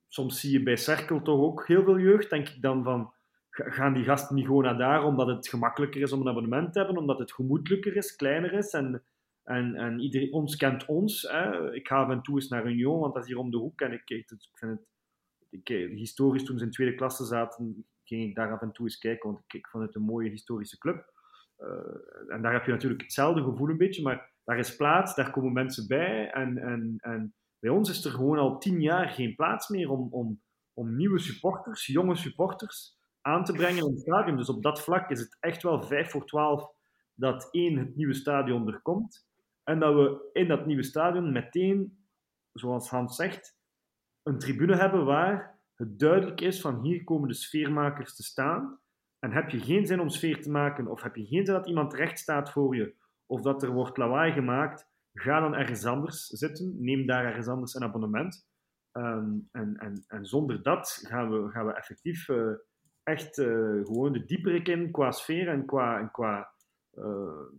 soms 0.09 0.41
zie 0.41 0.53
je 0.53 0.63
bij 0.63 0.77
Cerkel 0.77 1.23
toch 1.23 1.41
ook 1.41 1.67
heel 1.67 1.85
veel 1.85 1.99
jeugd. 1.99 2.31
Denk 2.31 2.49
ik 2.49 2.63
dan 2.63 2.83
van, 2.83 3.13
gaan 3.51 3.93
die 3.93 4.05
gasten 4.05 4.37
niet 4.37 4.47
gewoon 4.47 4.63
naar 4.63 4.79
daar 4.79 5.05
omdat 5.05 5.27
het 5.27 5.49
gemakkelijker 5.49 6.01
is 6.01 6.13
om 6.13 6.21
een 6.21 6.29
abonnement 6.29 6.73
te 6.73 6.79
hebben, 6.79 6.97
omdat 6.97 7.19
het 7.19 7.33
gemoedelijker 7.33 7.97
is, 7.97 8.17
kleiner 8.17 8.53
is 8.53 8.73
en, 8.73 9.03
en, 9.43 9.75
en 9.75 10.01
iedereen, 10.01 10.33
ons 10.33 10.57
kent 10.57 10.85
ons. 10.85 11.23
Hè. 11.23 11.75
Ik 11.75 11.89
ga 11.89 11.97
af 11.97 12.11
en 12.11 12.23
toe 12.23 12.35
eens 12.35 12.49
naar 12.49 12.67
Union, 12.67 13.01
want 13.01 13.15
dat 13.15 13.23
is 13.23 13.29
hier 13.29 13.39
om 13.39 13.51
de 13.51 13.57
hoek 13.57 13.81
en 13.81 13.93
ik, 13.93 14.11
ik 14.11 14.27
vind 14.53 14.71
het 14.71 14.87
ik, 15.63 15.69
historisch 15.99 16.45
toen 16.45 16.59
ze 16.59 16.65
in 16.65 16.71
tweede 16.71 16.95
klasse 16.95 17.25
zaten, 17.25 17.87
ging 18.05 18.23
ik 18.23 18.35
daar 18.35 18.53
af 18.53 18.61
en 18.61 18.73
toe 18.73 18.87
eens 18.87 18.99
kijken, 18.99 19.31
want 19.31 19.45
ik, 19.47 19.67
vond 19.67 19.85
het 19.85 19.95
een 19.95 20.03
mooie 20.03 20.31
historische 20.31 20.79
club. 20.79 21.13
Uh, 21.59 22.35
en 22.35 22.43
daar 22.43 22.53
heb 22.53 22.65
je 22.65 22.73
natuurlijk 22.73 23.03
hetzelfde 23.03 23.43
gevoel 23.43 23.69
een 23.69 23.77
beetje, 23.77 24.03
maar 24.03 24.33
daar 24.45 24.59
is 24.59 24.77
plaats, 24.77 25.15
daar 25.15 25.31
komen 25.31 25.53
mensen 25.53 25.87
bij. 25.87 26.31
En, 26.31 26.59
en, 26.59 26.95
en 27.01 27.35
bij 27.59 27.71
ons 27.71 27.91
is 27.91 28.05
er 28.05 28.11
gewoon 28.11 28.39
al 28.39 28.59
tien 28.59 28.81
jaar 28.81 29.09
geen 29.09 29.35
plaats 29.35 29.69
meer 29.69 29.91
om, 29.91 30.09
om, 30.11 30.43
om 30.73 30.97
nieuwe 30.97 31.19
supporters, 31.19 31.87
jonge 31.87 32.17
supporters, 32.17 32.99
aan 33.21 33.45
te 33.45 33.53
brengen 33.53 33.85
in 33.85 33.91
het 33.91 34.01
stadion. 34.01 34.37
Dus 34.37 34.49
op 34.49 34.63
dat 34.63 34.83
vlak 34.83 35.11
is 35.11 35.21
het 35.21 35.37
echt 35.41 35.63
wel 35.63 35.83
vijf 35.83 36.11
voor 36.11 36.27
twaalf 36.27 36.73
dat 37.15 37.49
één, 37.51 37.79
het 37.79 37.97
nieuwe 37.97 38.15
stadion 38.15 38.69
er 38.69 38.81
komt. 38.83 39.27
En 39.63 39.79
dat 39.79 39.95
we 39.95 40.31
in 40.33 40.49
dat 40.49 40.67
nieuwe 40.67 40.83
stadion 40.83 41.33
meteen, 41.33 42.07
zoals 42.53 42.91
Hans 42.91 43.17
zegt, 43.17 43.54
een 44.25 44.39
tribune 44.39 44.77
hebben 44.77 45.05
waar 45.05 45.61
het 45.75 45.99
duidelijk 45.99 46.41
is 46.41 46.61
van 46.61 46.83
hier 46.83 47.05
komen 47.05 47.29
de 47.29 47.35
sfeermakers 47.35 48.17
te 48.17 48.23
staan. 48.23 48.79
En 49.19 49.33
heb 49.33 49.51
je 49.51 49.61
geen 49.61 49.87
zin 49.87 50.01
om 50.01 50.09
sfeer 50.09 50.43
te 50.43 50.51
maken, 50.51 50.87
of 50.87 51.03
heb 51.03 51.17
je 51.17 51.27
geen 51.27 51.45
zin 51.47 51.55
dat 51.55 51.67
iemand 51.67 51.95
recht 51.95 52.19
staat 52.19 52.53
voor 52.53 52.77
je, 52.77 52.95
of 53.27 53.41
dat 53.41 53.63
er 53.63 53.71
wordt 53.71 53.97
lawaai 53.97 54.33
gemaakt, 54.33 54.87
ga 55.13 55.41
dan 55.41 55.55
ergens 55.55 55.85
anders 55.85 56.27
zitten. 56.27 56.77
Neem 56.79 57.07
daar 57.07 57.25
ergens 57.25 57.49
anders 57.49 57.75
een 57.75 57.83
abonnement. 57.83 58.49
Um, 58.93 59.49
en, 59.53 59.77
en, 59.77 60.05
en 60.07 60.27
zonder 60.27 60.63
dat 60.63 61.05
gaan 61.09 61.31
we, 61.31 61.51
gaan 61.51 61.67
we 61.67 61.73
effectief 61.73 62.29
uh, 62.29 62.53
echt 63.03 63.39
uh, 63.39 63.85
gewoon 63.85 64.13
de 64.13 64.25
dieperik 64.25 64.69
in 64.69 64.91
qua 64.91 65.11
sfeer 65.11 65.49
en 65.49 65.67
qua, 65.67 65.99
en 65.99 66.11
qua 66.11 66.53
uh, 66.93 67.53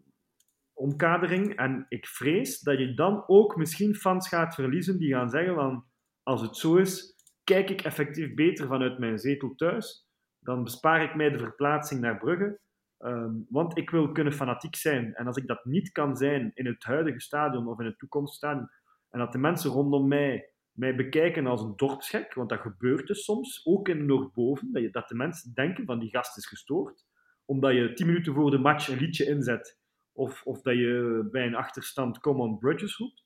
omkadering. 0.74 1.56
En 1.56 1.86
ik 1.90 2.08
vrees 2.08 2.60
dat 2.60 2.80
je 2.80 2.94
dan 2.94 3.24
ook 3.28 3.56
misschien 3.56 3.96
fans 3.96 4.28
gaat 4.28 4.56
verliezen 4.56 4.98
die 4.98 5.14
gaan 5.14 5.30
zeggen 5.30 5.56
van 5.56 5.86
als 6.26 6.42
het 6.42 6.58
zo 6.58 6.76
is, 6.76 7.16
kijk 7.44 7.70
ik 7.70 7.82
effectief 7.82 8.34
beter 8.34 8.68
vanuit 8.68 9.00
mijn 9.00 9.20
zetel 9.20 9.56
thuis. 9.56 10.08
Dan 10.40 10.64
bespaar 10.64 11.04
ik 11.04 11.16
mij 11.16 11.30
de 11.30 11.40
verplaatsing 11.40 12.02
naar 12.02 12.18
Brugge. 12.18 12.60
Um, 13.00 13.46
want 13.50 13.78
ik 13.78 13.90
wil 13.90 14.12
kunnen 14.12 14.34
fanatiek 14.34 14.76
zijn. 14.76 15.14
En 15.14 15.28
als 15.28 15.38
ik 15.38 15.48
dat 15.48 15.66
niet 15.66 15.92
kan 15.92 16.16
zijn 16.16 16.52
in 16.54 16.66
het 16.66 16.84
huidige 16.84 17.20
stadion 17.20 17.68
of 17.68 17.80
in 17.80 17.86
het 17.86 17.98
toekomststadion, 17.98 18.70
en 19.10 19.20
dat 19.20 19.32
de 19.32 19.38
mensen 19.38 19.72
rondom 19.72 20.08
mij 20.08 20.56
mij 20.76 20.96
bekijken 20.96 21.48
als 21.48 21.62
een 21.62 21.74
dorpsgek, 21.76 22.34
want 22.34 22.50
dat 22.50 22.60
gebeurt 22.60 23.08
dus 23.08 23.24
soms, 23.24 23.66
ook 23.66 23.90
in 23.90 24.06
Noordboven, 24.06 24.72
dat, 24.72 24.82
je, 24.82 24.90
dat 24.90 25.08
de 25.08 25.16
mensen 25.16 25.54
denken 25.54 25.86
van 25.86 26.00
die 26.00 26.10
gast 26.10 26.38
is 26.38 26.48
gestoord, 26.48 27.06
omdat 27.46 27.74
je 27.74 27.94
tien 27.94 28.08
minuten 28.08 28.34
voor 28.34 28.52
de 28.52 28.58
match 28.58 28.88
een 28.88 28.98
liedje 28.98 29.26
inzet, 29.26 29.80
of, 30.12 30.44
of 30.44 30.62
dat 30.62 30.76
je 30.76 31.28
bij 31.32 31.46
een 31.46 31.56
achterstand 31.56 32.20
Common 32.20 32.58
Bridges 32.58 32.98
roept, 32.98 33.25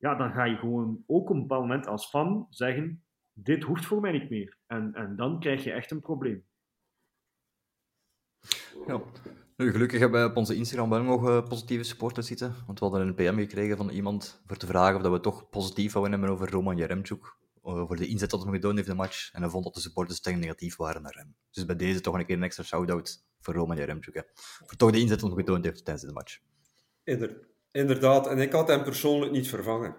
ja, 0.00 0.14
dan 0.14 0.32
ga 0.32 0.44
je 0.44 0.56
gewoon 0.56 1.04
ook 1.06 1.30
op 1.30 1.34
een 1.34 1.40
bepaald 1.40 1.62
moment 1.62 1.86
als 1.86 2.08
fan 2.08 2.46
zeggen, 2.50 3.04
dit 3.32 3.62
hoeft 3.62 3.86
voor 3.86 4.00
mij 4.00 4.12
niet 4.12 4.30
meer. 4.30 4.58
En, 4.66 4.94
en 4.94 5.16
dan 5.16 5.40
krijg 5.40 5.64
je 5.64 5.72
echt 5.72 5.90
een 5.90 6.00
probleem. 6.00 6.44
Ja. 8.86 9.00
Nu, 9.56 9.70
gelukkig 9.70 10.00
hebben 10.00 10.22
we 10.22 10.28
op 10.28 10.36
onze 10.36 10.54
Instagram 10.54 10.90
wel 10.90 11.02
nog 11.02 11.28
uh, 11.28 11.48
positieve 11.48 11.84
supporters 11.84 12.26
zitten. 12.26 12.54
Want 12.66 12.78
we 12.78 12.84
hadden 12.84 13.06
een 13.06 13.14
PM 13.14 13.36
gekregen 13.36 13.76
van 13.76 13.90
iemand 13.90 14.42
voor 14.46 14.56
te 14.56 14.66
vragen 14.66 14.96
of 14.96 15.02
dat 15.02 15.12
we 15.12 15.20
toch 15.20 15.48
positief 15.48 15.92
wouden 15.92 16.12
hebben 16.12 16.30
over 16.30 16.50
Roman 16.50 16.76
Jaremchuk. 16.76 17.38
Over 17.62 17.96
de 17.96 18.06
inzet 18.06 18.30
dat 18.30 18.42
hij 18.44 18.52
gedaan 18.52 18.76
heeft 18.76 18.88
in 18.88 18.92
de 18.92 19.00
match. 19.00 19.32
En 19.32 19.40
hij 19.40 19.50
vond 19.50 19.64
dat 19.64 19.74
de 19.74 19.80
supporters 19.80 20.20
tegen 20.20 20.40
negatief 20.40 20.76
waren 20.76 21.02
naar 21.02 21.14
hem. 21.14 21.34
Dus 21.50 21.64
bij 21.64 21.76
deze 21.76 22.00
toch 22.00 22.14
een 22.14 22.26
keer 22.26 22.36
een 22.36 22.42
extra 22.42 22.64
shout-out 22.64 23.24
voor 23.40 23.54
Roman 23.54 23.76
Jaremchuk. 23.76 24.14
Hè. 24.14 24.22
Voor 24.34 24.76
toch 24.76 24.90
de 24.90 25.00
inzet 25.00 25.20
dat 25.20 25.30
hij 25.30 25.38
gedaan 25.38 25.64
heeft 25.64 25.84
tijdens 25.84 26.06
de 26.06 26.12
match. 26.12 26.38
Inderdaad, 27.04 27.49
en 27.72 28.38
ik 28.38 28.52
had 28.52 28.68
hem 28.68 28.82
persoonlijk 28.82 29.32
niet 29.32 29.48
vervangen. 29.48 29.96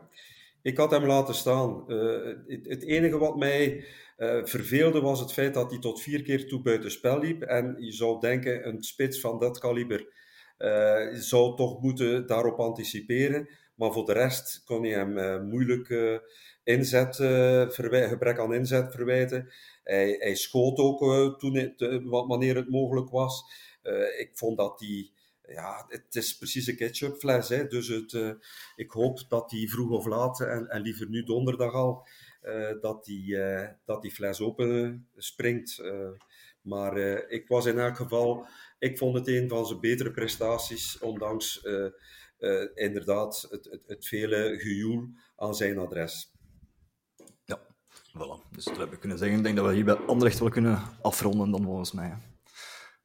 Ik 0.62 0.78
had 0.78 0.92
hem 0.92 1.06
laten 1.06 1.36
staan. 1.36 1.84
Uh, 1.88 2.36
het, 2.48 2.84
enige 2.84 3.18
wat 3.18 3.38
mij 3.38 3.86
uh, 4.18 4.46
verveelde 4.46 5.02
was 5.02 5.20
het 5.20 5.34
feit 5.34 5.54
dat 5.54 5.72
hij 5.72 5.80
tot 5.80 6.02
vier 6.02 6.22
keer 6.22 6.48
toe 6.48 6.62
buiten 6.62 6.92
spel 6.92 7.20
liep. 7.20 7.42
En 7.42 7.76
je 7.80 7.92
zou 7.92 8.20
denken, 8.20 8.68
een 8.68 8.84
spits 8.84 9.20
van 9.20 9.40
dat 9.40 9.60
kaliber 9.60 10.08
uh, 10.58 11.08
zou 11.14 11.56
toch 11.56 11.82
moeten 11.82 12.28
daarop 12.28 12.60
anticiperen. 12.60 13.50
Maar 13.76 13.92
voor 13.92 14.06
de 14.06 14.14
rest 14.14 14.64
kon 14.66 14.84
hij 14.84 14.92
hem 14.92 15.48
moeilijk 15.48 16.22
inzet, 16.64 17.16
gebrek 17.70 18.40
aan 18.40 18.54
inzet 18.54 18.92
verwijten. 18.92 19.52
Hij, 19.84 20.16
hij 20.20 20.36
schoot 20.36 20.78
ook 20.78 21.00
toen 21.40 21.76
wanneer 22.04 22.56
het 22.56 22.70
mogelijk 22.70 23.10
was. 23.10 23.44
ik 24.18 24.30
vond 24.34 24.58
dat 24.58 24.80
hij 24.80 25.12
ja, 25.54 25.86
het 25.88 26.16
is 26.16 26.38
precies 26.38 26.68
een 26.68 26.76
ketchupfles. 26.76 27.50
Hè. 27.50 27.68
Dus 27.68 27.88
het, 27.88 28.12
uh, 28.12 28.32
ik 28.76 28.92
hoop 28.92 29.26
dat 29.30 29.50
die 29.50 29.70
vroeg 29.70 29.90
of 29.90 30.06
laat, 30.06 30.42
en, 30.42 30.68
en 30.68 30.82
liever 30.82 31.10
nu 31.10 31.24
donderdag 31.24 31.74
al, 31.74 32.08
uh, 32.44 32.82
dat, 32.82 33.06
die, 33.06 33.36
uh, 33.36 33.68
dat 33.86 34.02
die 34.02 34.12
fles 34.12 34.42
open 34.42 35.08
springt. 35.16 35.84
maar 36.62 36.98
ik 37.30 37.48
was 37.48 37.66
in 37.66 37.80
elk 37.80 37.96
geval, 37.96 38.48
ik 38.80 38.98
vond 38.98 39.18
het 39.18 39.28
een 39.28 39.50
van 39.50 39.66
zijn 39.66 39.80
betere 39.80 40.12
prestaties, 40.12 41.00
ondanks 41.00 41.68
inderdaad 42.74 43.48
het, 43.50 43.66
het, 43.66 43.84
het 43.88 44.08
vele 44.08 44.58
gejoel 44.60 45.10
aan 45.36 45.56
zijn 45.56 45.78
adres. 45.78 46.32
Ja, 47.46 47.60
voilà. 48.08 48.50
Dus 48.52 48.66
dat 48.66 48.78
heb 48.78 48.94
ik 48.94 49.00
kunnen 49.00 49.18
zeggen. 49.18 49.38
Ik 49.38 49.44
denk 49.44 49.56
dat 49.56 49.66
we 49.66 49.74
hier 49.74 49.86
bij 49.86 49.96
Anderlecht 49.96 50.40
wel 50.40 50.50
kunnen 50.50 50.82
afronden 51.02 51.52
dan 51.52 51.64
volgens 51.64 51.92
mij. 51.92 52.31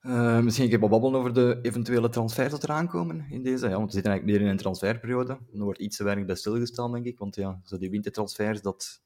Uh, 0.06 0.40
misschien 0.40 0.64
een 0.64 0.70
keer 0.70 0.80
wat 0.80 0.90
babbelen 0.90 1.18
over 1.18 1.34
de 1.34 1.58
eventuele 1.62 2.08
transfers 2.08 2.50
dat 2.50 2.64
eraan 2.64 2.88
komen 2.88 3.26
in 3.30 3.42
deze. 3.42 3.68
Ja, 3.68 3.76
want 3.76 3.86
we 3.86 3.92
zitten 3.92 4.10
eigenlijk 4.10 4.38
meer 4.38 4.46
in 4.46 4.52
een 4.52 4.60
transferperiode. 4.60 5.32
Er 5.32 5.62
wordt 5.62 5.80
iets 5.80 5.96
te 5.96 6.04
weinig 6.04 6.24
bij 6.26 6.34
stilgestaan, 6.34 6.92
denk 6.92 7.04
ik. 7.04 7.18
Want 7.18 7.36
ja, 7.36 7.60
zo 7.64 7.78
die 7.78 7.90
wintertransfers, 7.90 8.62
dat 8.62 9.02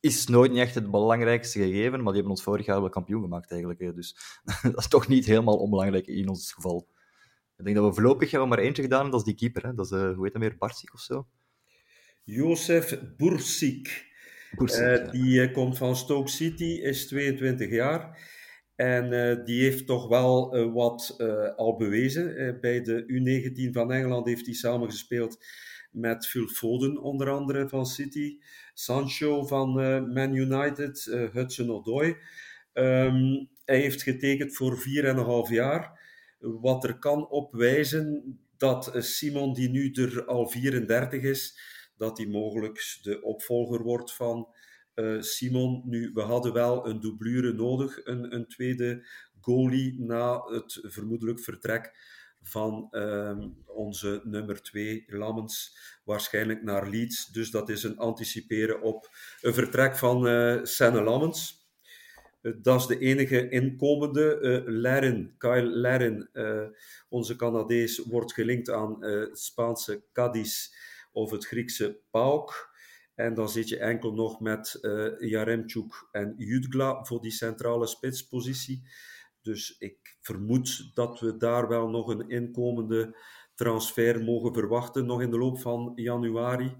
is 0.00 0.26
nooit 0.26 0.50
niet 0.50 0.60
echt 0.60 0.74
het 0.74 0.90
belangrijkste 0.90 1.58
gegeven. 1.58 1.90
Maar 1.90 2.12
die 2.12 2.12
hebben 2.12 2.30
ons 2.30 2.42
vorig 2.42 2.66
jaar 2.66 2.80
wel 2.80 2.88
kampioen 2.88 3.22
gemaakt, 3.22 3.50
eigenlijk. 3.50 3.94
Dus 3.94 4.16
dat 4.62 4.78
is 4.78 4.88
toch 4.88 5.08
niet 5.08 5.26
helemaal 5.26 5.56
onbelangrijk 5.56 6.06
in 6.06 6.28
ons 6.28 6.52
geval. 6.52 6.88
Ik 7.56 7.64
denk 7.64 7.76
dat 7.76 7.86
we 7.86 7.94
voorlopig 7.94 8.30
hebben 8.30 8.48
maar 8.48 8.58
eentje 8.58 8.82
gedaan, 8.82 9.10
dat 9.10 9.20
is 9.20 9.26
die 9.26 9.34
keeper. 9.34 9.62
Hè? 9.62 9.74
Dat 9.74 9.84
is, 9.84 9.92
uh, 9.92 10.14
hoe 10.14 10.24
heet 10.24 10.32
hem 10.32 10.42
weer, 10.42 10.56
Barsik 10.58 10.94
of 10.94 11.00
zo? 11.00 11.26
Jozef 12.24 12.98
Bursik. 13.16 14.06
Uh, 14.58 15.10
die 15.10 15.50
komt 15.50 15.78
van 15.78 15.96
Stoke 15.96 16.30
City, 16.30 16.64
is 16.64 17.06
22 17.06 17.70
jaar. 17.70 18.18
En 18.78 19.12
uh, 19.12 19.44
die 19.44 19.62
heeft 19.62 19.86
toch 19.86 20.08
wel 20.08 20.56
uh, 20.56 20.72
wat 20.72 21.14
uh, 21.18 21.54
al 21.56 21.76
bewezen. 21.76 22.58
bij 22.60 22.82
de 22.82 23.04
U19 23.06 23.72
van 23.72 23.92
Engeland 23.92 24.26
heeft 24.26 24.46
hij 24.46 24.54
samengespeeld 24.54 25.44
met 25.90 26.26
Phil 26.26 26.46
Foden, 26.48 26.98
onder 26.98 27.30
andere 27.30 27.68
van 27.68 27.86
City, 27.86 28.38
Sancho 28.74 29.46
van 29.46 29.72
Man 30.12 30.34
United, 30.34 31.04
Hudson 31.32 31.70
Odoi. 31.70 32.16
Um, 32.72 33.48
hij 33.64 33.80
heeft 33.80 34.02
getekend 34.02 34.56
voor 34.56 34.82
4,5 35.48 35.52
jaar. 35.52 36.00
Wat 36.38 36.84
er 36.84 36.98
kan 36.98 37.28
opwijzen 37.28 38.38
dat 38.56 38.92
Simon, 38.98 39.54
die 39.54 39.70
nu 39.70 39.90
er 39.90 40.24
al 40.24 40.48
34 40.48 41.22
is, 41.22 41.58
dat 41.96 42.18
hij 42.18 42.26
mogelijk 42.26 42.98
de 43.02 43.22
opvolger 43.22 43.82
wordt 43.82 44.14
van 44.14 44.48
uh, 44.98 45.22
Simon, 45.22 45.82
nu, 45.84 46.10
we 46.14 46.20
hadden 46.20 46.52
wel 46.52 46.86
een 46.86 47.00
doublure 47.00 47.52
nodig, 47.52 48.06
een, 48.06 48.34
een 48.34 48.46
tweede 48.46 49.06
goalie 49.40 50.00
na 50.00 50.40
het 50.40 50.78
vermoedelijk 50.82 51.40
vertrek 51.40 51.92
van 52.42 52.88
uh, 52.90 53.38
onze 53.66 54.20
nummer 54.24 54.62
2, 54.62 55.04
Lammens, 55.06 55.78
waarschijnlijk 56.04 56.62
naar 56.62 56.88
Leeds. 56.88 57.26
Dus 57.26 57.50
dat 57.50 57.68
is 57.68 57.82
een 57.82 57.98
anticiperen 57.98 58.82
op 58.82 59.08
een 59.40 59.54
vertrek 59.54 59.96
van 59.96 60.26
uh, 60.26 60.64
Senne 60.64 61.02
Lammens. 61.02 61.66
Uh, 62.42 62.52
dat 62.62 62.80
is 62.80 62.86
de 62.86 62.98
enige 62.98 63.48
inkomende. 63.48 64.38
Uh, 64.66 65.26
Kyle 65.38 65.76
Laren, 65.76 66.30
onze 67.08 67.36
Canadees, 67.36 67.98
wordt 67.98 68.32
gelinkt 68.32 68.70
aan 68.70 68.98
Spaanse 69.32 70.02
Cadiz 70.12 70.68
of 71.12 71.30
het 71.30 71.46
Griekse 71.46 72.00
PAOK. 72.10 72.76
En 73.18 73.34
dan 73.34 73.48
zit 73.48 73.68
je 73.68 73.78
enkel 73.78 74.12
nog 74.12 74.40
met 74.40 74.78
uh, 74.80 75.20
Jaremchuk 75.20 76.08
en 76.12 76.34
Jutgla 76.36 77.04
voor 77.04 77.20
die 77.20 77.30
centrale 77.30 77.86
spitspositie. 77.86 78.88
Dus 79.42 79.76
ik 79.78 80.16
vermoed 80.20 80.90
dat 80.94 81.20
we 81.20 81.36
daar 81.36 81.68
wel 81.68 81.88
nog 81.88 82.08
een 82.08 82.28
inkomende 82.28 83.16
transfer 83.54 84.24
mogen 84.24 84.54
verwachten, 84.54 85.06
nog 85.06 85.22
in 85.22 85.30
de 85.30 85.38
loop 85.38 85.60
van 85.60 85.92
januari. 85.94 86.76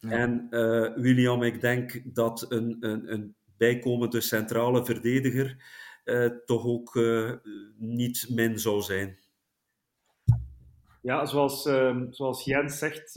En 0.00 0.46
uh, 0.50 0.94
William, 0.96 1.42
ik 1.42 1.60
denk 1.60 2.02
dat 2.04 2.46
een, 2.48 2.76
een, 2.80 3.12
een 3.12 3.34
bijkomende 3.56 4.20
centrale 4.20 4.84
verdediger 4.84 5.64
uh, 6.04 6.26
toch 6.44 6.64
ook 6.64 6.94
uh, 6.94 7.32
niet 7.76 8.26
min 8.30 8.58
zou 8.58 8.82
zijn. 8.82 9.18
Ja, 11.02 11.24
zoals, 11.24 11.66
uh, 11.66 12.02
zoals 12.10 12.44
Jens 12.44 12.78
zegt, 12.78 13.16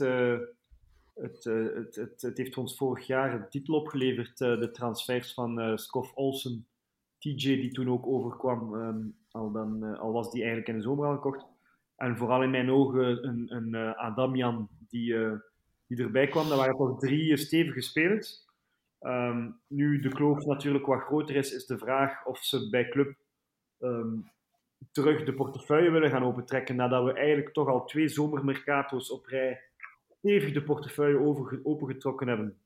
het, 1.14 1.44
het, 1.44 1.94
het, 1.94 2.22
het, 2.22 2.36
heeft 2.38 2.56
ons 2.56 2.76
vorig 2.76 3.06
jaar 3.06 3.34
een 3.34 3.48
titel 3.48 3.74
opgeleverd, 3.74 4.38
de 4.38 4.70
transfers 4.72 5.34
van 5.34 5.78
Skof 5.78 6.12
Olsen, 6.14 6.66
TJ 7.18 7.60
die 7.60 7.70
toen 7.70 7.90
ook 7.90 8.06
overkwam, 8.06 8.74
um, 8.74 9.16
al, 9.30 9.52
dan, 9.52 9.98
al 9.98 10.12
was 10.12 10.30
die 10.30 10.40
eigenlijk 10.40 10.68
in 10.68 10.76
de 10.76 10.82
zomer 10.82 11.06
al 11.06 11.14
gekocht. 11.14 11.46
En 11.96 12.16
vooral 12.16 12.42
in 12.42 12.50
mijn 12.50 12.70
ogen 12.70 13.26
een, 13.28 13.54
een 13.56 13.96
Adamian 13.96 14.68
die 14.88 15.14
die 15.96 16.04
erbij 16.04 16.26
kwam. 16.26 16.48
Dat 16.48 16.58
waren 16.58 16.76
toch 16.76 16.98
drie 16.98 17.36
stevige 17.36 17.80
spelers. 17.80 18.48
Um, 19.00 19.60
nu 19.66 20.00
de 20.00 20.08
kloof 20.08 20.44
natuurlijk 20.44 20.86
wat 20.86 21.00
groter 21.00 21.36
is, 21.36 21.52
is 21.52 21.66
de 21.66 21.78
vraag 21.78 22.26
of 22.26 22.38
ze 22.38 22.68
bij 22.70 22.88
club 22.88 23.14
um, 23.80 24.30
terug 24.92 25.24
de 25.24 25.34
portefeuille 25.34 25.90
willen 25.90 26.10
gaan 26.10 26.24
opentrekken. 26.24 26.76
Nadat 26.76 27.04
we 27.04 27.12
eigenlijk 27.12 27.54
toch 27.54 27.68
al 27.68 27.84
twee 27.84 28.08
zomermercato's 28.08 29.10
op 29.10 29.26
rij 29.26 29.60
stevig 30.20 30.52
de 30.52 30.62
portefeuille 30.62 31.18
over, 31.18 31.60
opengetrokken 31.62 32.28
hebben. 32.28 32.58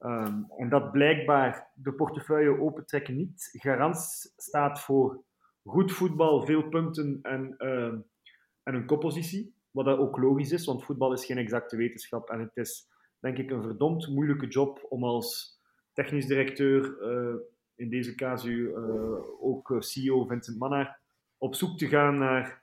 Um, 0.00 0.46
en 0.56 0.68
dat 0.68 0.92
blijkbaar 0.92 1.70
de 1.74 1.92
portefeuille 1.92 2.60
opentrekken 2.60 3.16
niet 3.16 3.48
garant 3.52 3.96
staat 4.36 4.80
voor 4.80 5.22
goed 5.64 5.92
voetbal, 5.92 6.46
veel 6.46 6.68
punten 6.68 7.18
en, 7.22 7.56
en 7.56 8.74
een 8.74 8.86
koppositie. 8.86 9.54
Wat 9.70 9.84
dat 9.84 9.98
ook 9.98 10.16
logisch 10.16 10.52
is, 10.52 10.64
want 10.64 10.84
voetbal 10.84 11.12
is 11.12 11.24
geen 11.24 11.38
exacte 11.38 11.76
wetenschap. 11.76 12.30
En 12.30 12.40
het 12.40 12.56
is, 12.56 12.88
denk 13.18 13.38
ik, 13.38 13.50
een 13.50 13.62
verdomd 13.62 14.08
moeilijke 14.08 14.46
job 14.46 14.86
om 14.88 15.04
als 15.04 15.60
technisch 15.92 16.26
directeur, 16.26 17.02
uh, 17.02 17.40
in 17.74 17.88
deze 17.88 18.14
casu 18.14 18.68
uh, 18.68 19.44
ook 19.44 19.76
CEO 19.78 20.24
Vincent 20.24 20.58
Mannaert, 20.58 20.98
op 21.38 21.54
zoek 21.54 21.78
te 21.78 21.88
gaan 21.88 22.18
naar 22.18 22.62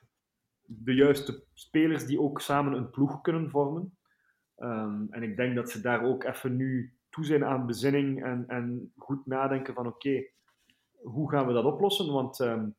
de 0.65 0.93
juiste 0.93 1.43
spelers 1.53 2.05
die 2.05 2.21
ook 2.21 2.41
samen 2.41 2.73
een 2.73 2.89
ploeg 2.89 3.21
kunnen 3.21 3.49
vormen. 3.49 3.97
Um, 4.58 5.08
en 5.10 5.24
ik 5.24 5.36
denk 5.36 5.56
dat 5.56 5.70
ze 5.70 5.82
daar 5.82 6.03
ook 6.03 6.24
even 6.24 6.56
nu 6.56 6.93
toe 7.10 7.26
zijn 7.26 7.45
aan 7.45 7.66
bezinning 7.66 8.24
en, 8.24 8.43
en 8.47 8.91
goed 8.97 9.26
nadenken 9.26 9.74
van 9.74 9.88
oké, 9.88 10.26
hoe 11.01 11.30
gaan 11.30 11.47
we 11.47 11.53
dat 11.53 11.66
oplossen? 11.66 12.12
Want 12.12 12.39
um, 12.39 12.76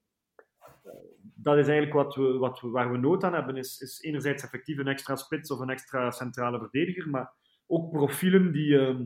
dat 1.34 1.56
is 1.56 1.68
eigenlijk 1.68 1.92
wat 1.92 2.14
we, 2.14 2.38
wat 2.38 2.60
waar 2.60 2.92
we 2.92 2.98
nood 2.98 3.24
aan 3.24 3.34
hebben. 3.34 3.56
Is, 3.56 3.80
is 3.80 4.02
enerzijds 4.02 4.42
effectief 4.42 4.78
een 4.78 4.88
extra 4.88 5.16
spits 5.16 5.50
of 5.50 5.60
een 5.60 5.70
extra 5.70 6.10
centrale 6.10 6.58
verdediger, 6.58 7.10
maar 7.10 7.32
ook 7.66 7.90
profielen 7.90 8.52
die, 8.52 8.68
uh, 8.68 9.00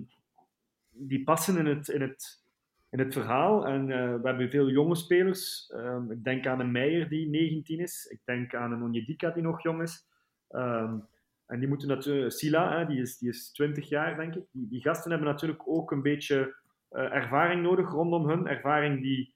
die 0.91 1.25
passen 1.25 1.57
in 1.59 1.67
het, 1.67 1.89
in 1.89 2.01
het, 2.01 2.45
in 2.91 2.99
het 2.99 3.13
verhaal. 3.13 3.67
En 3.67 3.89
uh, 3.89 4.15
we 4.15 4.29
hebben 4.29 4.51
veel 4.51 4.71
jonge 4.71 4.95
spelers. 4.95 5.73
Ik 6.09 6.25
denk 6.25 6.47
aan 6.47 6.61
een 6.61 6.73
Meijer 6.73 7.09
die 7.09 7.29
19 7.29 7.81
is. 7.81 8.07
Ik 8.07 8.21
denk 8.25 8.55
aan 8.55 8.73
een 8.73 8.83
Onjedika 8.83 9.31
die 9.31 9.43
nog 9.43 9.63
jong 9.63 9.83
is. 9.83 10.07
En 11.51 11.59
die 11.59 11.69
moeten 11.69 11.89
natuurlijk... 11.89 12.33
Sila, 12.33 12.79
hè, 12.79 12.87
die, 12.87 13.01
is, 13.01 13.19
die 13.19 13.29
is 13.29 13.53
20 13.53 13.89
jaar, 13.89 14.17
denk 14.17 14.35
ik. 14.35 14.45
Die, 14.53 14.69
die 14.69 14.81
gasten 14.81 15.11
hebben 15.11 15.29
natuurlijk 15.29 15.69
ook 15.69 15.91
een 15.91 16.03
beetje 16.03 16.57
uh, 16.91 17.15
ervaring 17.15 17.63
nodig 17.63 17.91
rondom 17.91 18.29
hun. 18.29 18.47
Ervaring 18.47 19.03
die 19.03 19.35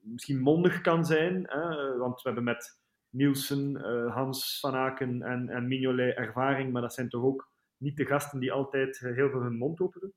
misschien 0.00 0.40
mondig 0.40 0.80
kan 0.80 1.04
zijn. 1.04 1.44
Hè? 1.46 1.96
Want 1.96 2.14
we 2.14 2.28
hebben 2.28 2.44
met 2.44 2.80
Nielsen, 3.10 3.76
Hans 4.10 4.60
van 4.60 4.74
Aken 4.74 5.22
en, 5.22 5.48
en 5.48 5.68
Mignolet 5.68 6.16
ervaring, 6.16 6.72
maar 6.72 6.82
dat 6.82 6.94
zijn 6.94 7.08
toch 7.08 7.22
ook 7.22 7.50
niet 7.76 7.96
de 7.96 8.06
gasten 8.06 8.40
die 8.40 8.52
altijd 8.52 8.98
heel 8.98 9.30
veel 9.30 9.42
hun 9.42 9.56
mond 9.56 9.80
openen. 9.80 10.12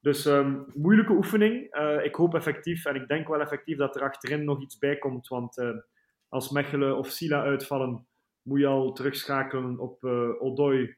Dus 0.00 0.24
um, 0.24 0.64
moeilijke 0.74 1.12
oefening. 1.12 1.74
Ik 2.02 2.14
hoop 2.14 2.34
effectief, 2.34 2.84
en 2.84 2.94
ik 2.94 3.08
denk 3.08 3.28
wel 3.28 3.40
effectief, 3.40 3.76
dat 3.76 3.96
er 3.96 4.02
achterin 4.02 4.44
nog 4.44 4.62
iets 4.62 4.78
bij 4.78 4.98
komt. 4.98 5.28
Want 5.28 5.62
als 6.28 6.50
Mechelen 6.50 6.96
of 6.96 7.08
Sila 7.08 7.42
uitvallen, 7.42 8.06
moet 8.44 8.60
je 8.60 8.66
al 8.66 8.92
terugschakelen 8.92 9.78
op 9.78 10.04
uh, 10.04 10.42
Odoi 10.42 10.96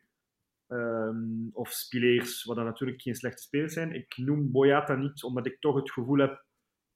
um, 0.68 1.50
of 1.52 1.70
Spileers, 1.70 2.44
wat 2.44 2.56
dan 2.56 2.64
natuurlijk 2.64 3.02
geen 3.02 3.14
slechte 3.14 3.42
spelers 3.42 3.72
zijn. 3.72 3.94
Ik 3.94 4.16
noem 4.16 4.50
Boyata 4.50 4.94
niet, 4.94 5.22
omdat 5.22 5.46
ik 5.46 5.60
toch 5.60 5.76
het 5.76 5.90
gevoel 5.90 6.18
heb 6.18 6.44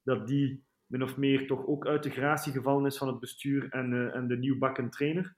dat 0.03 0.27
die 0.27 0.65
min 0.87 1.03
of 1.03 1.17
meer 1.17 1.47
toch 1.47 1.67
ook 1.67 1.87
uit 1.87 2.03
de 2.03 2.11
gratie 2.11 2.53
gevallen 2.53 2.87
is 2.87 2.99
van 2.99 3.09
het 3.09 3.21
bestuur 3.21 3.69
en, 3.71 3.93
uh, 3.93 4.15
en 4.15 4.27
de 4.27 4.37
nieuwbakken 4.37 4.91
trainer. 4.91 5.37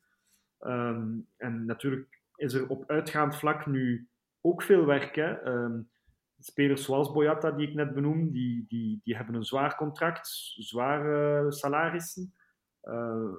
Um, 0.60 1.26
en 1.36 1.64
natuurlijk 1.64 2.20
is 2.34 2.54
er 2.54 2.68
op 2.68 2.90
uitgaand 2.90 3.36
vlak 3.36 3.66
nu 3.66 4.08
ook 4.40 4.62
veel 4.62 4.86
werk. 4.86 5.14
Hè? 5.14 5.46
Um, 5.46 5.90
spelers 6.38 6.84
zoals 6.84 7.12
Boyata, 7.12 7.50
die 7.50 7.68
ik 7.68 7.74
net 7.74 7.94
benoem, 7.94 8.30
die, 8.30 8.64
die, 8.68 9.00
die 9.04 9.16
hebben 9.16 9.34
een 9.34 9.44
zwaar 9.44 9.76
contract, 9.76 10.28
zware 10.56 11.52
salarissen, 11.52 12.34
uh, 12.82 13.34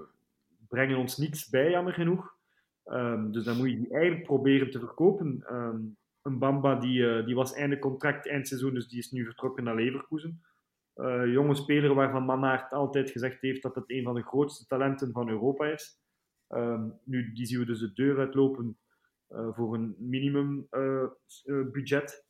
brengen 0.73 0.97
ons 0.97 1.17
niets 1.17 1.49
bij, 1.49 1.69
jammer 1.69 1.93
genoeg. 1.93 2.35
Um, 2.85 3.31
dus 3.31 3.43
dan 3.43 3.57
moet 3.57 3.69
je 3.69 3.77
die 3.77 3.93
eigenlijk 3.93 4.23
proberen 4.23 4.71
te 4.71 4.79
verkopen. 4.79 5.43
een 6.21 6.39
Bamba 6.39 6.75
die, 6.75 6.99
uh, 6.99 7.25
die 7.25 7.35
was 7.35 7.53
einde 7.53 7.79
contract, 7.79 8.27
eindseizoen, 8.27 8.73
dus 8.73 8.87
die 8.87 8.99
is 8.99 9.11
nu 9.11 9.25
vertrokken 9.25 9.63
naar 9.63 9.75
Leverkusen 9.75 10.41
uh, 10.95 11.31
jonge 11.31 11.55
speler 11.55 11.93
waarvan 11.93 12.25
Mannaert 12.25 12.71
altijd 12.71 13.11
gezegd 13.11 13.41
heeft 13.41 13.61
dat 13.61 13.75
het 13.75 13.83
een 13.87 14.03
van 14.03 14.15
de 14.15 14.23
grootste 14.23 14.65
talenten 14.65 15.11
van 15.11 15.29
Europa 15.29 15.65
is. 15.65 16.01
Uh, 16.49 16.83
nu, 17.03 17.33
die 17.33 17.45
zien 17.45 17.59
we 17.59 17.65
dus 17.65 17.79
de 17.79 17.93
deur 17.93 18.19
uitlopen 18.19 18.77
uh, 19.29 19.53
voor 19.53 19.73
een 19.73 19.95
minimum 19.97 20.67
budget 21.71 22.25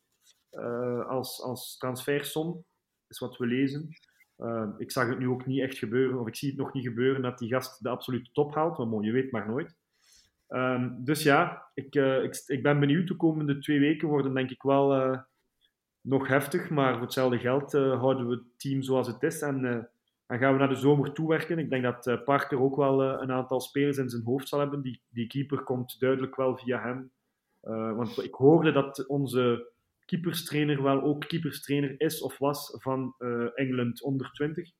als, 1.06 1.42
als 1.42 1.76
transfersom, 1.76 2.64
is 3.08 3.18
wat 3.18 3.36
we 3.36 3.46
lezen. 3.46 3.88
Ehm, 4.36 4.70
ik 4.78 4.90
zag 4.90 5.08
het 5.08 5.18
nu 5.18 5.28
ook 5.28 5.46
niet 5.46 5.60
echt 5.60 5.78
gebeuren, 5.78 6.20
of 6.20 6.26
ik 6.26 6.36
zie 6.36 6.48
het 6.48 6.58
nog 6.58 6.72
niet 6.72 6.84
gebeuren, 6.84 7.22
dat 7.22 7.38
die 7.38 7.48
gast 7.48 7.82
de 7.82 7.88
absolute 7.88 8.30
top 8.32 8.54
haalt, 8.54 8.90
maar 8.90 9.04
je 9.04 9.12
weet 9.12 9.32
maar 9.32 9.46
nooit. 9.46 9.76
Um, 10.48 11.04
dus 11.04 11.22
ja, 11.22 11.70
ik, 11.74 11.94
ik, 11.94 12.42
ik, 12.46 12.62
ben 12.62 12.80
benieuwd. 12.80 13.08
De 13.08 13.16
komende 13.16 13.58
twee 13.58 13.80
weken 13.80 14.08
worden 14.08 14.34
denk 14.34 14.50
ik 14.50 14.62
wel 14.62 15.18
nog 16.00 16.28
heftig, 16.28 16.70
maar 16.70 16.92
voor 16.92 17.02
hetzelfde 17.02 17.38
geld 17.38 17.74
uh, 17.74 18.00
houden 18.00 18.28
we 18.28 18.34
het 18.34 18.58
team 18.58 18.82
zoals 18.82 19.06
het 19.06 19.22
is 19.22 19.40
en, 19.40 19.88
gaan 20.26 20.52
we 20.52 20.58
naar 20.58 20.68
de 20.68 20.74
zomer 20.74 21.12
toewerken. 21.12 21.58
Ik 21.58 21.70
denk 21.70 21.82
dat 21.82 22.24
Parker 22.24 22.60
ook 22.60 22.76
wel 22.76 23.02
een 23.02 23.32
aantal 23.32 23.60
spelers 23.60 23.96
in 23.96 24.08
zijn 24.08 24.24
hoofd 24.24 24.48
zal 24.48 24.58
hebben. 24.58 24.82
Die, 24.82 25.00
die 25.08 25.26
keeper 25.26 25.62
komt 25.62 26.00
duidelijk 26.00 26.36
wel 26.36 26.56
via 26.56 26.80
hem. 26.80 27.10
want 27.96 28.22
ik 28.22 28.34
hoorde 28.34 28.72
dat 28.72 29.06
onze 29.06 29.72
keeperstrainer 30.04 30.82
wel 30.82 31.02
ook 31.02 31.28
keeperstrainer 31.28 31.94
is 32.00 32.22
of 32.22 32.38
was 32.38 32.76
van 32.80 33.14
Engeland 33.54 34.02
onder 34.02 34.30
20. 34.32 34.70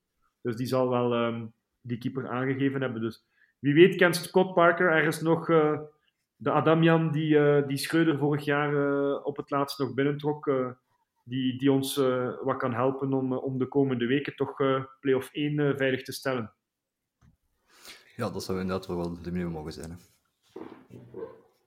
Dus 0.41 0.57
die 0.57 0.67
zal 0.67 0.89
wel 0.89 1.27
um, 1.27 1.53
die 1.81 1.99
keeper 1.99 2.29
aangegeven 2.29 2.81
hebben. 2.81 3.01
Dus 3.01 3.25
wie 3.59 3.75
weet 3.75 3.97
kent 3.97 4.17
Scott 4.17 4.55
Parker 4.55 4.91
ergens 4.91 5.21
nog 5.21 5.47
de 6.37 6.51
Adamian 6.51 7.13
die, 7.13 7.65
die 7.67 7.77
Schreuder 7.77 8.19
vorig 8.19 8.45
jaar 8.45 8.75
op 9.23 9.37
het 9.37 9.51
laatst 9.51 9.79
nog 9.79 9.95
binnentrok 9.95 10.49
die, 11.25 11.59
die 11.59 11.73
ons 11.73 11.97
uh, 11.97 12.43
wat 12.43 12.57
kan 12.57 12.75
helpen 12.75 13.13
om, 13.13 13.33
eh, 13.33 13.43
om 13.43 13.59
de 13.59 13.69
komende 13.69 14.07
weken 14.07 14.37
toch 14.37 14.61
uh, 14.61 14.85
play-off 15.01 15.33
1 15.33 15.77
veilig 15.77 16.03
te 16.03 16.13
stellen. 16.13 16.53
Ja, 18.17 18.31
dat 18.31 18.45
zou 18.45 18.61
inderdaad 18.61 18.87
wel 18.87 19.23
de 19.23 19.31
minimum 19.31 19.53
mogen 19.53 19.73
zijn. 19.73 19.99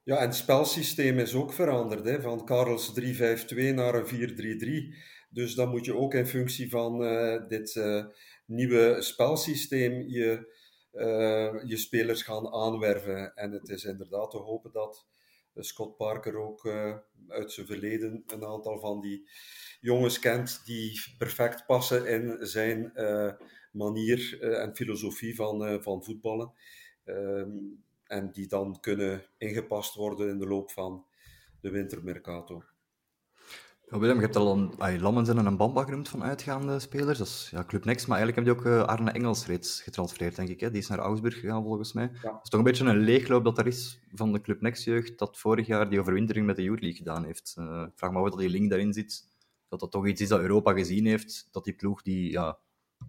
Ja, 0.07 0.17
en 0.17 0.25
het 0.25 0.35
spelsysteem 0.35 1.19
is 1.19 1.35
ook 1.35 1.53
veranderd, 1.53 2.05
hè, 2.05 2.21
van 2.21 2.45
Karels 2.45 2.93
3-5-2 2.93 3.73
naar 3.73 3.95
een 3.95 4.07
4-3-3. 4.93 4.95
Dus 5.29 5.55
dan 5.55 5.69
moet 5.69 5.85
je 5.85 5.95
ook 5.95 6.13
in 6.13 6.27
functie 6.27 6.69
van 6.69 7.01
uh, 7.01 7.47
dit 7.47 7.75
uh, 7.75 8.05
nieuwe 8.45 9.01
spelsysteem 9.01 10.01
je, 10.07 10.55
uh, 10.93 11.63
je 11.63 11.77
spelers 11.77 12.21
gaan 12.21 12.53
aanwerven. 12.53 13.35
En 13.35 13.51
het 13.51 13.69
is 13.69 13.83
inderdaad 13.83 14.31
te 14.31 14.37
hopen 14.37 14.71
dat 14.71 15.05
Scott 15.55 15.97
Parker 15.97 16.37
ook 16.37 16.67
uit 17.27 17.51
zijn 17.51 17.65
verleden 17.67 18.23
een 18.27 18.45
aantal 18.45 18.79
van 18.79 19.01
die 19.01 19.29
jongens 19.79 20.19
kent 20.19 20.61
die 20.65 21.01
perfect 21.17 21.65
passen 21.65 22.05
in 22.05 22.45
zijn 22.45 22.91
manier 23.71 24.41
en 24.41 24.75
filosofie 24.75 25.35
van, 25.35 25.83
van 25.83 26.03
voetballen. 26.03 26.53
Um, 27.05 27.85
en 28.07 28.31
die 28.31 28.47
dan 28.47 28.79
kunnen 28.79 29.25
ingepast 29.37 29.95
worden 29.95 30.29
in 30.29 30.39
de 30.39 30.47
loop 30.47 30.71
van 30.71 31.05
de 31.61 31.69
wintermercato. 31.69 32.63
Ja, 33.89 33.99
Willem, 33.99 34.15
je 34.15 34.21
hebt 34.21 34.35
al 34.35 34.57
een 34.57 34.73
ay, 34.77 34.99
Lammens 34.99 35.29
en 35.29 35.45
een 35.45 35.57
Bamba 35.57 35.83
genoemd 35.83 36.09
van 36.09 36.23
uitgaande 36.23 36.79
spelers. 36.79 37.17
Dat 37.17 37.27
is 37.27 37.49
ja, 37.51 37.63
Club 37.65 37.85
Next, 37.85 38.07
maar 38.07 38.17
eigenlijk 38.17 38.47
heb 38.47 38.57
je 38.57 38.61
ook 38.61 38.73
uh, 38.73 38.87
Arne 38.87 39.11
Engels 39.11 39.45
reeds 39.45 39.81
getransfereerd, 39.81 40.35
denk 40.35 40.49
ik. 40.49 40.59
Hè? 40.59 40.71
Die 40.71 40.81
is 40.81 40.87
naar 40.87 40.99
Augsburg 40.99 41.39
gegaan, 41.39 41.63
volgens 41.63 41.93
mij. 41.93 42.03
Ja. 42.03 42.33
Het 42.33 42.43
is 42.43 42.49
toch 42.49 42.59
een 42.59 42.65
beetje 42.65 42.85
een 42.85 42.97
leegloop 42.97 43.43
dat 43.43 43.57
er 43.57 43.67
is 43.67 43.99
van 44.13 44.31
de 44.31 44.41
Club 44.41 44.61
Next-jeugd 44.61 45.17
dat 45.17 45.37
vorig 45.37 45.67
jaar 45.67 45.89
die 45.89 45.99
overwintering 45.99 46.45
met 46.45 46.55
de 46.55 46.63
Youth 46.63 46.81
League 46.81 46.97
gedaan 46.97 47.25
heeft. 47.25 47.55
Uh, 47.59 47.85
vraag 47.95 48.11
me 48.11 48.17
af 48.17 48.29
dat 48.29 48.39
die 48.39 48.49
link 48.49 48.69
daarin 48.69 48.93
zit. 48.93 49.27
Dat 49.67 49.79
dat 49.79 49.91
toch 49.91 50.07
iets 50.07 50.21
is 50.21 50.27
dat 50.27 50.39
Europa 50.39 50.73
gezien 50.73 51.05
heeft. 51.05 51.47
Dat 51.51 51.63
die 51.63 51.75
ploeg 51.75 52.01
die 52.01 52.31
ja, 52.31 52.59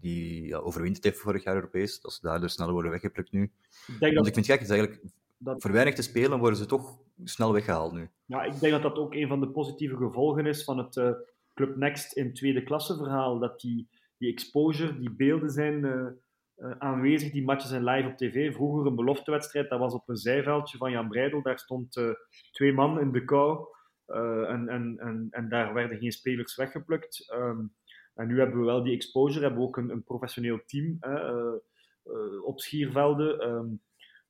die 0.01 0.47
ja, 0.47 0.57
overwinterd 0.57 1.05
heeft 1.05 1.18
vorig 1.18 1.45
jaar 1.45 1.55
Europees, 1.55 2.01
dat 2.01 2.12
ze 2.12 2.20
daar 2.20 2.41
dus 2.41 2.53
snel 2.53 2.72
worden 2.72 2.91
weggeplukt 2.91 3.32
nu. 3.32 3.43
Ik 3.43 3.51
denk 3.86 4.01
Want 4.01 4.14
dat, 4.14 4.26
ik 4.26 4.34
vind 4.34 4.47
het 4.47 4.55
gek, 4.55 4.61
is 4.61 4.70
eigenlijk, 4.70 5.03
dat, 5.39 5.62
voor 5.62 5.72
weinig 5.72 5.95
te 5.95 6.03
spelen 6.03 6.39
worden 6.39 6.59
ze 6.59 6.66
toch 6.66 6.99
snel 7.24 7.53
weggehaald 7.53 7.93
nu. 7.93 8.09
ja, 8.26 8.43
ik 8.43 8.61
denk 8.61 8.72
dat 8.72 8.82
dat 8.82 8.97
ook 8.97 9.14
een 9.14 9.28
van 9.28 9.41
de 9.41 9.49
positieve 9.49 9.97
gevolgen 9.97 10.47
is 10.47 10.64
van 10.64 10.78
het 10.78 10.97
eh, 10.97 11.11
Club 11.55 11.76
Next 11.76 12.12
in 12.12 12.34
tweede 12.34 12.62
klasse 12.62 12.97
verhaal. 12.97 13.39
Dat 13.39 13.61
die, 13.61 13.89
die 14.18 14.32
exposure, 14.32 14.99
die 14.99 15.11
beelden 15.11 15.51
zijn 15.51 15.84
eh, 15.84 16.07
eh, 16.55 16.78
aanwezig, 16.78 17.32
die 17.32 17.45
matches 17.45 17.70
zijn 17.70 17.84
live 17.84 18.09
op 18.09 18.16
tv. 18.16 18.55
Vroeger 18.55 18.86
een 18.86 18.97
beloftewedstrijd, 18.97 19.70
dat 19.70 19.78
was 19.78 19.95
op 19.95 20.09
een 20.09 20.16
zijveldje 20.16 20.78
van 20.78 20.91
Jan 20.91 21.09
Breidel. 21.09 21.43
Daar 21.43 21.59
stond 21.59 22.01
twee 22.51 22.72
man 22.72 23.01
in 23.01 23.12
de 23.12 23.24
kou 23.24 23.66
en, 24.47 24.68
en, 24.68 24.99
en, 24.99 25.28
en 25.30 25.49
daar 25.49 25.74
werden 25.74 25.99
geen 25.99 26.12
spelers 26.12 26.57
weggeplukt. 26.57 27.30
Ehm, 27.30 27.61
en 28.19 28.27
nu 28.27 28.39
hebben 28.39 28.59
we 28.59 28.64
wel 28.64 28.83
die 28.83 28.95
exposure, 28.95 29.41
hebben 29.41 29.61
we 29.61 29.66
ook 29.66 29.77
een, 29.77 30.05
professioneel 30.05 30.61
team 30.66 30.97
eh, 31.01 31.53
eh, 32.03 32.45
op 32.45 32.61
schiervelden. 32.61 33.41
Ehm, 33.41 33.66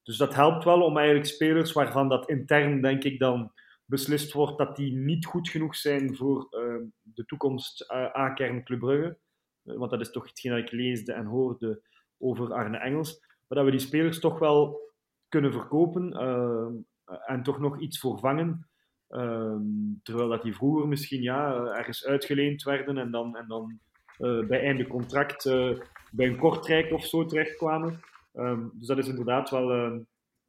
dus 0.03 0.17
dat 0.17 0.35
helpt 0.35 0.65
wel 0.65 0.83
om 0.83 0.97
eigenlijk 0.97 1.27
spelers 1.27 1.73
waarvan 1.73 2.09
dat 2.09 2.29
intern, 2.29 2.81
denk 2.81 3.05
ik, 3.05 3.19
dan 3.19 3.53
beslist 3.85 4.33
wordt 4.33 4.59
dat 4.59 4.77
die 4.77 4.97
niet 4.97 5.27
goed 5.27 5.49
genoeg 5.49 5.77
zijn 5.77 6.17
voor 6.17 6.47
ehm, 6.51 6.83
de 7.03 7.25
toekomst 7.25 7.81
eh, 7.81 8.17
A-kern 8.17 8.65
Club 8.65 8.79
Brugge. 8.79 9.19
Want 9.63 9.91
dat 9.91 10.01
is 10.01 10.11
toch 10.11 10.27
hetgeen 10.27 10.53
dat 10.53 10.61
ik 10.61 10.73
leesde 10.73 11.13
en 11.13 11.27
hoorde 11.27 11.83
over 12.19 12.53
Arne 12.53 12.79
Engels. 12.79 13.21
Maar 13.21 13.59
dat 13.59 13.65
we 13.65 13.71
die 13.71 13.87
spelers 13.87 14.21
toch 14.21 14.39
wel 14.39 14.81
kunnen 15.29 15.53
verkopen 15.53 16.13
ehm, 16.13 16.73
en 17.27 17.43
toch 17.43 17.59
nog 17.59 17.81
iets 17.81 18.01
voor 18.01 18.19
vangen. 18.19 18.68
Ehm, 19.09 19.63
terwijl 20.03 20.29
dat 20.29 20.43
die 20.43 20.55
vroeger 20.55 20.89
misschien 20.89 21.23
ja, 21.23 21.55
eh, 21.55 21.79
ergens 21.79 22.07
uitgeleend 22.07 22.63
werden 22.63 22.99
en 22.99 23.11
dan, 23.11 23.37
en 23.37 23.49
dan 23.49 23.81
eh, 24.19 24.47
bij 24.47 24.63
einde 24.63 24.87
contract 24.87 25.47
eh, 25.47 25.79
bij 26.13 26.27
een 26.27 26.39
kortrijk 26.39 26.93
of 26.93 27.07
zo 27.07 27.25
terechtkwamen. 27.25 28.01
Ehm, 28.33 28.69
dus 28.73 28.87
dat 28.87 28.99
is 28.99 29.09
inderdaad 29.09 29.51
wel 29.51 29.71
ehm, 29.71 30.01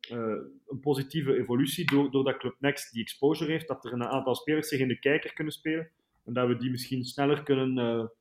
eh, 0.10 0.38
een 0.68 0.80
positieve 0.82 1.38
evolutie 1.38 1.86
door, 1.86 2.12
doordat 2.12 2.38
Club 2.38 2.55
Next 2.60 2.93
die 2.93 3.01
exposure 3.01 3.51
heeft, 3.51 3.68
dat 3.68 3.86
er 3.86 3.93
een 3.93 4.03
aantal 4.03 4.36
spelers 4.36 4.68
zich 4.68 4.80
in 4.80 4.88
de 4.88 4.99
kijker 4.99 5.34
kunnen 5.34 5.53
spelen 5.53 5.89
en 6.26 6.34
dat 6.34 6.47
we 6.47 6.57
die 6.57 6.72
misschien 6.72 7.03
sneller 7.03 7.43
kunnen 7.43 8.12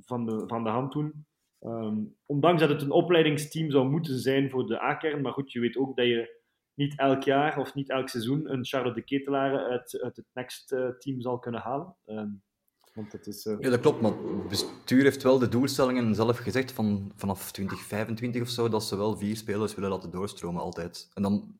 van, 0.00 0.26
de, 0.26 0.44
van 0.46 0.64
de 0.64 0.70
hand 0.70 0.92
doen. 0.92 1.26
Ondanks 2.26 2.60
dat 2.60 2.70
het 2.70 2.82
een 2.82 2.90
opleidingsteam 2.90 3.70
zou 3.70 3.88
moeten 3.88 4.18
zijn 4.18 4.50
voor 4.50 4.66
de 4.66 4.82
A-kern, 4.82 5.22
maar 5.22 5.32
goed, 5.32 5.52
je 5.52 5.60
weet 5.60 5.76
ook 5.76 5.96
dat 5.96 6.06
je 6.06 6.37
niet 6.78 6.98
elk 6.98 7.22
jaar 7.22 7.58
of 7.58 7.74
niet 7.74 7.90
elk 7.90 8.08
seizoen 8.08 8.52
een 8.52 8.64
Charlotte 8.64 9.00
de 9.00 9.04
Ketelaar 9.06 9.58
uit, 9.70 10.00
uit 10.02 10.16
het 10.16 10.26
Next-team 10.32 11.20
zal 11.20 11.38
kunnen 11.38 11.60
halen. 11.60 11.96
Ehm, 12.04 12.28
want 12.94 13.10
dat 13.10 13.26
is... 13.26 13.46
eh, 13.46 13.56
Ja, 13.58 13.70
dat 13.70 13.80
klopt, 13.80 14.00
maar 14.00 14.10
het 14.12 14.48
bestuur 14.48 15.02
heeft 15.02 15.22
wel 15.22 15.38
de 15.38 15.48
doelstellingen 15.48 16.14
zelf 16.14 16.38
gezegd 16.38 16.72
van 16.72 17.12
vanaf 17.16 17.52
2025 17.52 18.42
of 18.42 18.48
zo, 18.48 18.68
dat 18.68 18.84
ze 18.84 18.96
wel 18.96 19.16
vier 19.16 19.36
spelers 19.36 19.74
willen 19.74 19.90
laten 19.90 20.10
doorstromen 20.10 20.62
altijd. 20.62 21.08
En 21.14 21.22
dan 21.22 21.58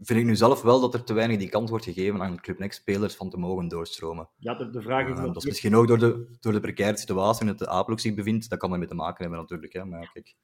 vind 0.00 0.20
ik 0.20 0.24
nu 0.26 0.36
zelf 0.36 0.62
wel 0.62 0.80
dat 0.80 0.94
er 0.94 1.04
te 1.04 1.12
weinig 1.12 1.38
die 1.38 1.48
kans 1.48 1.70
wordt 1.70 1.84
gegeven 1.84 2.22
aan 2.22 2.40
Club 2.40 2.58
Next 2.58 2.80
spelers 2.80 3.14
van 3.14 3.30
te 3.30 3.36
mogen 3.36 3.68
doorstromen. 3.68 4.28
ja, 4.36 4.54
de, 4.54 4.70
de 4.70 4.82
vraag 4.82 5.08
is 5.08 5.18
Eh, 5.18 5.24
dat 5.24 5.36
is 5.36 5.44
misschien 5.44 5.76
ook 5.76 5.86
door 5.86 5.98
de, 5.98 6.36
door 6.40 6.52
de 6.52 6.60
precaire 6.60 6.96
situatie 6.98 7.42
in 7.46 7.52
het 7.52 7.68
A-ploeg 7.68 8.00
zich 8.00 8.14
bevindt. 8.14 8.48
Dat 8.50 8.58
kan 8.58 8.72
ermee 8.72 8.88
te 8.88 8.94
maken 8.94 9.22
hebben 9.22 9.40
natuurlijk. 9.40 9.72
Hè. 9.72 9.84
Maar 9.84 10.00
ja, 10.00 10.06
kijk. 10.12 10.34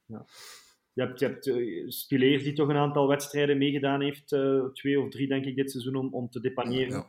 Je 1.01 1.07
hebt, 1.07 1.21
je 1.21 1.27
hebt 1.27 1.47
eh, 1.47 1.89
Spileer 1.89 2.39
die 2.39 2.53
toch 2.53 2.69
een 2.69 2.77
aantal 2.77 3.09
wedstrijden 3.09 3.59
meegedaan 3.59 4.01
heeft, 4.01 4.33
eh, 4.33 4.65
twee 4.65 5.01
of 5.01 5.09
drie 5.09 5.29
denk 5.29 5.45
ik 5.45 5.57
dit 5.57 5.71
seizoen, 5.71 5.97
om, 5.97 6.15
om 6.15 6.31
te 6.31 6.41
depaneren. 6.41 6.91
Ja. 6.91 7.07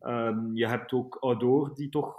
Ehm, 0.00 0.54
je 0.54 0.66
hebt 0.66 0.92
ook 0.92 1.16
Outdoor, 1.16 1.74
die 1.74 1.88
toch 1.88 2.14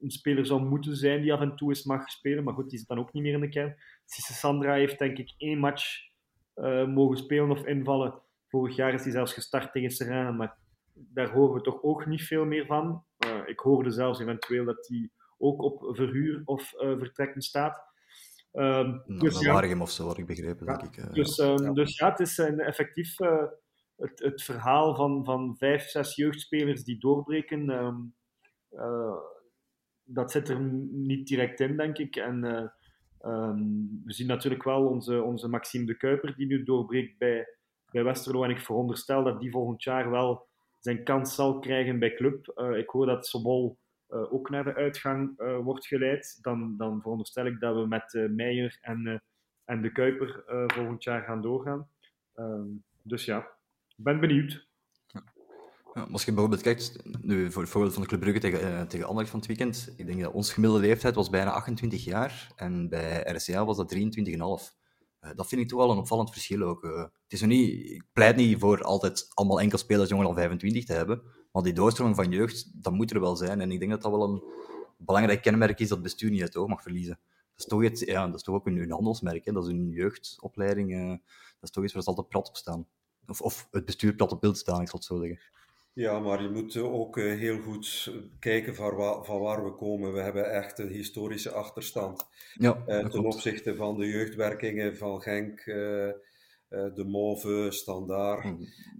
een 0.00 0.10
speler 0.10 0.46
zou 0.46 0.62
moeten 0.62 0.96
zijn 0.96 1.22
die 1.22 1.32
af 1.32 1.40
en 1.40 1.56
toe 1.56 1.68
eens 1.68 1.84
mag 1.84 2.10
spelen, 2.10 2.44
maar 2.44 2.54
goed, 2.54 2.70
die 2.70 2.78
zit 2.78 2.88
dan 2.88 2.98
ook 2.98 3.12
niet 3.12 3.22
meer 3.22 3.32
in 3.32 3.40
de 3.40 3.48
kern. 3.48 3.76
Sisse 4.04 4.32
Sandra 4.32 4.74
heeft 4.74 4.98
denk 4.98 5.18
ik 5.18 5.34
één 5.36 5.58
match 5.58 6.08
eh, 6.54 6.86
mogen 6.86 7.16
spelen 7.16 7.50
of 7.50 7.66
invallen. 7.66 8.14
Vorig 8.48 8.76
jaar 8.76 8.94
is 8.94 9.02
hij 9.02 9.12
zelfs 9.12 9.32
gestart 9.32 9.72
tegen 9.72 9.90
Serena, 9.90 10.30
maar 10.30 10.56
daar 10.94 11.30
horen 11.30 11.54
we 11.54 11.60
toch 11.60 11.82
ook 11.82 12.06
niet 12.06 12.22
veel 12.22 12.44
meer 12.44 12.66
van. 12.66 13.04
Ik 13.46 13.58
hoorde 13.58 13.90
zelfs 13.90 14.20
eventueel 14.20 14.64
dat 14.64 14.88
hij 14.88 15.10
ook 15.38 15.62
op 15.62 15.96
verhuur 15.96 16.42
of 16.44 16.72
eh, 16.72 16.98
vertrekken 16.98 17.42
staat. 17.42 17.89
Ehm, 18.52 18.88
Nou, 19.06 19.18
dus 19.18 19.40
ja, 19.40 19.78
of 19.80 19.90
zo, 19.90 20.06
had 20.06 20.18
ik 20.18 20.26
begrepen. 20.26 20.66
Ja, 20.66 20.76
Denk 20.76 20.96
ik. 20.96 21.04
eh, 21.04 21.12
dus, 21.12 21.38
ehm, 21.38 21.72
dus 21.74 21.98
ja, 21.98 22.10
het 22.10 22.20
is 22.20 22.38
een, 22.38 22.60
effectief 22.60 23.20
eh, 23.20 23.44
het, 23.96 24.18
het 24.18 24.42
verhaal 24.42 24.94
van, 24.94 25.24
van 25.24 25.56
vijf, 25.58 25.82
zes 25.88 26.14
jeugdspelers 26.14 26.84
die 26.84 26.98
doorbreken. 26.98 27.70
ehm, 27.70 27.96
eh, 28.68 29.16
dat 30.04 30.30
zit 30.30 30.48
er 30.48 30.60
niet 30.90 31.26
direct 31.26 31.60
in, 31.60 31.76
denk 31.76 31.98
ik. 31.98 32.16
En 32.16 32.44
eh, 32.44 32.68
ehm, 33.20 33.58
we 34.04 34.12
zien 34.12 34.26
natuurlijk 34.26 34.64
wel 34.64 34.86
onze, 34.86 35.22
onze 35.22 35.48
Maxime 35.48 35.84
de 35.86 35.96
Kuiper, 35.96 36.34
die 36.36 36.46
nu 36.46 36.62
doorbreekt 36.62 37.18
bij, 37.18 37.46
bij 37.90 38.04
Westerlo. 38.04 38.44
En 38.44 38.50
ik 38.50 38.60
veronderstel 38.60 39.24
dat 39.24 39.40
die 39.40 39.50
volgend 39.50 39.82
jaar 39.82 40.10
wel 40.10 40.48
zijn 40.78 41.04
kans 41.04 41.34
zal 41.34 41.58
krijgen 41.58 41.98
bij 41.98 42.14
club. 42.14 42.46
Eh, 42.48 42.76
ik 42.76 42.88
hoor 42.88 43.06
dat 43.06 43.26
Sobol 43.26 43.78
eh, 44.10 44.32
ook 44.32 44.50
naar 44.50 44.64
de 44.64 44.74
uitgang 44.74 45.38
eh, 45.38 45.58
wordt 45.58 45.86
geleid. 45.86 46.38
Dan, 46.42 46.76
dan 46.76 47.00
veronderstel 47.00 47.46
ik 47.46 47.60
dat 47.60 47.74
we 47.74 47.86
met 47.86 48.14
eh, 48.14 48.28
Meijer 48.28 48.78
en, 48.80 49.22
en 49.64 49.82
de 49.82 49.92
Kuiper 49.92 50.42
volgend 50.66 51.02
jaar 51.02 51.22
gaan 51.22 51.42
doorgaan. 51.42 51.88
Ehm, 52.34 52.66
dus 53.02 53.24
ja, 53.24 53.38
ik 53.96 54.04
ben 54.04 54.20
benieuwd. 54.20 54.68
Ja, 55.94 56.06
als 56.12 56.24
je 56.24 56.32
bijvoorbeeld 56.32 56.62
kijkt, 56.62 57.02
nu 57.22 57.52
voor 57.52 57.62
het 57.62 57.70
voorbeeld 57.70 57.92
van 57.92 58.02
de 58.02 58.08
Club 58.08 58.20
Brugge 58.20 58.40
tegen, 58.40 58.88
tegen 58.88 59.26
van 59.26 59.38
het 59.38 59.46
weekend, 59.46 59.94
ik 59.96 60.06
denk 60.06 60.20
dat 60.20 60.32
onze 60.32 60.52
gemiddelde 60.52 60.86
leeftijd 60.86 61.14
was 61.14 61.30
bijna 61.30 61.50
28 61.50 62.04
jaar 62.04 62.52
en 62.56 62.88
bij 62.88 63.20
RCA 63.20 63.64
was 63.64 63.76
dat 63.76 63.94
23,5. 63.94 64.00
Eh, 65.20 65.30
dat 65.34 65.48
vind 65.48 65.60
ik 65.60 65.68
toch 65.68 65.78
wel 65.78 65.90
een 65.90 65.98
opvallend 65.98 66.32
verschil 66.32 66.62
ook. 66.62 66.82
het 66.82 67.32
is 67.32 67.40
niet, 67.40 67.90
ik 67.90 68.04
pleit 68.12 68.36
niet 68.36 68.58
voor 68.58 68.82
altijd 68.82 69.30
allemaal 69.34 69.60
enkel 69.60 69.78
spelers 69.78 70.08
jonger 70.08 70.26
dan 70.26 70.34
25 70.34 70.84
te 70.84 70.92
hebben, 70.92 71.22
maar 71.52 71.62
die 71.62 71.72
doorstroming 71.72 72.16
van 72.16 72.30
jeugd, 72.30 72.82
dat 72.82 72.92
moet 72.92 73.10
er 73.10 73.20
wel 73.20 73.36
zijn. 73.36 73.60
En 73.60 73.70
ik 73.70 73.78
denk 73.78 73.90
dat 73.90 74.02
dat 74.02 74.10
wel 74.10 74.22
een 74.28 74.42
belangrijk 74.96 75.42
kenmerk 75.42 75.78
is 75.78 75.88
dat 75.88 75.96
het 75.98 76.06
bestuur 76.06 76.30
niet 76.30 76.40
uit 76.40 76.52
het 76.52 76.62
oog 76.62 76.68
mag 76.68 76.82
verliezen. 76.82 77.18
Dat 77.50 77.58
is 77.58 77.64
toch, 77.64 77.84
iets, 77.84 78.00
ja, 78.00 78.26
dat 78.26 78.34
is 78.34 78.42
toch 78.42 78.54
ook 78.54 78.66
een, 78.66 78.90
handelsmerk, 78.90 79.44
hè? 79.44 79.52
dat 79.52 79.64
is 79.64 79.70
een 79.72 79.88
jeugdopleiding, 79.90 80.92
eh, 80.94 81.08
dat 81.08 81.18
is 81.62 81.70
toch 81.70 81.84
iets 81.84 81.92
waar 81.92 82.02
ze 82.02 82.08
altijd 82.08 82.28
plat 82.28 82.48
op 82.48 82.56
staan. 82.56 82.86
Of, 83.26 83.40
of 83.40 83.68
het 83.70 83.84
bestuur 83.84 84.14
plat 84.14 84.32
op 84.32 84.40
beeld 84.40 84.58
staan, 84.58 84.80
ik 84.80 84.88
zal 84.88 84.98
het 84.98 85.08
zo 85.08 85.18
zeggen. 85.18 85.38
Ja, 85.92 86.18
maar 86.18 86.42
je 86.42 86.48
moet 86.50 86.76
ook 86.76 87.16
eh, 87.18 87.24
heel 87.38 87.58
goed 87.60 88.12
kijken 88.38 88.74
van, 88.74 88.94
wa- 88.94 89.22
van 89.22 89.40
waar 89.40 89.64
we 89.64 89.74
komen. 89.74 90.12
We 90.12 90.20
hebben 90.20 90.52
echt 90.52 90.78
een 90.78 90.88
historische 90.88 91.50
achterstand 91.50 92.26
Ja, 92.54 92.82
eh, 92.86 92.98
ten 92.98 93.08
klopt. 93.10 93.34
opzichte 93.34 93.76
van 93.76 93.96
de 93.98 94.06
jeugdwerkingen 94.06 94.96
van 94.96 95.20
Genk, 95.22 95.60
de 96.70 97.04
Mauve, 97.06 97.66
Standaard. 97.70 98.42
Hm. 98.42 98.54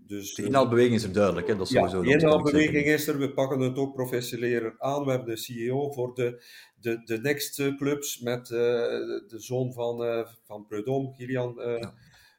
Dus, 0.07 0.35
De 0.35 0.43
eh, 0.43 0.49
inhaalbeweging 0.49 0.95
is 0.95 1.03
er 1.03 1.13
duidelijk, 1.13 1.47
hè? 1.47 1.57
dat 1.57 1.67
is 1.67 1.73
Ja, 1.73 1.89
sowieso. 1.89 2.15
ik 2.17 2.21
inhaalbeweging 2.21 2.87
is 2.87 3.07
er. 3.07 3.19
We 3.19 3.33
pakken 3.33 3.61
het 3.61 3.77
ook 3.77 3.95
professioneler 3.95 4.75
aan. 4.79 5.05
We 5.05 5.11
hebben 5.11 5.29
de 5.29 5.37
CEO 5.37 5.91
voor 5.93 6.15
de, 6.15 6.43
de, 6.81 7.03
de 7.05 7.19
next 7.21 7.61
eh, 7.61 7.77
clubs 7.77 8.21
met 8.21 8.51
eh, 8.51 8.59
de 9.29 9.37
zoon 9.37 9.73
van, 9.73 10.05
eh 10.05 10.27
van 10.45 10.67
Prudhomme, 10.67 11.13
Gillian 11.15 11.61
eh 11.61 11.79
Ja. 11.79 11.95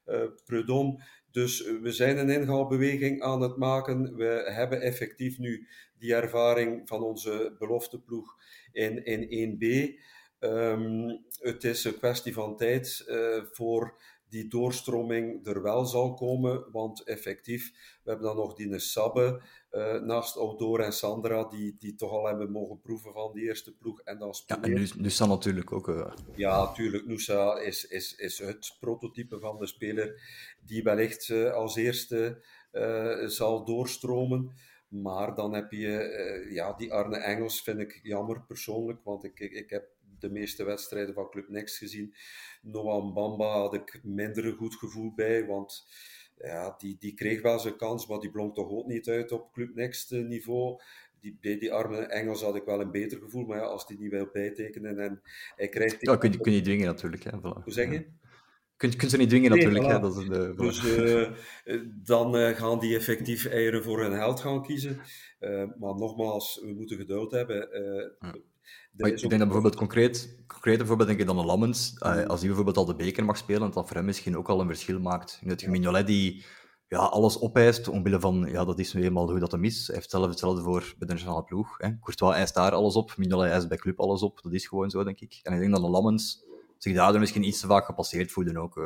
eh, 0.05 0.21
Prudhomme. 0.45 1.03
Dus 1.31 1.63
eh, 1.65 1.73
we 1.81 1.91
zijn 1.91 2.17
een 2.17 2.29
inhaalbeweging 2.29 3.21
aan 3.21 3.41
het 3.41 3.57
maken. 3.57 4.15
We 4.15 4.43
hebben 4.53 4.81
effectief 4.81 5.37
nu 5.37 5.67
die 5.99 6.15
ervaring 6.15 6.81
van 6.87 7.03
onze 7.03 7.55
belofteploeg 7.59 8.35
in, 8.71 9.05
in 9.05 9.57
1B. 9.57 9.95
Ehm, 10.39 11.09
het 11.39 11.63
is 11.63 11.83
een 11.83 11.97
kwestie 11.97 12.33
van 12.33 12.57
tijd 12.57 13.03
eh, 13.07 13.43
voor 13.51 14.01
die 14.31 14.47
doorstroming 14.47 15.45
er 15.47 15.61
wel 15.61 15.85
zal 15.85 16.13
komen, 16.13 16.71
want 16.71 17.03
effectief, 17.03 17.71
we 18.03 18.09
hebben 18.09 18.27
dan 18.27 18.35
nog 18.35 18.53
die 18.55 18.79
Sabbe 18.79 19.41
eh, 19.69 19.99
naast 20.01 20.37
Outdoor 20.37 20.79
en 20.79 20.93
Sandra, 20.93 21.43
die, 21.43 21.75
die 21.79 21.95
toch 21.95 22.11
al 22.11 22.25
hebben 22.25 22.51
mogen 22.51 22.79
proeven 22.81 23.13
van 23.13 23.33
die 23.33 23.43
eerste 23.43 23.75
ploeg. 23.75 24.01
En 24.01 24.19
dan 24.19 24.33
Ja, 24.45 24.61
en 24.61 24.73
nu, 24.73 24.87
nu 24.97 25.09
staan 25.09 25.29
natuurlijk 25.29 25.71
ook. 25.71 25.89
eh, 25.89 26.11
Ja, 26.35 26.63
natuurlijk. 26.63 27.05
Noosa 27.05 27.59
is, 27.59 27.85
is, 27.85 28.15
is 28.15 28.39
het 28.39 28.77
prototype 28.79 29.39
van 29.39 29.57
de 29.57 29.67
speler 29.67 30.21
die 30.65 30.83
wellicht 30.83 31.29
eh, 31.29 31.53
als 31.53 31.75
eerste 31.75 32.43
zal 33.25 33.65
doorstromen. 33.65 34.51
Maar 34.87 35.35
dan 35.35 35.53
heb 35.53 35.71
je 35.71 36.47
ja, 36.49 36.73
die 36.73 36.93
Arne 36.93 37.17
Engels, 37.17 37.61
vind 37.61 37.79
ik 37.79 37.99
jammer 38.03 38.41
persoonlijk, 38.41 39.03
want 39.03 39.23
ik, 39.23 39.39
ik, 39.39 39.51
ik 39.51 39.69
heb 39.69 39.89
de 40.21 40.29
meeste 40.29 40.63
wedstrijden 40.63 41.13
van 41.13 41.29
Club 41.29 41.49
Next 41.49 41.77
gezien. 41.77 42.13
Noah 42.61 43.13
Bamba 43.13 43.51
had 43.59 43.73
ik 43.73 43.99
minder 44.03 44.45
een 44.45 44.55
goed 44.57 44.75
gevoel 44.75 45.13
bij, 45.15 45.45
want 45.45 45.85
ja, 46.37 46.75
die, 46.77 46.95
die 46.99 47.13
kreeg 47.13 47.41
wel 47.41 47.59
zijn 47.59 47.75
kans, 47.77 48.07
maar 48.07 48.19
die 48.19 48.31
blonk 48.31 48.55
toch 48.55 48.69
ook 48.69 48.87
niet 48.87 49.07
uit 49.07 49.31
op 49.31 49.53
Club 49.53 49.75
Next 49.75 50.11
eh, 50.11 50.23
niveau. 50.25 50.81
Die, 51.19 51.37
bij 51.41 51.57
die 51.59 51.73
arme 51.73 51.97
Engels 51.97 52.41
had 52.41 52.55
ik 52.55 52.63
wel 52.63 52.81
een 52.81 52.91
beter 52.91 53.19
gevoel, 53.19 53.45
maar 53.45 53.57
ja, 53.57 53.63
als 53.63 53.87
die 53.87 53.99
niet 53.99 54.11
wil 54.11 54.29
bijtekenen 54.33 54.99
en 54.99 55.21
hij 55.55 55.69
krijgt... 55.69 55.99
die- 55.99 56.09
ja, 56.09 56.17
kun 56.17 56.31
je, 56.31 56.37
kun 56.39 56.53
je 56.53 56.61
dwingen 56.61 56.85
natuurlijk. 56.85 57.23
Hè, 57.23 57.31
voilà. 57.37 57.63
Hoe 57.63 57.73
zeg 57.73 57.85
je? 57.89 57.93
Ja. 57.93 58.03
kunt, 58.77 58.95
kunt 58.95 59.11
ze 59.11 59.17
niet 59.17 59.29
dwingen 59.29 59.51
Nee, 59.51 59.65
natuurlijk. 59.65 59.85
voilà. 59.85 59.95
hè, 59.95 59.99
dat 59.99 60.17
is 60.17 60.27
de, 60.27 60.53
Dus 60.55 60.95
eh, 60.97 61.21
eh, 61.21 61.81
dan 62.03 62.55
gaan 62.55 62.79
die 62.79 62.95
effectief 62.95 63.45
eieren 63.45 63.83
voor 63.83 64.01
hun 64.01 64.11
held 64.11 64.39
gaan 64.39 64.63
kiezen. 64.63 64.99
Maar 65.79 65.95
nogmaals, 65.95 66.59
we 66.63 66.73
moeten 66.73 66.97
geduld 66.97 67.31
hebben. 67.31 67.69
Maar 68.97 69.09
ik 69.09 69.19
denk 69.19 69.31
dat 69.31 69.39
bijvoorbeeld 69.39 69.75
concreet, 69.75 70.43
concreet 70.47 70.77
bijvoorbeeld 70.77 71.07
denk 71.09 71.19
ik 71.19 71.25
dan 71.27 71.35
de 71.37 71.45
Lammens, 71.45 71.93
Mhm. 71.99 72.17
eh, 72.19 72.25
als 72.27 72.37
die 72.39 72.47
bijvoorbeeld 72.47 72.77
al 72.77 72.85
de 72.85 72.95
beker 72.95 73.25
mag 73.25 73.37
spelen, 73.37 73.61
dat 73.61 73.73
dat 73.73 73.87
voor 73.87 73.95
hem 73.95 74.05
misschien 74.05 74.37
ook 74.37 74.49
al 74.49 74.59
een 74.61 74.67
verschil 74.67 74.99
maakt. 74.99 75.39
Nu 75.41 75.49
heb 75.49 75.59
je 75.59 75.69
Mignolet 75.69 76.07
die 76.07 76.45
ja, 76.87 76.97
alles 76.97 77.39
opeist 77.39 77.87
omwille 77.87 78.19
van, 78.19 78.47
ja, 78.51 78.65
dat 78.65 78.79
is 78.79 78.93
nu 78.93 79.03
eenmaal 79.03 79.29
hoe 79.29 79.39
dat 79.39 79.51
hem 79.51 79.63
is. 79.63 79.87
Hij 79.87 79.95
heeft 79.95 80.09
zelf 80.09 80.27
hetzelfde 80.29 80.61
voor 80.63 80.79
bij 80.97 81.07
de 81.07 81.13
nationale 81.13 81.43
ploeg. 81.43 81.77
Hè. 81.77 81.99
Courtois 81.99 82.35
eist 82.35 82.53
daar 82.53 82.71
alles 82.71 82.95
op, 82.95 83.13
Mignolet 83.17 83.51
eist 83.51 83.67
bij 83.67 83.77
club 83.77 83.99
alles 83.99 84.21
op. 84.21 84.39
Dat 84.41 84.53
is 84.53 84.67
gewoon 84.67 84.89
zo, 84.89 85.03
denk 85.03 85.19
ik. 85.19 85.39
En 85.43 85.53
ik 85.53 85.59
denk 85.59 85.71
dat 85.71 85.81
de 85.81 85.89
Lammens 85.89 86.43
zich 86.77 86.93
daardoor 86.95 87.19
misschien 87.19 87.43
iets 87.43 87.59
te 87.59 87.67
vaak 87.67 87.85
gepasseerd 87.85 88.31
voelen 88.31 88.57
ook. 88.57 88.77
eh. 88.77 88.83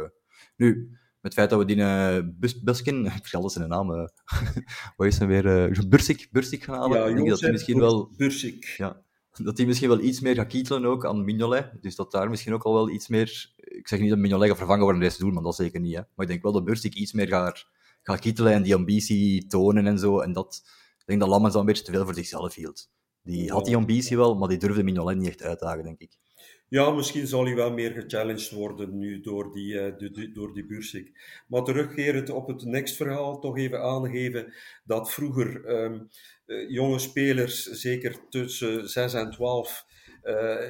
Nu, 0.55 0.87
met 0.89 0.97
het 1.21 1.33
feit 1.33 1.49
dat 1.49 1.59
we 1.59 1.65
die 1.65 1.75
uh, 1.77 2.17
Bus 2.39 2.61
Buskin, 2.61 3.05
ik 3.21 3.25
vergeet 3.27 3.51
zijn 3.51 3.69
naam, 3.69 3.93
eh 3.93 4.07
wat 4.97 5.07
is 5.07 5.17
hij 5.17 5.27
weer, 5.27 5.45
eh 5.69 5.79
Bursik, 5.87 6.27
Bursik 6.31 6.63
gaan 6.63 6.75
halen, 6.75 6.97
ja, 6.99 7.05
denk 7.05 7.19
ik 7.19 7.29
dat 7.29 7.39
hij 7.39 7.51
misschien 7.51 7.79
wel 7.79 8.11
Bursik. 8.17 8.73
ja, 8.77 9.03
dat 9.43 9.57
hij 9.57 9.65
misschien 9.65 9.89
wel 9.89 9.99
iets 9.99 10.19
meer 10.19 10.35
gaat 10.35 10.47
kietelen 10.47 10.85
ook 10.85 11.05
aan 11.05 11.23
Mignolet. 11.23 11.71
Dus 11.81 11.95
dat 11.95 12.11
daar 12.11 12.29
misschien 12.29 12.53
ook 12.53 12.63
al 12.63 12.73
wel 12.73 12.89
iets 12.89 13.07
meer... 13.07 13.53
Ik 13.55 13.87
zeg 13.87 13.99
niet 13.99 14.09
dat 14.09 14.19
Mignolet 14.19 14.47
gaat 14.47 14.57
vervangen 14.57 14.83
worden 14.83 15.01
in 15.01 15.07
deze 15.07 15.21
doel, 15.21 15.31
maar 15.31 15.43
dat 15.43 15.55
zeker 15.55 15.79
niet. 15.79 15.95
Hè. 15.95 16.01
Maar 16.15 16.25
ik 16.25 16.27
denk 16.31 16.43
wel 16.43 16.51
dat 16.51 16.63
Bursik 16.65 16.93
iets 16.93 17.13
meer 17.13 17.27
gaat, 17.27 17.67
gaat 18.03 18.19
kietelen 18.19 18.53
en 18.53 18.63
die 18.63 18.75
ambitie 18.75 19.47
tonen 19.47 19.87
en 19.87 19.99
zo. 19.99 20.19
En 20.19 20.33
dat... 20.33 20.61
Ik 20.97 21.05
denk 21.05 21.19
dat 21.19 21.29
Lammens 21.29 21.53
dat 21.53 21.61
een 21.61 21.67
beetje 21.67 21.83
te 21.83 21.91
veel 21.91 22.05
voor 22.05 22.13
zichzelf 22.13 22.55
hield. 22.55 22.89
Die 23.23 23.51
had 23.51 23.65
die 23.65 23.75
ambitie 23.75 24.17
wel, 24.17 24.35
maar 24.35 24.49
die 24.49 24.57
durfde 24.57 24.83
Mignolet 24.83 25.17
niet 25.17 25.27
echt 25.27 25.43
uitdagen, 25.43 25.83
denk 25.83 25.99
ik. 25.99 26.17
Ja, 26.69 26.91
misschien 26.91 27.27
zal 27.27 27.45
hij 27.45 27.55
wel 27.55 27.71
meer 27.73 27.91
gechallenged 27.91 28.49
worden 28.51 28.97
nu 28.97 29.19
door 29.21 29.51
die, 29.53 29.73
de- 29.95 30.11
de- 30.11 30.31
door 30.31 30.53
die 30.53 30.65
Bursik. 30.65 31.11
Maar 31.47 31.63
terugkerend 31.63 32.29
op 32.29 32.47
het 32.47 32.63
next-verhaal, 32.63 33.39
toch 33.39 33.57
even 33.57 33.81
aangeven 33.81 34.53
dat 34.83 35.11
vroeger 35.13 35.65
ehm, 35.65 35.93
eh, 35.93 35.99
jonge 36.67 36.99
spelers, 36.99 37.63
zeker 37.63 38.15
tussen 38.29 38.89
6 38.89 39.13
en 39.13 39.31
12, 39.31 39.85
eh, 40.21 40.69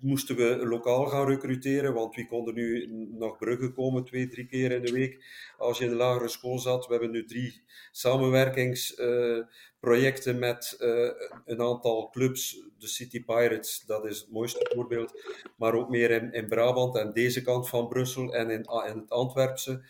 moesten 0.00 0.36
we 0.36 0.66
lokaal 0.66 1.06
gaan 1.06 1.26
recruteren, 1.26 1.94
want 1.94 2.14
wie 2.14 2.26
kon 2.26 2.46
er 2.46 2.52
nu 2.52 2.86
naar 3.18 3.36
Brugge 3.36 3.72
komen 3.72 4.04
twee, 4.04 4.28
drie 4.28 4.46
keer 4.46 4.72
in 4.72 4.84
de 4.84 4.92
week 4.92 5.24
als 5.58 5.78
je 5.78 5.84
in 5.84 5.90
de 5.90 5.96
lagere 5.96 6.28
school 6.28 6.58
zat. 6.58 6.86
We 6.86 6.92
hebben 6.92 7.10
nu 7.10 7.24
drie 7.24 7.62
samenwerkingsprojecten 7.92 10.38
met 10.38 10.76
eh, 10.78 11.10
een 11.44 11.60
aantal 11.60 12.10
clubs. 12.10 12.62
De 12.78 12.86
City 12.86 13.24
Pirates, 13.24 13.84
dat 13.86 14.04
is 14.04 14.18
het 14.18 14.30
mooiste 14.30 14.70
voorbeeld, 14.74 15.22
maar 15.56 15.74
ook 15.74 15.88
meer 15.88 16.10
in, 16.10 16.32
in 16.32 16.48
Brabant 16.48 16.96
en 16.96 17.12
deze 17.12 17.42
kant 17.42 17.68
van 17.68 17.88
Brussel 17.88 18.34
en 18.34 18.50
in, 18.50 18.66
in 18.86 18.98
het 18.98 19.10
Antwerpse. 19.10 19.82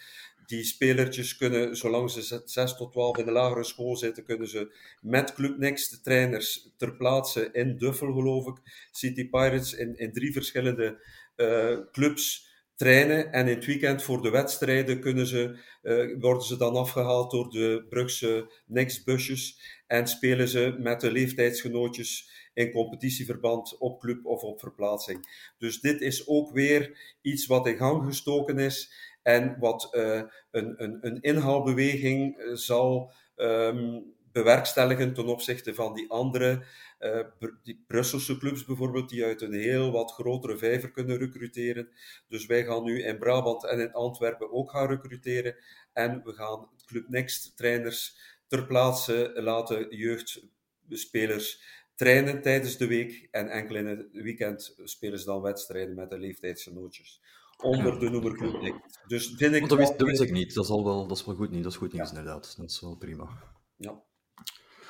Die 0.46 0.64
spelertjes 0.64 1.36
kunnen, 1.36 1.76
zolang 1.76 2.10
ze 2.10 2.42
6 2.44 2.76
tot 2.76 2.92
12 2.92 3.18
in 3.18 3.24
de 3.24 3.30
lagere 3.30 3.64
school 3.64 3.96
zitten, 3.96 4.24
kunnen 4.24 4.48
ze 4.48 4.74
met 5.00 5.34
Club 5.34 5.58
Next 5.58 5.90
de 5.90 6.00
trainers 6.00 6.70
ter 6.76 6.96
plaatse 6.96 7.48
in 7.52 7.76
Duffel, 7.78 8.12
geloof 8.12 8.46
ik, 8.46 8.88
City 8.90 9.28
Pirates, 9.28 9.72
in, 9.72 9.96
in 9.96 10.12
drie 10.12 10.32
verschillende 10.32 11.04
eh, 11.36 11.78
clubs 11.92 12.52
trainen. 12.76 13.32
En 13.32 13.48
in 13.48 13.54
het 13.54 13.64
weekend 13.64 14.02
voor 14.02 14.22
de 14.22 14.30
wedstrijden 14.30 15.00
kunnen 15.00 15.26
ze, 15.26 15.58
eh, 15.82 16.20
worden 16.20 16.42
ze 16.42 16.56
dan 16.56 16.76
afgehaald 16.76 17.30
door 17.30 17.50
de 17.50 17.86
Brugse 17.88 18.50
Next 18.66 19.04
busjes 19.04 19.58
en 19.86 20.06
spelen 20.06 20.48
ze 20.48 20.76
met 20.78 21.00
de 21.00 21.12
leeftijdsgenootjes 21.12 22.32
in 22.54 22.72
competitieverband 22.72 23.78
op 23.78 24.00
club 24.00 24.26
of 24.26 24.42
op 24.42 24.60
verplaatsing. 24.60 25.52
Dus 25.58 25.80
dit 25.80 26.00
is 26.00 26.26
ook 26.26 26.52
weer 26.52 26.98
iets 27.22 27.46
wat 27.46 27.66
in 27.66 27.76
gang 27.76 28.04
gestoken 28.06 28.58
is 28.58 28.92
en 29.24 29.56
wat 29.58 29.88
uh, 29.92 30.22
een, 30.50 30.82
een, 30.82 30.98
een 31.00 31.20
inhaalbeweging 31.20 32.38
uh, 32.38 32.54
zal 32.54 33.12
um, 33.36 34.14
bewerkstelligen 34.32 35.14
ten 35.14 35.26
opzichte 35.26 35.74
van 35.74 35.94
die 35.94 36.10
andere, 36.10 36.64
uh, 37.00 37.20
die 37.62 37.84
Brusselse 37.86 38.38
clubs 38.38 38.64
bijvoorbeeld, 38.64 39.08
die 39.08 39.24
uit 39.24 39.42
een 39.42 39.52
heel 39.52 39.92
wat 39.92 40.12
grotere 40.12 40.58
vijver 40.58 40.90
kunnen 40.90 41.18
recruteren. 41.18 41.88
Dus 42.28 42.46
wij 42.46 42.64
gaan 42.64 42.84
nu 42.84 43.02
in 43.02 43.18
Brabant 43.18 43.64
en 43.64 43.80
in 43.80 43.92
Antwerpen 43.92 44.52
ook 44.52 44.70
gaan 44.70 44.88
recruteren. 44.88 45.56
En 45.92 46.22
we 46.24 46.32
gaan 46.32 46.68
Club 46.86 47.08
Next 47.08 47.56
trainers 47.56 48.16
ter 48.46 48.66
plaatse 48.66 49.32
laten 49.34 49.96
jeugdspelers 49.96 51.62
trainen 51.94 52.42
tijdens 52.42 52.76
de 52.76 52.86
week. 52.86 53.28
En 53.30 53.48
enkel 53.48 53.76
in 53.76 53.86
het 53.86 54.08
weekend 54.12 54.74
spelen 54.84 55.18
ze 55.18 55.24
dan 55.24 55.42
wedstrijden 55.42 55.94
met 55.94 56.10
de 56.10 56.18
leeftijdsgenootjes 56.18 57.20
onder 57.64 57.98
de 57.98 58.10
noemer 58.10 58.62
Next. 58.62 59.00
Dus 59.06 59.34
vind 59.36 59.54
ik... 59.54 59.68
Dat 59.68 59.78
wist, 59.78 59.98
dat 59.98 60.08
wist 60.08 60.20
ik 60.20 60.32
niet. 60.32 60.54
Dat 60.54 60.64
is, 60.64 60.70
al 60.70 60.84
wel, 60.84 61.06
dat 61.06 61.16
is 61.16 61.24
wel 61.24 61.34
goed, 61.34 61.50
niet. 61.50 61.62
Dat 61.62 61.72
is 61.72 61.78
goed 61.78 61.92
nieuws, 61.92 62.10
ja. 62.10 62.16
inderdaad. 62.18 62.54
Dat 62.56 62.70
is 62.70 62.80
wel 62.80 62.96
prima. 62.96 63.28
Ja. 63.76 63.90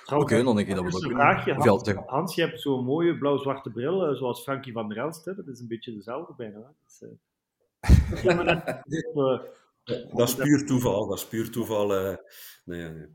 Oké, 0.05 0.15
okay, 0.15 0.43
dan 0.43 0.57
denk 0.57 0.69
ik 0.69 0.75
dat 0.75 0.85
we 0.85 0.91
dat 0.91 1.03
een 1.03 1.11
vraagje, 1.11 1.55
Hans, 1.55 1.89
Hans, 2.07 2.35
je 2.35 2.41
hebt 2.43 2.61
zo'n 2.61 2.85
mooie 2.85 3.19
blauw-zwarte 3.19 3.71
bril, 3.71 4.07
eh, 4.07 4.15
zoals 4.17 4.43
Frankie 4.43 4.73
van 4.73 4.89
der 4.89 4.99
Elst. 4.99 5.25
Hè? 5.25 5.35
Dat 5.35 5.47
is 5.47 5.61
een 5.61 5.69
beetje 5.69 5.95
dezelfde 5.95 6.35
bijna. 6.37 6.59
Hè? 6.59 6.71
Dus, 6.85 7.03
eh, 7.03 8.23
ja, 8.25 8.35
maar 8.35 8.45
dat 8.45 8.85
is, 8.87 9.05
eh, 9.15 10.15
Dat 10.17 10.29
is 10.29 10.35
puur 10.35 10.67
toeval. 10.67 11.07
Dat 11.07 11.19
is 11.19 11.27
puur 11.27 11.51
toeval. 11.51 11.95
eh. 11.95 12.17
nee, 12.65 12.89
nee. 12.89 13.07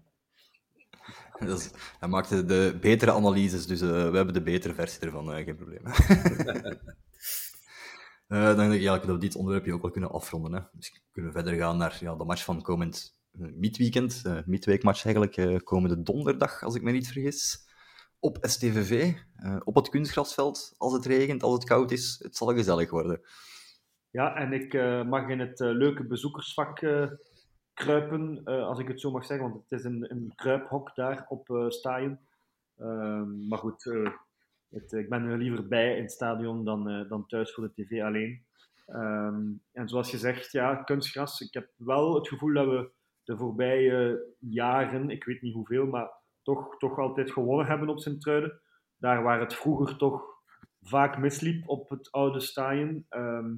dat 1.39 1.59
is- 1.59 1.71
hij 1.99 2.09
maakte 2.09 2.45
de 2.45 2.77
betere 2.81 3.11
analyses, 3.11 3.67
dus 3.67 3.81
eh, 3.81 3.87
we 3.89 4.15
hebben 4.15 4.33
de 4.33 4.41
betere 4.41 4.73
versie 4.73 4.99
ervan, 5.01 5.33
eh, 5.33 5.43
geen 5.45 5.55
probleem. 5.55 5.81
Eh, 8.29 8.45
dan 8.45 8.55
denk 8.55 8.67
ik 8.67 8.71
eigenlijk 8.71 9.05
dat 9.05 9.15
we 9.15 9.21
dit 9.21 9.35
onderwerpje 9.35 9.73
ook 9.73 9.81
wel 9.81 9.91
kunnen 9.91 10.11
afronden. 10.11 10.53
Hè. 10.53 10.59
Dus 10.71 11.03
kunnen 11.11 11.31
we 11.31 11.37
verder 11.37 11.59
gaan 11.59 11.77
naar 11.77 11.97
ja, 11.99 12.15
de 12.15 12.23
match 12.23 12.43
van 12.43 12.61
komend 12.61 13.19
eh, 13.31 13.47
midweekend, 13.53 14.21
eh 14.25 14.37
midweekmatch 14.45 15.05
eigenlijk, 15.05 15.63
komende 15.63 16.01
donderdag, 16.01 16.63
als 16.63 16.75
ik 16.75 16.81
me 16.81 16.91
niet 16.91 17.11
vergis. 17.11 17.67
Op 18.19 18.37
STVV, 18.41 19.13
op 19.63 19.75
het 19.75 19.89
kunstgrasveld, 19.89 20.73
als 20.77 20.93
het 20.93 21.05
regent, 21.05 21.43
als 21.43 21.53
het 21.53 21.63
koud 21.63 21.91
is. 21.91 22.19
Het 22.23 22.35
zal 22.35 22.47
gezellig 22.53 22.89
worden. 22.89 23.21
ja, 24.09 24.35
en 24.35 24.53
ik 24.53 24.73
mag 25.05 25.29
in 25.29 25.39
het 25.39 25.59
leuke 25.59 26.07
bezoekersvak 26.07 26.79
kruipen, 27.73 28.43
als 28.43 28.79
ik 28.79 28.87
het 28.87 29.01
zo 29.01 29.11
mag 29.11 29.25
zeggen, 29.25 29.49
want 29.49 29.63
het 29.67 29.79
is 29.79 29.85
een, 29.85 30.11
een 30.11 30.33
kruiphok 30.35 30.95
daar 30.95 31.25
op. 31.27 31.49
Ehm, 32.75 33.47
maar 33.47 33.59
goed, 33.59 33.83
het, 34.69 34.91
ik 34.91 35.09
ben 35.09 35.25
er 35.25 35.37
liever 35.37 35.67
bij 35.67 35.95
in 35.95 36.01
het 36.01 36.11
stadion 36.11 36.65
dan, 36.65 36.89
eh, 36.89 37.09
dan 37.09 37.27
thuis 37.27 37.53
voor 37.53 37.63
de 37.63 37.83
tv 37.83 38.01
alleen. 38.01 38.45
Ehm, 38.85 39.51
en 39.71 39.89
zoals 39.89 40.11
je 40.11 40.17
zegt, 40.17 40.51
ja, 40.51 40.75
kunstgras. 40.75 41.41
Ik 41.41 41.53
heb 41.53 41.69
wel 41.77 42.15
het 42.15 42.27
gevoel 42.27 42.53
dat 42.53 42.67
we 42.67 42.91
de 43.23 43.37
voorbije 43.37 44.25
jaren, 44.39 45.09
ik 45.09 45.23
weet 45.23 45.41
niet 45.41 45.53
hoeveel, 45.53 45.85
maar 45.85 46.09
toch, 46.43 46.77
toch 46.77 46.97
altijd 46.97 47.31
gewonnen 47.31 47.65
hebben 47.65 47.89
op 47.89 47.99
Sint-Truiden. 47.99 48.61
Daar 48.97 49.23
waar 49.23 49.39
het 49.39 49.55
vroeger 49.55 49.97
toch 49.97 50.23
vaak 50.81 51.17
misliep 51.17 51.69
op 51.69 51.89
het 51.89 52.11
oude 52.11 52.39
stadion. 52.39 53.05
Ehm, 53.09 53.53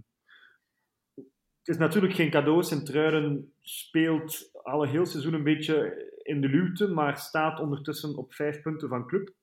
het 1.57 1.67
is 1.67 1.77
natuurlijk 1.77 2.13
geen 2.13 2.29
cadeau. 2.29 2.63
Sint-Truiden 2.63 3.53
speelt 3.61 4.49
alle 4.63 4.87
heel 4.87 5.05
seizoen 5.05 5.33
een 5.33 5.43
beetje 5.43 6.09
in 6.23 6.41
de 6.41 6.47
luwte, 6.47 6.87
maar 6.87 7.17
staat 7.17 7.59
ondertussen 7.59 8.17
op 8.17 8.33
vijf 8.33 8.61
punten 8.61 8.89
van 8.89 9.07
club. 9.07 9.33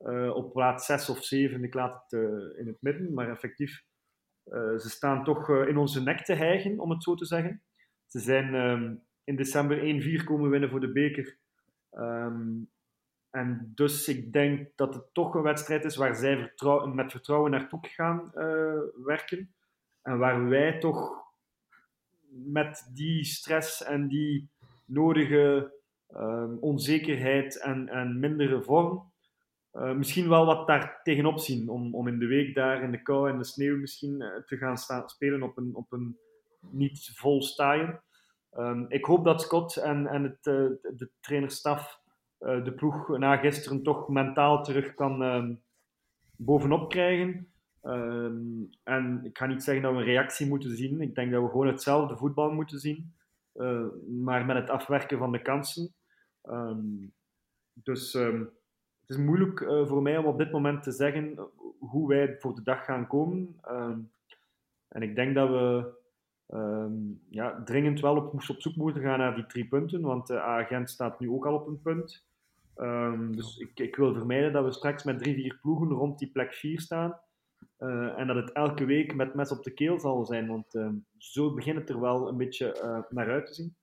Uh, 0.00 0.34
op 0.34 0.52
plaats 0.52 0.86
6 0.86 1.08
of 1.08 1.24
7, 1.24 1.64
ik 1.64 1.74
laat 1.74 2.02
het 2.02 2.20
uh, 2.20 2.58
in 2.58 2.66
het 2.66 2.76
midden, 2.80 3.14
maar 3.14 3.30
effectief, 3.30 3.84
uh, 4.44 4.76
ze 4.78 4.90
staan 4.90 5.24
toch 5.24 5.48
in 5.50 5.76
onze 5.76 6.02
nek 6.02 6.24
te 6.24 6.34
hijgen, 6.34 6.78
om 6.78 6.90
het 6.90 7.02
zo 7.02 7.14
te 7.14 7.24
zeggen. 7.24 7.62
Ze 8.06 8.20
zijn 8.20 8.54
um, 8.54 9.02
in 9.24 9.36
december 9.36 9.78
1-4 10.20 10.24
komen 10.24 10.50
winnen 10.50 10.70
voor 10.70 10.80
de 10.80 10.92
beker. 10.92 11.38
Um, 11.92 12.70
en 13.30 13.72
dus 13.74 14.08
ik 14.08 14.32
denk 14.32 14.70
dat 14.76 14.94
het 14.94 15.14
toch 15.14 15.34
een 15.34 15.42
wedstrijd 15.42 15.84
is 15.84 15.96
waar 15.96 16.14
zij 16.14 16.52
met 16.94 17.10
vertrouwen 17.10 17.50
naartoe 17.50 17.80
gaan 17.82 18.30
werken. 19.04 19.54
En 20.02 20.18
waar 20.18 20.48
wij 20.48 20.78
toch 20.78 21.24
met 22.28 22.90
die 22.94 23.24
stress 23.24 23.82
en 23.82 24.08
die 24.08 24.50
nodige 24.84 25.74
um, 26.08 26.58
onzekerheid 26.58 27.60
en, 27.60 27.88
en 27.88 28.20
mindere 28.20 28.62
vorm 28.62 29.12
uh, 29.76 29.92
misschien 29.92 30.28
wel 30.28 30.46
wat 30.46 30.66
daar 30.66 31.00
tegenop 31.02 31.38
zien. 31.38 31.68
Om, 31.68 31.94
om 31.94 32.08
in 32.08 32.18
de 32.18 32.26
week 32.26 32.54
daar 32.54 32.82
in 32.82 32.90
de 32.90 33.02
kou 33.02 33.30
en 33.30 33.38
de 33.38 33.44
sneeuw 33.44 33.76
misschien 33.76 34.20
uh, 34.20 34.36
te 34.46 34.56
gaan 34.56 34.76
staan, 34.76 35.08
spelen 35.08 35.42
op 35.42 35.56
een, 35.56 35.74
op 35.74 35.92
een 35.92 36.18
niet 36.60 37.10
vol 37.14 37.42
stadion. 37.42 37.98
Um, 38.58 38.86
ik 38.88 39.04
hoop 39.04 39.24
dat 39.24 39.42
Scott 39.42 39.76
en, 39.76 40.06
en 40.06 40.22
het, 40.22 40.46
uh, 40.46 40.70
de 40.96 41.10
trainerstaf 41.20 42.04
de 42.38 42.72
ploeg 42.76 43.18
na 43.18 43.36
gisteren 43.36 43.82
toch 43.82 44.08
mentaal 44.08 44.64
terug 44.64 44.94
kan 44.94 45.22
um, 45.22 45.62
bovenop 46.36 46.88
krijgen. 46.90 47.52
Um, 47.82 48.70
en 48.82 49.20
ik 49.24 49.38
ga 49.38 49.46
niet 49.46 49.62
zeggen 49.62 49.82
dat 49.82 49.92
we 49.92 49.98
een 49.98 50.04
reactie 50.04 50.46
moeten 50.46 50.76
zien. 50.76 51.00
Ik 51.00 51.14
denk 51.14 51.32
dat 51.32 51.42
we 51.42 51.48
gewoon 51.48 51.66
hetzelfde 51.66 52.16
voetbal 52.16 52.50
moeten 52.50 52.78
zien. 52.78 53.14
maar 54.08 54.44
met 54.44 54.56
het 54.56 54.70
afwerken 54.70 55.18
van 55.18 55.32
de 55.32 55.42
kansen. 55.42 55.94
dus 57.72 58.18
het 59.06 59.16
is 59.16 59.24
moeilijk 59.24 59.60
uh, 59.60 59.86
voor 59.86 60.02
mij 60.02 60.18
om 60.18 60.24
op 60.24 60.38
dit 60.38 60.52
moment 60.52 60.82
te 60.82 60.92
zeggen 60.92 61.38
hoe 61.78 62.08
wij 62.08 62.36
voor 62.38 62.54
de 62.54 62.62
dag 62.62 62.84
gaan 62.84 63.06
komen. 63.06 63.60
Uh, 63.68 63.96
en 64.88 65.02
ik 65.02 65.14
denk 65.14 65.34
dat 65.34 65.48
we 65.48 65.94
ehm, 66.46 66.92
ja, 67.28 67.62
dringend 67.64 68.00
wel 68.00 68.16
op, 68.16 68.32
op 68.32 68.60
zoek 68.62 68.76
moeten 68.76 69.02
gaan 69.02 69.18
naar 69.18 69.34
die 69.34 69.46
drie 69.46 69.68
punten, 69.68 70.00
want 70.00 70.26
de 70.26 70.40
agent 70.40 70.90
staat 70.90 71.20
nu 71.20 71.30
ook 71.30 71.46
al 71.46 71.54
op 71.54 71.66
een 71.66 71.80
punt. 71.80 72.24
Ehm, 72.74 73.32
dus 73.32 73.58
ik, 73.58 73.80
ik 73.80 73.96
wil 73.96 74.14
vermijden 74.14 74.52
dat 74.52 74.64
we 74.64 74.72
straks 74.72 75.04
met 75.04 75.18
drie, 75.18 75.34
vier 75.34 75.58
ploegen 75.62 75.88
rond 75.88 76.18
die 76.18 76.30
plek 76.30 76.54
4 76.54 76.80
staan. 76.80 77.20
Uh, 77.78 78.18
en 78.18 78.26
dat 78.26 78.36
het 78.36 78.52
elke 78.52 78.84
week 78.84 79.14
met 79.14 79.34
mes 79.34 79.50
op 79.50 79.62
de 79.62 79.70
keel 79.70 80.00
zal 80.00 80.24
zijn, 80.24 80.46
want 80.48 80.78
zo 81.18 81.54
begint 81.54 81.78
het 81.78 81.88
er 81.88 82.00
wel 82.00 82.28
een 82.28 82.36
beetje 82.36 83.04
naar 83.10 83.30
uit 83.30 83.46
te 83.46 83.54
zien. 83.54 83.76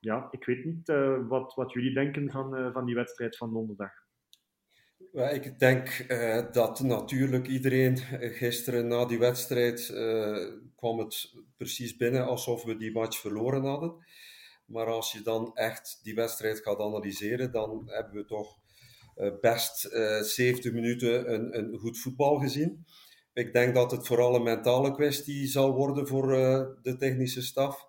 Ja, 0.00 0.28
ik 0.30 0.44
weet 0.44 0.64
niet 0.64 0.86
wat, 1.28 1.54
wat 1.54 1.72
jullie 1.72 1.94
denken 1.94 2.30
van, 2.30 2.72
van 2.72 2.84
die 2.84 2.94
wedstrijd 2.94 3.36
van 3.36 3.52
donderdag. 3.52 3.92
Ik 5.12 5.58
denk 5.58 6.06
dat 6.52 6.80
natuurlijk 6.80 7.46
iedereen 7.46 7.96
gisteren 8.20 8.86
na 8.86 9.04
die 9.04 9.18
wedstrijd 9.18 9.86
kwam 10.76 10.98
het 10.98 11.34
precies 11.56 11.96
binnen 11.96 12.26
alsof 12.26 12.64
we 12.64 12.76
die 12.76 12.92
match 12.92 13.18
verloren 13.18 13.64
hadden. 13.64 14.06
Maar 14.66 14.86
als 14.86 15.12
je 15.12 15.22
dan 15.22 15.50
echt 15.54 16.00
die 16.02 16.14
wedstrijd 16.14 16.60
gaat 16.60 16.80
analyseren, 16.80 17.52
dan 17.52 17.82
hebben 17.86 18.14
we 18.14 18.24
toch 18.24 18.58
best 19.40 19.84
uh, 19.92 20.20
70 20.20 20.72
minuten 20.72 21.34
een, 21.34 21.58
een, 21.58 21.78
goed 21.78 21.98
voetbal 21.98 22.38
gezien. 22.38 22.86
Ik 23.32 23.52
denk 23.52 23.74
dat 23.74 23.90
het 23.90 24.06
vooral 24.06 24.34
een 24.34 24.42
mentale 24.42 24.94
kwestie 24.94 25.46
zal 25.46 25.74
worden 25.74 26.06
voor 26.06 26.26
de 26.82 26.96
technische 26.98 27.42
staf. 27.42 27.87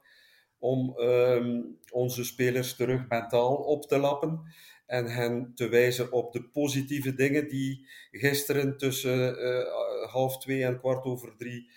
Om 0.60 1.00
um, 1.00 1.78
onze 1.92 2.24
spelers 2.24 2.76
terug 2.76 3.08
mentaal 3.08 3.56
op 3.56 3.88
te 3.88 3.98
lappen. 3.98 4.42
En 4.86 5.06
hen 5.06 5.52
te 5.56 5.70
wijzen 5.70 6.12
op 6.12 6.34
de 6.34 6.44
positieve 6.44 7.14
dingen 7.14 7.48
die 7.48 7.88
gisteren 8.12 8.78
tussen 8.78 9.44
uh, 9.44 10.12
half 10.12 10.38
twee 10.38 10.64
en 10.64 10.80
kwart 10.80 11.06
over 11.06 11.36
drie 11.38 11.70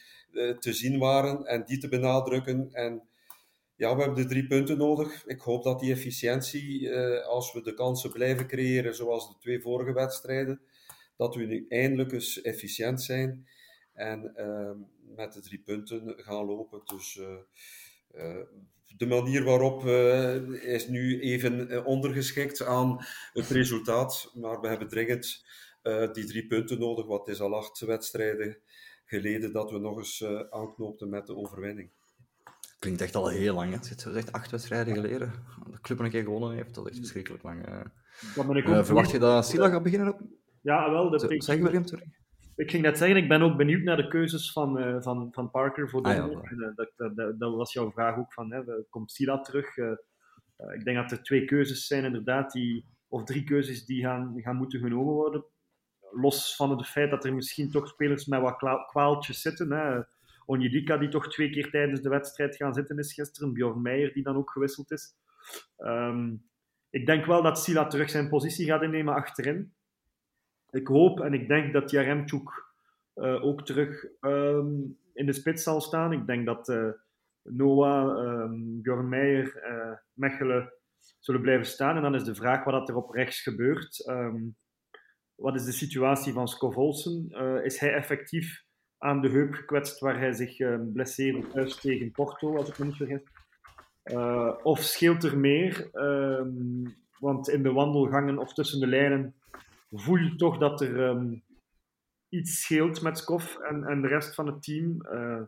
te 0.58 0.72
zien 0.72 0.98
waren. 0.98 1.46
En 1.46 1.64
die 1.64 1.78
te 1.78 1.88
benadrukken. 1.88 2.68
En 2.72 3.02
ja, 3.82 3.96
we 3.96 4.02
hebben 4.02 4.22
de 4.22 4.28
drie 4.28 4.46
punten 4.46 4.78
nodig. 4.78 5.26
Ik 5.26 5.40
hoop 5.40 5.62
dat 5.62 5.80
die 5.80 5.92
efficiëntie, 5.92 6.90
eh, 6.90 7.26
als 7.26 7.52
we 7.52 7.62
de 7.62 7.74
kansen 7.74 8.12
blijven 8.12 8.46
creëren, 8.46 8.94
zoals 8.94 9.28
de 9.28 9.38
twee 9.38 9.60
vorige 9.60 9.92
wedstrijden, 9.92 10.60
dat 11.16 11.34
we 11.34 11.44
nu 11.44 11.66
eindelijk 11.68 12.12
eens 12.12 12.40
efficiënt 12.40 13.02
zijn 13.02 13.46
en 13.92 14.32
uh, 14.36 14.70
met 15.16 15.32
de 15.32 15.40
drie 15.40 15.58
punten 15.58 16.14
gaan 16.16 16.44
lopen. 16.44 16.82
Dus 16.84 17.20
uh, 18.14 18.24
uh, 18.24 18.36
de 18.96 19.06
manier 19.06 19.44
waarop 19.44 19.86
is 20.62 20.88
nu 20.88 21.20
even 21.20 21.84
ondergeschikt 21.84 22.62
aan 22.62 23.04
het 23.32 23.48
resultaat, 23.48 24.30
maar 24.34 24.60
we 24.60 24.68
hebben 24.68 24.88
dringend 24.88 25.44
die 26.12 26.24
drie 26.24 26.46
punten 26.46 26.78
nodig, 26.78 27.06
want 27.06 27.20
het 27.20 27.34
is 27.34 27.40
al 27.40 27.56
acht 27.56 27.80
wedstrijden 27.80 28.56
geleden 29.04 29.52
dat 29.52 29.70
we 29.70 29.78
nog 29.78 29.96
eens 29.96 30.24
aanknoopten 30.50 31.08
met 31.08 31.26
de 31.26 31.36
overwinning 31.36 31.90
klinkt 32.82 33.00
echt 33.00 33.14
al 33.14 33.28
heel 33.28 33.54
lang. 33.54 33.70
Hè. 33.70 33.76
Het 33.76 34.06
is 34.06 34.14
echt 34.14 34.32
acht 34.32 34.50
wedstrijden 34.50 34.94
geleden. 34.94 35.32
De 35.70 35.80
club 35.80 35.98
een 35.98 36.10
keer 36.10 36.22
gewonnen 36.22 36.52
heeft. 36.52 36.74
Dat 36.74 36.84
is 36.84 36.90
echt 36.90 36.98
verschrikkelijk 36.98 37.42
lang. 37.42 37.68
Uh, 37.68 38.84
verwacht 38.84 39.10
je 39.10 39.18
dat 39.18 39.46
Sila 39.46 39.68
gaat 39.68 39.82
beginnen 39.82 40.08
op? 40.08 40.20
Ja, 40.60 40.90
wel. 40.90 41.10
Dat 41.10 41.20
zeg 41.20 41.58
William, 41.58 41.86
sorry. 41.86 42.04
Ik 42.56 42.70
ging 42.70 42.82
net 42.82 42.98
zeggen, 42.98 43.16
ik 43.16 43.28
ben 43.28 43.42
ook 43.42 43.56
benieuwd 43.56 43.82
naar 43.82 43.96
de 43.96 44.08
keuzes 44.08 44.52
van, 44.52 44.78
uh, 44.78 45.02
van, 45.02 45.28
van 45.32 45.50
Parker 45.50 45.88
voor 45.88 46.02
ah, 46.02 46.14
ja, 46.14 46.26
dat, 46.74 46.92
dat, 46.96 47.16
dat, 47.16 47.38
dat, 47.38 47.54
was 47.54 47.72
jouw 47.72 47.90
vraag 47.90 48.16
ook 48.18 48.32
van, 48.32 48.52
hè, 48.52 48.62
komt 48.90 49.12
Sila 49.12 49.40
terug? 49.40 49.76
Uh, 49.76 49.92
ik 50.74 50.84
denk 50.84 50.96
dat 50.96 51.10
er 51.10 51.22
twee 51.22 51.44
keuzes 51.44 51.86
zijn 51.86 52.04
inderdaad, 52.04 52.52
die, 52.52 52.86
of 53.08 53.24
drie 53.24 53.44
keuzes 53.44 53.84
die 53.84 54.02
gaan, 54.02 54.32
gaan 54.36 54.56
moeten 54.56 54.80
genomen 54.80 55.14
worden. 55.14 55.44
Los 56.10 56.56
van 56.56 56.70
het 56.70 56.86
feit 56.86 57.10
dat 57.10 57.24
er 57.24 57.34
misschien 57.34 57.70
toch 57.70 57.88
spelers 57.88 58.26
met 58.26 58.40
wat 58.40 58.86
kwaaltjes 58.86 59.40
zitten. 59.40 59.70
Hè. 59.72 60.00
Onjedika, 60.44 60.96
die 60.96 61.08
toch 61.08 61.28
twee 61.28 61.50
keer 61.50 61.70
tijdens 61.70 62.00
de 62.00 62.08
wedstrijd 62.08 62.56
gaan 62.56 62.74
zitten 62.74 62.98
is 62.98 63.12
gisteren. 63.12 63.52
Bjorn 63.52 63.82
Meijer, 63.82 64.12
die 64.12 64.22
dan 64.22 64.36
ook 64.36 64.50
gewisseld 64.50 64.90
is. 64.90 65.14
Um, 65.78 66.50
ik 66.90 67.06
denk 67.06 67.26
wel 67.26 67.42
dat 67.42 67.58
Sila 67.58 67.86
terug 67.86 68.10
zijn 68.10 68.28
positie 68.28 68.66
gaat 68.66 68.82
innemen 68.82 69.14
achterin. 69.14 69.74
Ik 70.72 70.86
hoop 70.86 71.20
en 71.20 71.34
ik 71.34 71.48
denk 71.48 71.72
dat 71.72 71.90
Jaremchuk 71.90 72.64
uh, 73.14 73.44
ook 73.44 73.64
terug 73.64 74.06
um, 74.20 74.98
in 75.14 75.26
de 75.26 75.32
spits 75.32 75.62
zal 75.62 75.80
staan. 75.80 76.12
Ik 76.12 76.26
denk 76.26 76.46
dat 76.46 76.68
uh, 76.68 76.88
Noah, 77.42 78.26
um, 78.42 78.80
Mechelen 80.12 80.72
zullen 81.18 81.40
blijven 81.40 81.66
staan. 81.66 81.96
En 81.96 82.02
dan 82.02 82.14
is 82.14 82.24
de 82.24 82.34
vraag 82.34 82.64
wat 82.64 82.88
er 82.88 82.96
op 82.96 83.10
rechts 83.10 83.42
gebeurt. 83.42 84.08
Um, 84.08 84.56
wat 85.34 85.54
is 85.54 85.64
de 85.64 85.72
situatie 85.72 86.32
van 86.32 86.48
Skov 86.48 86.76
Olsen? 86.76 87.28
is 87.64 87.78
hij 87.78 87.94
effectief 87.94 88.64
aan 88.98 89.20
de 89.20 89.28
heup 89.28 89.54
gekwetst 89.54 90.00
waar 90.00 90.18
hij 90.18 90.32
zich 90.32 90.56
blesseerde 90.92 91.46
thuis 91.46 91.80
tegen 91.80 92.10
Porto, 92.10 92.56
als 92.56 92.68
ik 92.68 92.78
me 92.78 92.84
niet 92.84 92.96
vergis. 92.96 93.22
Of 94.62 94.78
scheelt 94.78 95.24
er 95.24 95.38
meer? 95.38 95.90
Want 97.18 97.48
in 97.48 97.62
de 97.62 97.72
wandelgangen 97.72 98.38
of 98.38 98.52
tussen 98.52 98.80
de 98.80 98.86
lijnen 98.86 99.34
voel 99.92 100.16
je 100.16 100.34
toch 100.34 100.58
dat 100.58 100.80
er 100.80 101.00
um, 101.00 101.44
iets 102.28 102.60
scheelt 102.60 103.02
met 103.02 103.18
Skof 103.18 103.58
en, 103.58 103.84
en 103.84 104.02
de 104.02 104.08
rest 104.08 104.34
van 104.34 104.46
het 104.46 104.62
team. 104.62 105.06
Uh, 105.12 105.42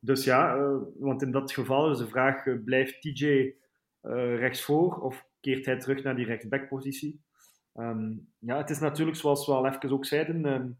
dus 0.00 0.24
ja, 0.24 0.56
want 0.98 1.22
in 1.22 1.30
dat 1.30 1.52
geval 1.52 1.90
is 1.90 1.98
de 1.98 2.08
vraag: 2.08 2.64
blijft 2.64 3.00
TJ 3.00 3.54
rechtsvoor 4.36 5.00
of 5.00 5.26
keert 5.40 5.66
hij 5.66 5.78
terug 5.78 6.02
naar 6.02 6.16
die 6.16 6.26
rechtsbackpositie? 6.26 7.20
Um, 7.74 8.32
ja, 8.38 8.56
het 8.56 8.70
is 8.70 8.78
natuurlijk, 8.78 9.16
zoals 9.16 9.46
we 9.46 9.52
al 9.52 9.66
even 9.66 9.90
ook 9.90 10.04
zeiden 10.04 10.44
ehm, 10.44 10.70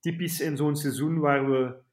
typisch 0.00 0.40
in 0.40 0.56
zo'n 0.56 0.76
seizoen 0.76 1.18
waar 1.18 1.50
we 1.50 1.86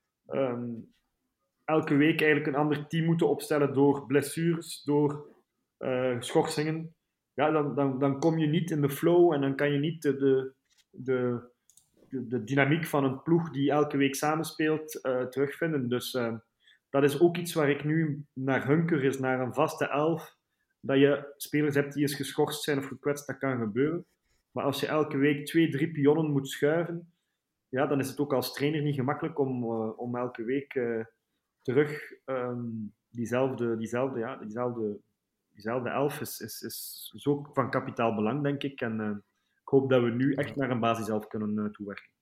elke 1.63 1.95
week 1.95 2.21
eigenlijk 2.21 2.47
een 2.47 2.61
ander 2.61 2.87
team 2.87 3.05
moeten 3.05 3.29
opstellen 3.29 3.73
door 3.73 4.05
blessures, 4.05 4.83
door 4.83 5.27
schorsingen. 6.19 6.94
Ja, 7.35 7.51
dan, 7.51 7.75
dan, 7.75 7.99
dan 7.99 8.19
kom 8.19 8.37
je 8.37 8.47
niet 8.47 8.71
in 8.71 8.81
de 8.81 8.89
flow 8.89 9.33
en 9.33 9.41
dan 9.41 9.55
kan 9.55 9.71
je 9.71 9.79
niet 9.79 10.01
de, 10.01 10.15
de, 10.17 10.53
de, 10.91 12.27
de 12.27 12.43
dynamiek 12.43 12.85
van 12.85 13.03
een 13.03 13.23
ploeg 13.23 13.51
die 13.51 13.71
elke 13.71 13.97
week 13.97 14.15
samenspeelt 14.15 14.99
uh, 15.05 15.25
terugvinden. 15.25 15.89
Dus 15.89 16.13
uh, 16.13 16.35
dat 16.89 17.03
is 17.03 17.19
ook 17.19 17.37
iets 17.37 17.53
waar 17.53 17.69
ik 17.69 17.83
nu 17.83 18.25
naar 18.33 18.67
hunker 18.67 19.03
is, 19.03 19.19
naar 19.19 19.39
een 19.39 19.53
vaste 19.53 19.87
elf. 19.87 20.37
Dat 20.79 20.97
je 20.97 21.33
spelers 21.37 21.75
hebt 21.75 21.93
die 21.93 22.01
eens 22.01 22.15
geschorst 22.15 22.63
zijn 22.63 22.77
of 22.77 22.85
gekwetst, 22.85 23.27
dat 23.27 23.37
kan 23.37 23.59
gebeuren. 23.59 24.05
Maar 24.51 24.63
als 24.63 24.79
je 24.79 24.87
elke 24.87 25.17
week 25.17 25.45
twee, 25.45 25.69
drie 25.69 25.91
pionnen 25.91 26.31
moet 26.31 26.49
schuiven, 26.49 27.13
ja, 27.69 27.87
dan 27.87 27.99
is 27.99 28.09
het 28.09 28.19
ook 28.19 28.33
als 28.33 28.53
trainer 28.53 28.81
niet 28.81 28.95
gemakkelijk 28.95 29.39
om, 29.39 29.63
uh, 29.63 29.99
om 29.99 30.15
elke 30.15 30.43
week 30.43 30.79
terug 31.61 32.11
um, 32.25 32.93
diezelfde, 33.09 33.77
diezelfde, 33.77 34.19
ja, 34.19 34.35
diezelfde, 34.35 34.99
diezelfde 35.55 35.89
elf 35.89 36.21
is, 36.21 36.39
is, 36.39 36.61
is, 36.61 37.09
is 37.15 37.27
ook 37.27 37.49
van 37.53 37.69
kapitaal 37.69 38.15
belang, 38.15 38.43
denk 38.43 38.63
ik. 38.63 38.81
En 38.81 38.99
uh, 38.99 39.09
ik 39.61 39.67
hoop 39.67 39.89
dat 39.89 40.01
we 40.01 40.09
nu 40.09 40.33
echt 40.33 40.55
naar 40.55 40.69
een 40.69 40.79
basiself 40.79 41.27
kunnen 41.27 41.71
toewerken. 41.71 42.13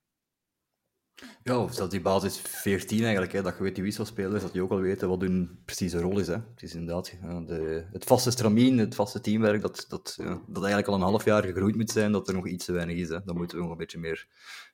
Ja, 1.44 1.60
of 1.60 1.76
dat 1.76 1.92
die 1.92 2.02
basis 2.02 2.40
14 2.40 3.02
eigenlijk, 3.02 3.32
hè, 3.32 3.42
dat 3.42 3.58
je 3.58 3.64
weet 3.64 3.76
die 3.76 3.84
wisselspelers, 3.84 4.42
dat 4.42 4.52
die 4.52 4.62
ook 4.62 4.72
al 4.72 4.80
weten 4.80 5.10
wat 5.10 5.22
hun 5.22 5.62
precieze 5.66 6.00
rol 6.00 6.20
is. 6.20 6.28
Hè. 6.28 6.34
Het 6.34 6.62
is 6.62 6.76
inderdaad 6.76 7.18
de, 7.48 7.88
het 7.92 8.04
vaste 8.04 8.32
stramien, 8.32 8.78
het 8.78 8.96
vaste 8.96 9.22
teamwerk, 9.22 9.62
dat, 9.62 9.86
dat, 9.90 10.14
ja, 10.18 10.42
dat 10.48 10.64
eigenlijk 10.64 10.88
al 10.88 10.94
een 10.94 11.02
half 11.02 11.26
jaar 11.26 11.44
gegroeid 11.44 11.76
moet 11.76 11.90
zijn, 11.90 12.12
dat 12.12 12.28
er 12.28 12.34
nog 12.34 12.48
iets 12.48 12.66
te 12.66 12.72
weinig 12.72 12.98
is. 12.98 13.10
Hè. 13.10 13.20
Dat 13.24 13.36
moeten 13.36 13.58
we 13.58 13.64
nog 13.64 13.72
een 13.72 13.78
beetje 13.78 14.00
meer 14.00 14.28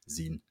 zien. 0.05 0.43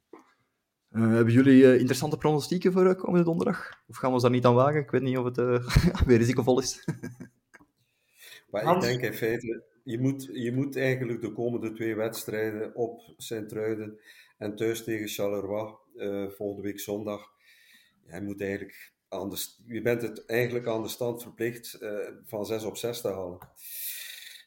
Uh, 0.91 1.13
hebben 1.13 1.33
jullie 1.33 1.63
uh, 1.63 1.79
interessante 1.79 2.17
pronostieken 2.17 2.73
voor 2.73 2.87
uh, 2.87 2.95
komende 2.95 3.25
donderdag? 3.25 3.71
Of 3.87 3.97
gaan 3.97 4.09
we 4.09 4.15
ons 4.15 4.23
daar 4.23 4.33
niet 4.33 4.45
aan 4.45 4.55
wagen? 4.55 4.81
Ik 4.81 4.91
weet 4.91 5.03
niet 5.03 5.19
of 5.19 5.25
het 5.25 5.37
weer 6.07 6.19
risicovol 6.19 6.61
is. 6.61 6.85
maar 8.51 8.75
ik 8.75 8.81
denk 8.81 9.03
in 9.03 9.15
feite, 9.15 9.63
je 9.85 9.99
moet, 9.99 10.29
je 10.33 10.53
moet 10.53 10.77
eigenlijk 10.77 11.21
de 11.21 11.33
komende 11.33 11.73
twee 11.73 11.95
wedstrijden 11.95 12.75
op 12.75 13.01
Sint-Truiden 13.17 14.01
en 14.39 14.57
thuis 14.57 14.85
tegen 14.85 15.09
Charleroi 15.09 15.75
volgende 16.29 16.63
week 16.63 16.81
zondag, 16.81 17.33
je, 18.11 18.21
moet 18.21 18.41
eigenlijk 18.41 18.93
aan 19.09 19.29
de, 19.29 19.47
je 19.67 19.83
bent 19.83 20.03
het 20.03 20.25
eigenlijk 20.27 20.67
aan 20.67 20.83
de 20.83 20.89
stand 20.89 21.23
verplicht 21.23 21.79
van 22.27 22.47
6 22.47 22.65
op 22.65 22.77
6 22.77 23.01
te 23.01 23.09
halen. 23.09 23.39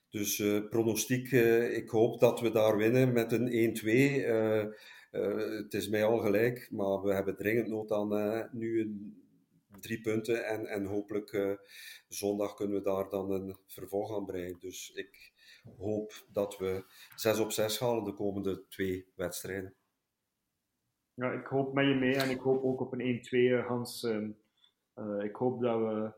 Dus 0.10 0.44
pronostiek, 0.70 1.32
ik 1.72 1.90
hoop 1.90 2.20
dat 2.20 2.40
we 2.40 2.52
daar 2.52 2.78
winnen 2.78 3.14
met 3.14 3.32
een 3.32 3.78
1-2. 3.82 4.72
Uh, 5.12 5.58
het 5.58 5.74
is 5.74 5.90
mij 5.90 6.06
al 6.06 6.18
gelijk, 6.18 6.68
maar 6.72 7.02
we 7.02 7.14
hebben 7.14 7.36
dringend 7.36 7.68
nood 7.68 7.92
aan 7.92 8.18
uh, 8.18 8.44
nu 8.52 8.82
een, 8.82 9.21
drie 9.82 10.02
punten. 10.02 10.46
En, 10.46 10.66
en 10.66 10.86
hopelijk 10.86 11.32
uh, 11.32 11.54
zondag 12.08 12.54
kunnen 12.54 12.78
we 12.78 12.84
daar 12.84 13.10
dan 13.10 13.32
een 13.32 13.58
vervolg 13.68 14.16
aan 14.16 14.26
breien. 14.26 14.60
Dus 14.60 14.92
ik 14.94 15.32
hoop 15.78 16.26
dat 16.32 16.58
we 16.58 16.86
6 17.16 17.40
op 17.40 17.52
6 17.52 17.80
halen 17.80 18.04
de 18.04 18.14
komende 18.14 18.68
twee 18.68 19.12
wedstrijden. 19.16 19.74
Ja, 21.14 21.32
ik 21.32 21.46
hoop 21.46 21.74
met 21.74 21.86
je 21.86 21.96
mee 21.96 22.16
en 22.16 22.30
ik 22.30 22.40
hoop 22.40 22.64
ook 22.64 22.82
op 22.82 22.94
een 22.94 23.64
1-2, 23.64 23.68
Hans. 23.68 24.04
Ehm, 24.04 24.30
ik 25.20 25.36
hoop 25.36 25.62
dat 25.62 25.80
we 25.80 26.12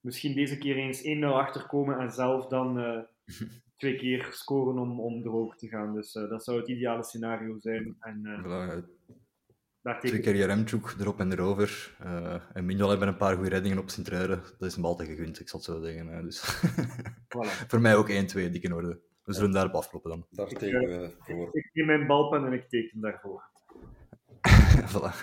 misschien 0.00 0.34
deze 0.34 0.58
keer 0.58 0.76
eens 0.76 1.02
1-0 1.02 1.24
achterkomen 1.24 1.98
en 1.98 2.10
zelf 2.10 2.46
dan 2.46 2.76
twee 3.80 3.96
keer 3.96 4.28
scoren 4.30 4.78
om, 4.78 5.00
om 5.00 5.22
erover 5.22 5.56
te 5.56 5.68
gaan. 5.68 5.94
Dus 5.94 6.14
uh, 6.14 6.28
dat 6.28 6.44
zou 6.44 6.58
het 6.58 6.68
ideale 6.68 7.04
scenario 7.04 7.58
zijn. 7.58 7.96
En, 8.00 8.20
uh, 8.24 8.76
daar 9.82 10.00
Twee 10.00 10.20
keer 10.20 10.46
Remchuk 10.46 10.94
erop 11.00 11.20
en 11.20 11.32
erover. 11.32 11.96
Uh, 12.04 12.34
en 12.52 12.64
Mignolet 12.64 12.98
met 12.98 13.08
een 13.08 13.16
paar 13.16 13.34
goede 13.34 13.50
reddingen 13.50 13.78
op 13.78 13.90
Sint-Truiden. 13.90 14.42
Dat 14.58 14.68
is 14.68 14.74
hem 14.74 14.84
altijd 14.84 15.08
gegund, 15.08 15.40
ik 15.40 15.48
zal 15.48 15.58
het 15.60 15.68
zo 15.68 15.80
zeggen. 15.82 16.06
hè. 16.06 16.22
Dus 16.22 16.42
Voilà. 17.36 17.66
voor 17.68 17.80
mij 17.80 17.96
ook 17.96 18.08
1-2, 18.08 18.12
dik 18.12 18.62
in 18.62 18.74
orde. 18.74 19.00
We 19.24 19.32
zullen 19.32 19.52
daarop 19.52 19.74
afkloppen 19.74 20.10
dan. 20.10 20.26
Daar 20.30 20.46
tekenen 20.48 21.00
we 21.00 21.14
voor. 21.18 21.48
Ik 21.52 21.70
neem 21.72 21.86
mijn 21.86 22.06
balpen 22.06 22.46
en 22.46 22.52
ik 22.52 22.68
teken 22.68 23.00
daarvoor. 23.00 23.42
voilà. 24.92 25.14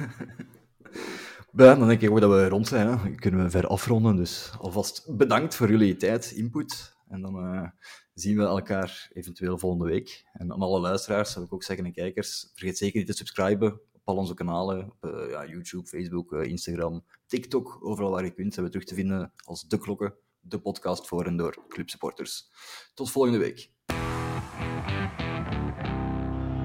Ja, 1.51 1.75
dan 1.75 1.87
denk 1.87 2.01
ik 2.01 2.09
ook 2.09 2.19
dat 2.19 2.31
we 2.31 2.47
rond 2.47 2.67
zijn. 2.67 2.87
Hè. 2.87 3.15
Kunnen 3.15 3.43
we 3.43 3.49
ver 3.49 3.67
afronden. 3.67 4.15
Dus 4.15 4.51
alvast 4.59 5.17
bedankt 5.17 5.55
voor 5.55 5.69
jullie 5.69 5.95
tijd, 5.95 6.31
input. 6.31 6.95
En 7.07 7.21
dan 7.21 7.35
eh, 7.35 7.69
zien 8.13 8.37
we 8.37 8.43
elkaar 8.43 9.09
eventueel 9.13 9.57
volgende 9.57 9.85
week. 9.85 10.25
En 10.33 10.51
aan 10.51 10.61
alle 10.61 10.79
luisteraars, 10.79 11.31
zou 11.31 11.45
ik 11.45 11.53
ook 11.53 11.63
zeggen, 11.63 11.85
en 11.85 11.91
kijkers, 11.93 12.51
vergeet 12.53 12.77
zeker 12.77 12.97
niet 12.97 13.07
te 13.07 13.13
subscriben 13.13 13.79
al 14.07 14.15
onze 14.15 14.33
kanalen, 14.33 14.91
op 14.99 15.09
eh, 15.09 15.29
ja, 15.29 15.45
YouTube, 15.45 15.87
Facebook, 15.87 16.33
eh, 16.33 16.49
Instagram, 16.49 17.05
TikTok, 17.25 17.77
overal 17.81 18.11
waar 18.11 18.23
je 18.23 18.31
kunt, 18.31 18.53
zijn 18.53 18.65
we 18.65 18.71
terug 18.71 18.87
te 18.87 18.95
vinden 18.95 19.33
als 19.43 19.67
De 19.67 19.77
Klokken, 19.77 20.13
de 20.39 20.59
podcast 20.59 21.07
voor 21.07 21.25
en 21.25 21.37
door 21.37 21.65
clubsupporters. 21.67 22.49
Tot 22.93 23.11
volgende 23.11 23.37
week. 23.37 23.71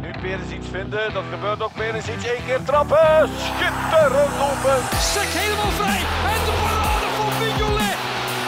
Nu 0.01 0.11
Perens 0.21 0.53
iets 0.53 0.69
vinden, 0.69 1.13
dat 1.15 1.25
gebeurt 1.31 1.63
ook. 1.63 1.73
Perens 1.73 2.09
iets 2.09 2.27
één 2.27 2.45
keer 2.45 2.63
trappen, 2.65 3.29
schitterend 3.29 4.35
open. 4.49 4.79
Sek 5.13 5.31
helemaal 5.41 5.73
vrij 5.81 6.03
en 6.33 6.41
de 6.47 6.55
parade 6.63 7.09
van 7.17 7.33
Mignolet. 7.41 7.99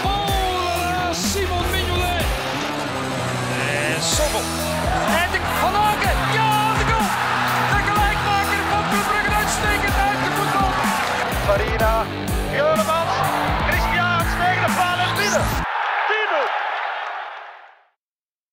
Oh 0.05 1.13
Simon 1.13 1.71
Mignolet. 1.71 2.27
En 3.95 4.03
Sobel. 4.03 4.45
En 5.23 5.31
de 5.33 5.41
Van 5.61 5.75
Aken. 5.75 6.24